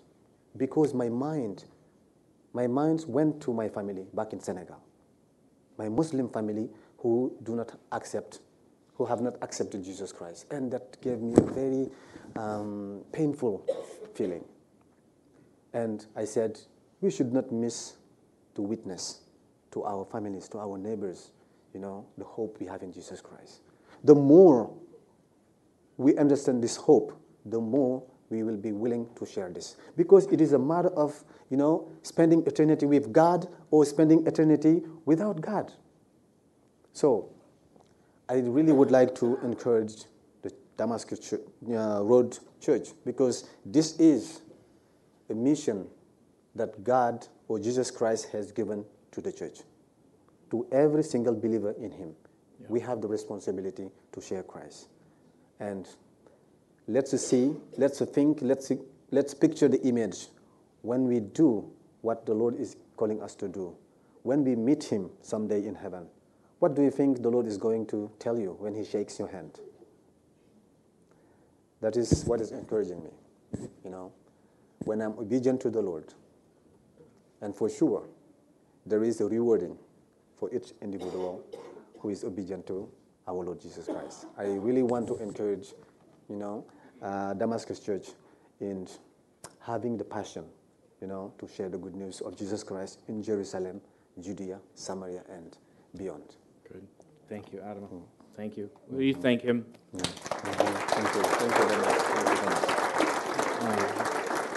because 0.57 0.93
my 0.93 1.09
mind, 1.09 1.65
my 2.53 2.67
mind 2.67 3.05
went 3.07 3.41
to 3.43 3.53
my 3.53 3.69
family 3.69 4.05
back 4.13 4.33
in 4.33 4.39
Senegal. 4.39 4.81
My 5.77 5.89
Muslim 5.89 6.29
family 6.29 6.69
who 6.97 7.33
do 7.43 7.55
not 7.55 7.77
accept, 7.91 8.39
who 8.95 9.05
have 9.05 9.21
not 9.21 9.35
accepted 9.41 9.83
Jesus 9.83 10.11
Christ. 10.11 10.47
And 10.51 10.71
that 10.71 10.99
gave 11.01 11.21
me 11.21 11.33
a 11.37 11.41
very 11.41 11.89
um, 12.35 13.03
painful 13.11 13.65
feeling. 14.13 14.43
And 15.73 16.05
I 16.15 16.25
said, 16.25 16.59
we 17.01 17.11
should 17.11 17.33
not 17.33 17.51
miss 17.51 17.93
to 18.55 18.61
witness 18.61 19.21
to 19.71 19.83
our 19.83 20.05
families, 20.05 20.47
to 20.49 20.59
our 20.59 20.77
neighbors, 20.77 21.31
you 21.73 21.79
know, 21.79 22.05
the 22.17 22.23
hope 22.23 22.57
we 22.59 22.65
have 22.65 22.81
in 22.81 22.93
Jesus 22.93 23.19
Christ. 23.21 23.59
The 24.05 24.15
more 24.15 24.73
we 25.97 26.17
understand 26.17 26.63
this 26.63 26.75
hope, 26.75 27.13
the 27.45 27.59
more 27.59 28.03
we 28.29 28.43
will 28.43 28.57
be 28.57 28.71
willing 28.71 29.07
to 29.15 29.25
share 29.25 29.49
this. 29.49 29.75
Because 29.95 30.25
it 30.27 30.41
is 30.41 30.53
a 30.53 30.59
matter 30.59 30.89
of, 30.89 31.23
you 31.49 31.57
know, 31.57 31.87
spending 32.01 32.45
eternity 32.47 32.85
with 32.85 33.13
God 33.13 33.47
or 33.71 33.85
spending 33.85 34.25
eternity 34.27 34.81
without 35.05 35.41
God. 35.41 35.71
So, 36.93 37.29
I 38.27 38.35
really 38.35 38.71
would 38.71 38.89
like 38.89 39.13
to 39.15 39.37
encourage 39.43 40.05
the 40.41 40.51
Damascus 40.77 41.19
Church, 41.19 41.41
uh, 41.69 42.01
Road 42.03 42.39
Church 42.59 42.89
because 43.05 43.49
this 43.65 43.99
is 43.99 44.41
a 45.29 45.35
mission 45.35 45.87
that 46.55 46.83
God 46.83 47.27
or 47.47 47.59
Jesus 47.59 47.91
Christ 47.91 48.29
has 48.31 48.51
given 48.51 48.85
to 49.11 49.21
the 49.21 49.31
church, 49.31 49.59
to 50.49 50.65
every 50.71 51.03
single 51.03 51.35
believer 51.35 51.75
in 51.79 51.91
Him. 51.91 52.15
Yeah. 52.59 52.67
We 52.69 52.79
have 52.79 53.01
the 53.01 53.07
responsibility 53.07 53.89
to 54.13 54.21
share 54.21 54.41
Christ. 54.41 54.87
And 55.59 55.87
let's 56.87 57.19
see, 57.21 57.55
let's 57.77 57.99
think, 58.01 58.39
let's, 58.41 58.71
let's 59.11 59.33
picture 59.33 59.67
the 59.67 59.81
image 59.83 60.27
when 60.81 61.07
we 61.07 61.19
do 61.19 61.69
what 62.01 62.25
the 62.25 62.33
Lord 62.33 62.59
is 62.59 62.75
calling 62.97 63.21
us 63.21 63.35
to 63.35 63.47
do. 63.47 63.75
When 64.23 64.43
we 64.43 64.55
meet 64.55 64.83
Him 64.83 65.09
someday 65.21 65.65
in 65.65 65.75
heaven, 65.75 66.07
what 66.59 66.75
do 66.75 66.81
you 66.81 66.91
think 66.91 67.21
the 67.21 67.29
Lord 67.29 67.47
is 67.47 67.57
going 67.57 67.85
to 67.87 68.11
tell 68.19 68.39
you 68.39 68.55
when 68.59 68.73
He 68.75 68.83
shakes 68.83 69.19
your 69.19 69.27
hand? 69.27 69.59
That 71.81 71.97
is 71.97 72.23
what 72.25 72.41
is 72.41 72.51
encouraging 72.51 73.03
me, 73.03 73.11
you 73.83 73.91
know, 73.91 74.11
when 74.85 75.01
I'm 75.01 75.11
obedient 75.19 75.61
to 75.61 75.69
the 75.69 75.81
Lord. 75.81 76.13
And 77.41 77.55
for 77.55 77.69
sure, 77.69 78.03
there 78.85 79.03
is 79.03 79.21
a 79.21 79.25
rewarding 79.25 79.77
for 80.39 80.53
each 80.53 80.73
individual 80.81 81.43
who 81.99 82.09
is 82.09 82.23
obedient 82.23 82.65
to 82.67 82.89
our 83.27 83.43
Lord 83.43 83.59
Jesus 83.61 83.85
Christ. 83.85 84.27
I 84.37 84.45
really 84.45 84.83
want 84.83 85.07
to 85.07 85.17
encourage, 85.17 85.73
you 86.29 86.35
know, 86.35 86.65
uh, 87.01 87.33
Damascus 87.33 87.79
Church 87.79 88.09
in 88.59 88.87
having 89.59 89.97
the 89.97 90.03
passion, 90.03 90.45
you 91.01 91.07
know, 91.07 91.33
to 91.39 91.47
share 91.47 91.69
the 91.69 91.77
good 91.77 91.95
news 91.95 92.21
of 92.21 92.37
Jesus 92.37 92.63
Christ 92.63 93.01
in 93.07 93.23
Jerusalem, 93.23 93.81
Judea, 94.21 94.59
Samaria, 94.75 95.23
and 95.29 95.57
beyond. 95.97 96.35
Good. 96.71 96.85
Thank 97.27 97.51
you, 97.51 97.61
Adam. 97.61 97.83
Mm-hmm. 97.83 97.97
Thank 98.35 98.57
you. 98.57 98.69
Will 98.89 99.01
you 99.01 99.13
thank 99.13 99.41
him? 99.41 99.65
Mm-hmm. 99.95 100.11
Thank 100.93 101.15
you. 101.15 101.21
Thank 101.23 101.55
you 101.55 101.67
very 101.67 101.81
much. 101.81 102.01
Thank 102.01 102.29
you 102.29 102.35
very 102.35 102.49
much. 102.49 102.75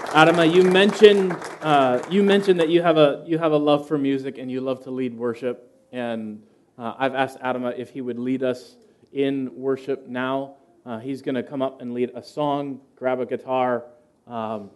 Adama, 0.08 0.52
you 0.52 0.62
mentioned 0.64 1.36
uh, 1.60 2.02
you 2.10 2.22
mentioned 2.22 2.58
that 2.60 2.68
you 2.70 2.82
have 2.82 2.96
a 2.96 3.22
you 3.26 3.38
have 3.38 3.52
a 3.52 3.56
love 3.56 3.86
for 3.86 3.98
music 3.98 4.38
and 4.38 4.50
you 4.50 4.60
love 4.60 4.82
to 4.84 4.90
lead 4.90 5.14
worship. 5.14 5.70
And 5.92 6.42
uh, 6.78 6.94
I've 6.98 7.14
asked 7.14 7.38
Adama 7.40 7.76
if 7.76 7.90
he 7.90 8.00
would 8.00 8.18
lead 8.18 8.42
us 8.42 8.76
in 9.12 9.50
worship 9.54 10.06
now. 10.06 10.54
Uh, 10.86 10.98
he's 10.98 11.22
going 11.22 11.34
to 11.34 11.42
come 11.42 11.60
up 11.60 11.82
and 11.82 11.92
lead 11.92 12.12
a 12.14 12.22
song, 12.22 12.80
grab 12.96 13.20
a 13.20 13.26
guitar. 13.26 13.84
Um, 14.26 14.70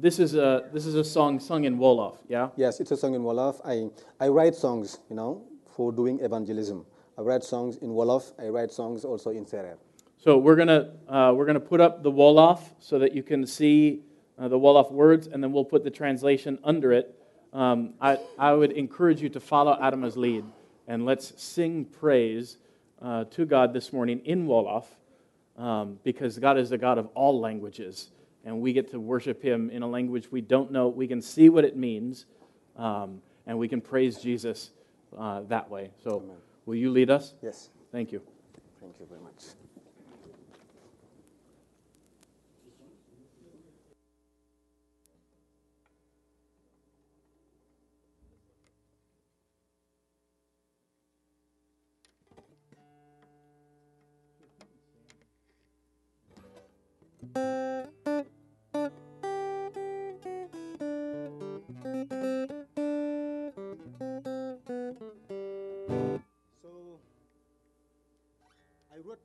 this 0.00 0.18
is 0.18 0.34
a 0.34 0.70
this 0.72 0.86
is 0.86 0.94
a 0.94 1.04
song 1.04 1.38
sung 1.38 1.64
in 1.64 1.78
Wolof, 1.78 2.16
yeah. 2.28 2.48
Yes, 2.56 2.80
it's 2.80 2.90
a 2.92 2.96
song 2.96 3.14
in 3.14 3.22
Wolof. 3.22 3.60
I 3.64 3.90
I 4.24 4.28
write 4.28 4.54
songs, 4.54 4.98
you 5.10 5.16
know, 5.16 5.42
for 5.76 5.92
doing 5.92 6.20
evangelism. 6.20 6.86
I 7.18 7.20
write 7.20 7.44
songs 7.44 7.76
in 7.76 7.90
Wolof. 7.90 8.32
I 8.38 8.48
write 8.48 8.72
songs 8.72 9.04
also 9.04 9.30
in 9.30 9.44
Serer. 9.44 9.76
So 10.16 10.38
we're 10.38 10.56
gonna 10.56 10.94
uh, 11.08 11.32
we're 11.36 11.44
gonna 11.44 11.60
put 11.60 11.80
up 11.80 12.02
the 12.02 12.10
Wolof 12.10 12.60
so 12.78 12.98
that 13.00 13.14
you 13.14 13.22
can 13.22 13.46
see 13.46 14.02
uh, 14.38 14.48
the 14.48 14.58
Wolof 14.58 14.90
words, 14.90 15.26
and 15.26 15.42
then 15.42 15.52
we'll 15.52 15.64
put 15.64 15.84
the 15.84 15.90
translation 15.90 16.58
under 16.64 16.92
it. 16.92 17.14
Um, 17.52 17.94
I, 18.00 18.18
I 18.38 18.52
would 18.54 18.72
encourage 18.72 19.20
you 19.20 19.28
to 19.30 19.40
follow 19.40 19.76
Adama's 19.76 20.16
lead, 20.16 20.44
and 20.92 21.06
let's 21.06 21.32
sing 21.42 21.86
praise 21.86 22.58
uh, 23.00 23.24
to 23.24 23.46
God 23.46 23.72
this 23.72 23.94
morning 23.94 24.20
in 24.26 24.46
Wolof, 24.46 24.84
um, 25.56 25.98
because 26.04 26.38
God 26.38 26.58
is 26.58 26.68
the 26.68 26.76
God 26.76 26.98
of 26.98 27.06
all 27.14 27.40
languages, 27.40 28.10
and 28.44 28.60
we 28.60 28.74
get 28.74 28.90
to 28.90 29.00
worship 29.00 29.42
Him 29.42 29.70
in 29.70 29.80
a 29.80 29.88
language 29.88 30.30
we 30.30 30.42
don't 30.42 30.70
know. 30.70 30.88
We 30.88 31.08
can 31.08 31.22
see 31.22 31.48
what 31.48 31.64
it 31.64 31.78
means, 31.78 32.26
um, 32.76 33.22
and 33.46 33.58
we 33.58 33.68
can 33.68 33.80
praise 33.80 34.18
Jesus 34.18 34.72
uh, 35.16 35.40
that 35.48 35.70
way. 35.70 35.92
So, 36.04 36.20
Amen. 36.22 36.36
will 36.66 36.74
you 36.74 36.90
lead 36.90 37.08
us? 37.08 37.32
Yes. 37.42 37.70
Thank 37.90 38.12
you. 38.12 38.20
Thank 38.78 39.00
you 39.00 39.06
very 39.08 39.22
much. 39.22 39.61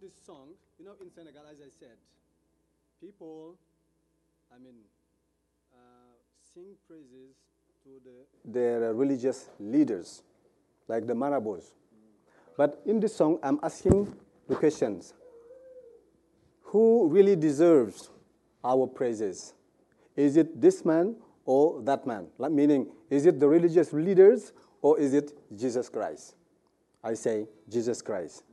This 0.01 0.13
song, 0.25 0.49
you 0.79 0.85
know, 0.85 0.93
in 1.01 1.11
Senegal, 1.11 1.41
as 1.51 1.57
I 1.59 1.69
said, 1.79 1.97
people, 3.01 3.55
I 4.53 4.59
mean, 4.59 4.75
uh, 5.73 6.15
sing 6.53 6.75
praises 6.87 7.35
to 7.83 7.89
the, 8.05 8.25
their 8.45 8.93
religious 8.93 9.49
leaders, 9.59 10.23
like 10.87 11.07
the 11.07 11.13
Marabouts. 11.13 11.71
But 12.55 12.81
in 12.85 12.99
this 12.99 13.15
song, 13.15 13.39
I'm 13.43 13.59
asking 13.63 14.13
the 14.47 14.55
questions 14.55 15.13
Who 16.71 17.07
really 17.07 17.35
deserves 17.35 18.09
our 18.63 18.87
praises? 18.87 19.53
Is 20.15 20.35
it 20.37 20.59
this 20.59 20.83
man 20.83 21.15
or 21.45 21.81
that 21.83 22.05
man? 22.05 22.27
Meaning, 22.39 22.87
is 23.09 23.25
it 23.25 23.39
the 23.39 23.47
religious 23.47 23.93
leaders 23.93 24.51
or 24.81 24.99
is 24.99 25.13
it 25.13 25.31
Jesus 25.55 25.87
Christ? 25.89 26.35
I 27.03 27.13
say 27.13 27.47
Jesus 27.69 28.01
Christ. 28.01 28.43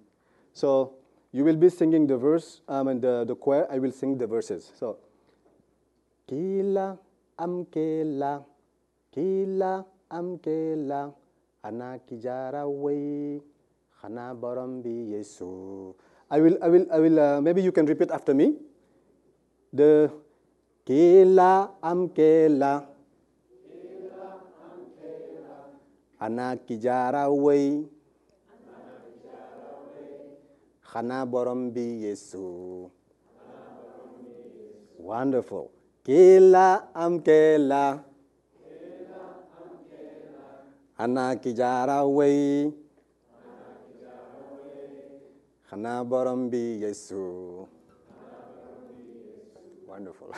So 0.52 0.94
you 1.32 1.42
will 1.42 1.56
be 1.56 1.68
singing 1.68 2.06
the 2.06 2.16
verse, 2.16 2.60
um, 2.68 2.86
and 2.86 3.02
the, 3.02 3.24
the 3.24 3.34
choir, 3.34 3.66
I 3.68 3.80
will 3.80 3.90
sing 3.90 4.16
the 4.16 4.26
verses. 4.28 4.70
So, 4.78 4.98
Kila 6.28 6.96
am 7.40 7.66
kila 7.66 8.44
am 9.12 10.38
kela, 10.38 11.12
ana 11.64 11.98
kijara 12.08 12.70
way, 12.70 13.40
hana 14.00 14.34
barambi 14.34 15.10
yesu. 15.10 15.94
I 16.30 16.40
will, 16.40 16.56
I 16.62 16.68
will, 16.68 16.86
I 16.92 16.98
will, 16.98 17.18
uh, 17.20 17.40
maybe 17.40 17.62
you 17.62 17.72
can 17.72 17.86
repeat 17.86 18.10
after 18.10 18.34
me. 18.34 18.56
The 19.72 20.10
Kila 20.84 21.70
am 21.82 22.08
kela, 22.10 22.84
ana 26.20 26.56
kijara 26.56 27.24
way, 27.32 27.84
xanaa 30.84 31.24
borom 31.26 31.72
bi 31.72 32.04
yesu. 32.04 32.90
Wonderful. 34.98 35.70
Kila 36.04 36.88
am 36.94 37.20
kela. 37.20 38.04
Ana 40.98 41.34
ki 41.36 41.52
jaara 41.54 42.06
wey 42.06 42.70
xanaa 45.68 46.00
borom 46.10 46.40
bi 46.50 46.62
yesu 46.84 47.22
wonderful 49.88 50.30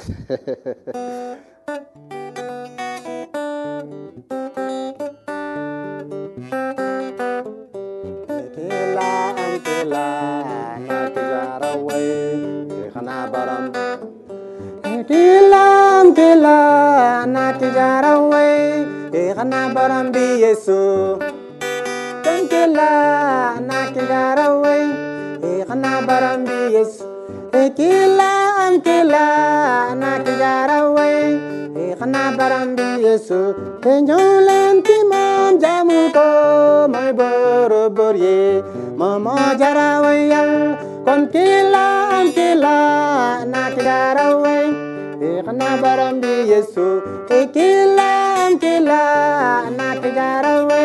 Kilan 15.06 16.10
kilan 16.16 17.30
nati 17.30 17.68
jarawe 17.70 18.48
ikana 19.14 19.70
baram 19.74 20.10
bi 20.14 20.42
Yesu. 20.42 21.14
Kilan 22.50 23.62
nati 23.70 24.02
jarawe. 24.10 25.05
Tijara 25.68 25.74
way 25.74 25.74
khana 25.74 26.06
baram 26.06 26.44
bi 26.46 26.58
yesu 26.74 27.04
e 27.52 27.70
kila 27.76 28.30
am 28.64 28.80
kila 28.86 29.94
na 30.00 30.10
tijara 30.24 30.78
way 30.94 31.18
e 31.84 31.94
khana 31.98 32.36
baram 32.38 32.76
bi 32.76 32.88
yesu 33.06 33.40
e 33.84 33.94
mom 35.10 35.58
jamu 35.62 36.00
ko 36.16 36.88
mai 36.88 37.12
boro 37.12 37.90
borye. 37.90 38.62
Mama 38.96 39.56
jara 39.60 40.00
wayal 40.04 40.50
kon 41.04 41.28
kila 41.32 41.84
am 42.18 42.26
na 43.52 43.70
tijara 43.74 44.28
way 44.42 44.66
Ikhna 45.16 45.80
baram 45.82 46.20
bi 46.20 46.44
Yesu 46.52 47.00
Ikilam 47.28 48.60
kila 48.60 49.70
na 49.76 49.96
kijarawe 49.96 50.84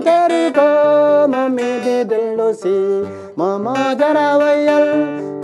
mom 0.00 0.08
teriko 0.08 1.28
Mami 1.28 1.80
di 1.84 2.04
delosi 2.08 3.04
Mama 3.36 3.92
jarawayal 3.92 4.88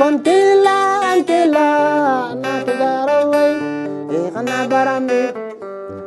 Kon 0.00 0.24
kila 0.24 1.20
kila 1.28 1.68
na 2.40 2.52
kijarawe 2.64 3.46
Ikhna 4.08 4.58
baram 4.68 5.04
bi 5.06 5.22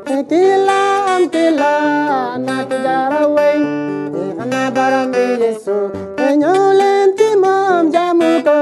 Ikilam 0.09 1.29
kila 1.29 1.73
na 2.41 2.65
kijarawe 2.65 3.49
Ikhna 4.17 4.61
baram 4.73 5.13
bi 5.13 5.25
Yesu 5.37 5.93
Enyolen 6.17 7.13
ti 7.13 7.29
mom 7.37 7.93
jamu 7.93 8.41
ko 8.41 8.59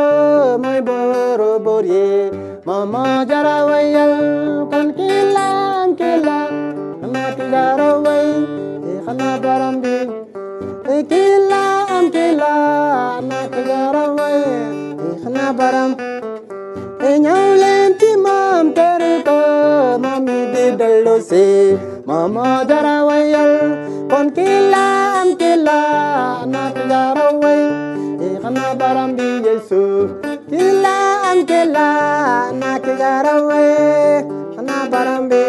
moy 0.59 0.79
boro 0.83 1.59
borye 1.63 2.31
mama 2.67 3.23
jarawayal 3.23 4.67
kon 4.67 4.91
kilam 4.91 5.95
kila 5.95 6.39
na 7.07 7.23
kila 12.37 13.21
na 13.29 13.39
tijaraway 13.49 14.41
e 15.05 15.09
khana 15.21 15.45
baram 15.57 15.91
e 17.09 17.11
nyawlen 17.23 17.97
ti 17.97 18.09
mam 18.25 18.65
tere 18.77 19.13
ko 19.27 19.37
mami 20.03 20.37
di 20.53 20.65
dallo 20.79 21.15
se 21.29 21.45
mama 22.05 22.61
jarawayal 22.69 23.53
kon 24.11 24.29
kilam 24.37 25.33
kila 25.41 25.81
na 26.53 26.63
tijaraway 26.77 27.61
Ikhna 28.27 28.77
baram 28.79 29.17
bi 29.17 29.27
Yesu 29.45 29.81
Kila 30.49 30.97
am 31.29 31.39
kila 31.49 31.89
na 32.61 32.71
kigarawe 32.83 33.65
Ikhna 34.53 34.77
baram 34.91 35.29
bi 35.29 35.41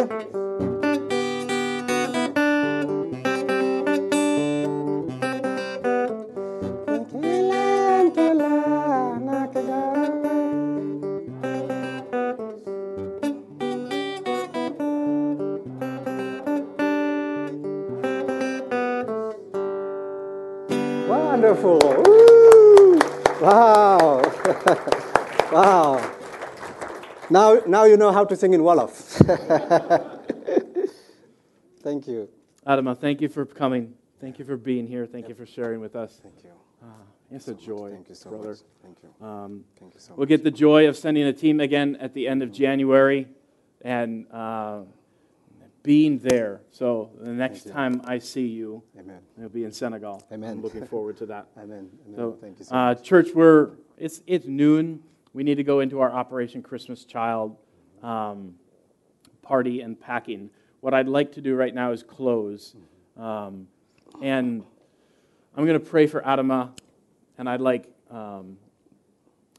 Wonderful. 21.63 22.03
Woo! 22.05 22.99
Wow. 23.41 24.23
wow. 25.53 26.15
Now, 27.31 27.61
now 27.67 27.85
you 27.85 27.97
know 27.97 28.13
how 28.13 28.25
to 28.25 28.37
sing 28.37 28.55
in 28.55 28.61
Wolof. 28.61 28.91
Thank 31.83 32.07
you. 32.07 32.29
Adama, 32.67 32.99
thank 32.99 33.21
you 33.21 33.29
for 33.29 33.47
coming. 33.47 33.95
Thank 34.21 34.39
you 34.39 34.45
for 34.45 34.57
being 34.57 34.87
here. 34.87 35.07
Thank 35.07 35.29
you 35.29 35.35
for 35.35 35.47
sharing 35.47 35.81
with 35.81 35.97
us. 35.97 36.21
Thank 36.23 36.45
you. 36.45 36.51
It's 37.31 37.49
a 37.49 37.55
joy, 37.55 37.91
Thank 37.91 38.09
you 38.09 38.15
so 38.15 38.31
brother. 38.31 38.49
much. 38.51 38.59
Thank 38.83 38.99
you. 39.03 39.27
Um, 39.27 39.65
Thank 39.79 39.95
you 39.95 40.01
so 40.01 40.13
we'll 40.13 40.21
much. 40.21 40.29
get 40.29 40.45
the 40.45 40.51
joy 40.51 40.89
of 40.89 40.97
sending 40.97 41.25
a 41.25 41.33
team 41.33 41.61
again 41.61 41.97
at 42.01 42.15
the 42.15 42.27
end 42.27 42.43
of 42.43 42.53
January 42.53 43.29
and 43.83 44.27
uh, 44.33 44.81
being 45.89 46.19
there. 46.19 46.61
So 46.71 47.13
the 47.19 47.33
next 47.33 47.65
you. 47.65 47.73
time 47.73 48.03
I 48.05 48.19
see 48.19 48.47
you, 48.47 48.83
Amen. 48.99 49.21
it'll 49.39 49.49
be 49.49 49.65
in 49.65 49.73
Senegal. 49.73 50.23
Amen. 50.31 50.51
I'm 50.51 50.63
looking 50.63 50.85
forward 50.85 51.17
to 51.17 51.25
that. 51.25 51.47
Amen. 51.57 51.89
Amen. 52.05 52.15
So, 52.15 52.37
Thank 52.39 52.59
you 52.59 52.67
so 52.67 52.77
uh, 52.77 52.89
much. 52.89 53.03
church, 53.03 53.29
we're 53.35 53.71
it's 53.97 54.21
it's 54.27 54.47
noon. 54.47 55.03
We 55.33 55.45
need 55.45 55.55
to 55.55 55.65
go 55.65 55.81
into 55.81 56.01
our 56.01 56.13
Operation 56.13 56.63
Christmas 56.63 57.07
Child 57.07 57.57
um, 58.03 58.57
party 59.41 59.81
and 59.81 59.99
packing. 59.99 60.51
What 60.81 60.93
I'd 60.93 61.09
like 61.09 61.33
to 61.33 61.41
do 61.41 61.55
right 61.55 61.75
now 61.75 61.93
is 61.93 62.03
close, 62.03 62.77
um, 63.17 63.67
and 64.21 64.63
I'm 65.57 65.65
going 65.65 65.81
to 65.81 65.87
pray 65.87 66.07
for 66.07 66.21
Adama, 66.21 66.79
and 67.39 67.49
I'd 67.49 67.63
like 67.63 67.91
um, 68.11 68.59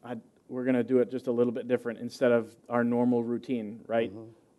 I'd, 0.03 0.21
we're 0.47 0.63
going 0.63 0.75
to 0.75 0.83
do 0.83 0.99
it 0.99 1.09
just 1.09 1.25
a 1.25 1.31
little 1.31 1.53
bit 1.53 1.67
different 1.67 1.97
instead 1.97 2.31
of 2.31 2.55
our 2.69 2.83
normal 2.83 3.23
routine, 3.23 3.79
right? 3.87 4.11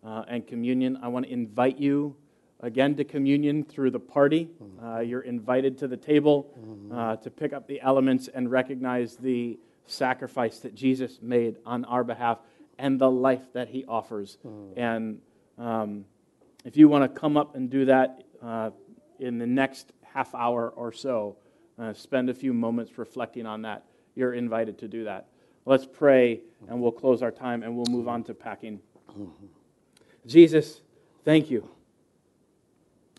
Uh, 0.03 0.23
and 0.27 0.47
communion. 0.47 0.97
I 1.03 1.09
want 1.09 1.27
to 1.27 1.31
invite 1.31 1.77
you 1.77 2.15
again 2.59 2.95
to 2.95 3.03
communion 3.03 3.63
through 3.63 3.91
the 3.91 3.99
party. 3.99 4.49
Uh, 4.83 4.99
you're 4.99 5.21
invited 5.21 5.77
to 5.77 5.87
the 5.87 5.97
table 5.97 6.49
uh, 6.91 7.15
to 7.17 7.29
pick 7.29 7.53
up 7.53 7.67
the 7.67 7.79
elements 7.81 8.27
and 8.27 8.49
recognize 8.49 9.15
the 9.15 9.59
sacrifice 9.85 10.59
that 10.59 10.73
Jesus 10.73 11.19
made 11.21 11.57
on 11.67 11.85
our 11.85 12.03
behalf 12.03 12.39
and 12.79 12.99
the 12.99 13.11
life 13.11 13.53
that 13.53 13.67
he 13.69 13.85
offers. 13.85 14.37
And 14.75 15.19
um, 15.59 16.05
if 16.65 16.77
you 16.77 16.87
want 16.87 17.03
to 17.13 17.19
come 17.19 17.37
up 17.37 17.55
and 17.55 17.69
do 17.69 17.85
that 17.85 18.23
uh, 18.41 18.71
in 19.19 19.37
the 19.37 19.47
next 19.47 19.91
half 20.01 20.33
hour 20.33 20.69
or 20.69 20.91
so, 20.91 21.37
uh, 21.77 21.93
spend 21.93 22.29
a 22.29 22.33
few 22.33 22.53
moments 22.53 22.97
reflecting 22.97 23.45
on 23.45 23.61
that, 23.63 23.85
you're 24.15 24.33
invited 24.33 24.79
to 24.79 24.87
do 24.87 25.03
that. 25.03 25.27
Let's 25.65 25.85
pray 25.85 26.41
and 26.67 26.81
we'll 26.81 26.91
close 26.91 27.21
our 27.21 27.31
time 27.31 27.61
and 27.61 27.75
we'll 27.75 27.85
move 27.85 28.07
on 28.07 28.23
to 28.23 28.33
packing. 28.33 28.79
Jesus, 30.25 30.81
thank 31.25 31.49
you. 31.49 31.67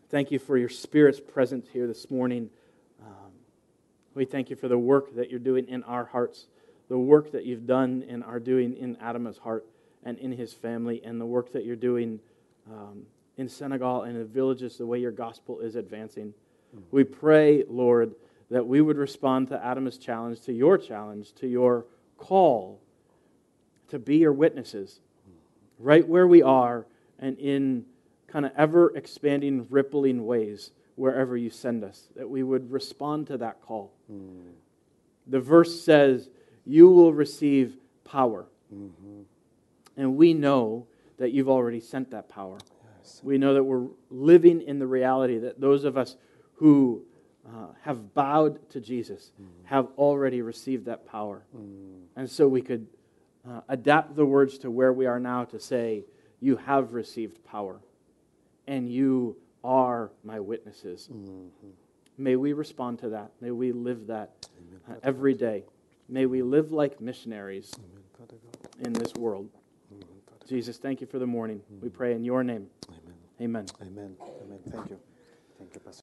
Thank 0.09 0.31
you 0.31 0.39
for 0.39 0.57
your 0.57 0.69
Spirit's 0.69 1.19
presence 1.19 1.67
here 1.73 1.87
this 1.87 2.11
morning. 2.11 2.49
Um, 3.03 3.33
we 4.15 4.25
thank 4.25 4.51
you 4.51 4.57
for 4.57 4.69
the 4.69 4.79
work 4.79 5.17
that 5.17 5.29
you're 5.29 5.41
doing 5.41 5.67
in 5.69 5.83
our 5.83 6.05
hearts, 6.05 6.47
the 6.89 6.99
work 6.99 7.33
that 7.33 7.45
you've 7.45 7.67
done 7.67 8.05
and 8.09 8.23
are 8.23 8.39
doing 8.39 8.77
in 8.77 8.97
Adama's 8.97 9.39
heart 9.39 9.67
and 10.05 10.17
in 10.19 10.33
his 10.33 10.53
family, 10.53 11.01
and 11.05 11.21
the 11.21 11.27
work 11.27 11.53
that 11.53 11.65
you're 11.65 11.77
doing 11.77 12.21
um, 12.71 13.03
in 13.37 13.49
Senegal 13.49 14.03
and 14.03 14.13
in 14.13 14.19
the 14.19 14.25
villages, 14.25 14.79
the 14.79 14.87
way 14.87 14.99
your 14.99 15.13
gospel 15.13 15.61
is 15.61 15.75
advancing. 15.75 16.35
We 16.91 17.05
pray, 17.05 17.65
Lord, 17.69 18.15
that 18.51 18.67
we 18.67 18.81
would 18.81 18.97
respond 18.97 19.49
to 19.49 19.59
Adama's 19.59 19.99
challenge, 19.99 20.41
to 20.43 20.53
your 20.53 20.79
challenge, 20.79 21.33
to 21.35 21.47
your 21.47 21.85
call 22.17 22.81
to 23.89 23.99
be 23.99 24.17
your 24.19 24.33
witnesses 24.33 25.01
right 25.79 26.07
where 26.07 26.27
we 26.27 26.43
are 26.43 26.87
and 27.23 27.39
in 27.39 27.87
kind 28.27 28.45
of 28.45 28.53
ever 28.57 28.95
expanding, 28.97 29.67
rippling 29.71 30.27
ways 30.27 30.73
wherever 30.97 31.37
you 31.37 31.49
send 31.49 31.83
us, 31.85 32.09
that 32.17 32.29
we 32.29 32.43
would 32.43 32.71
respond 32.71 33.27
to 33.29 33.39
that 33.39 33.63
call. 33.63 33.95
The 35.27 35.41
verse 35.41 35.81
says, 35.81 36.29
You 36.67 36.91
will 36.91 37.15
receive 37.15 37.77
power. 38.05 38.47
And 39.97 40.17
we 40.17 40.35
know 40.35 40.87
that 41.19 41.31
you've 41.33 41.49
already 41.49 41.81
sent 41.81 42.11
that 42.11 42.29
power. 42.29 42.59
We 43.23 43.39
know 43.39 43.55
that 43.55 43.65
we're 43.65 43.87
living 44.11 44.61
in 44.63 44.79
the 44.79 44.87
reality 44.87 45.39
that 45.39 45.61
those 45.61 45.85
of 45.85 45.97
us 45.97 46.17
who 46.55 47.03
uh, 47.47 47.69
have 47.83 48.15
bowed 48.15 48.69
to 48.71 48.81
Jesus 48.81 49.33
have 49.65 49.89
already 49.97 50.43
received 50.43 50.87
that 50.87 51.07
power. 51.07 51.45
And 52.17 52.31
so 52.31 52.49
we 52.49 52.63
could 52.63 52.87
uh, 53.49 53.61
adapt 53.69 54.17
the 54.17 54.27
words 54.27 54.59
to 54.59 54.71
where 54.71 54.93
we 54.93 55.07
are 55.07 55.21
now 55.21 55.45
to 55.45 55.59
say, 55.61 56.05
You 56.43 56.57
have 56.57 56.93
received 56.93 57.43
power, 57.45 57.81
and 58.67 58.89
you 58.89 59.37
are 59.63 60.11
my 60.25 60.41
witnesses. 60.41 61.09
Mm-hmm. 61.11 61.69
May 62.19 62.35
we 62.35 62.53
respond 62.53 62.99
to 62.99 63.09
that. 63.11 63.31
May 63.41 63.53
we 63.53 63.71
live 63.71 64.09
that 64.09 64.49
uh, 64.91 64.95
every 65.05 65.35
day. 65.35 65.63
May 66.09 66.27
we 66.27 66.43
live 66.43 66.73
like 66.73 67.01
missionaries 67.01 67.73
in 68.81 68.93
this 68.93 69.15
world. 69.15 69.49
Mm-hmm. 69.95 70.49
Jesus, 70.49 70.79
thank 70.79 71.01
you 71.01 71.07
for 71.07 71.21
the 71.21 71.27
morning. 71.27 71.63
We 71.81 71.89
mm-hmm. 71.89 71.97
pray 71.97 72.13
in 72.13 72.25
your 72.25 72.43
name. 72.43 72.67
Amen. 73.41 73.67
Amen. 73.81 74.17
Amen. 74.45 74.59
Thank 74.69 74.91
you. 74.91 74.99
Thank 75.59 75.75
you, 75.75 75.81
Pastor. 75.81 76.01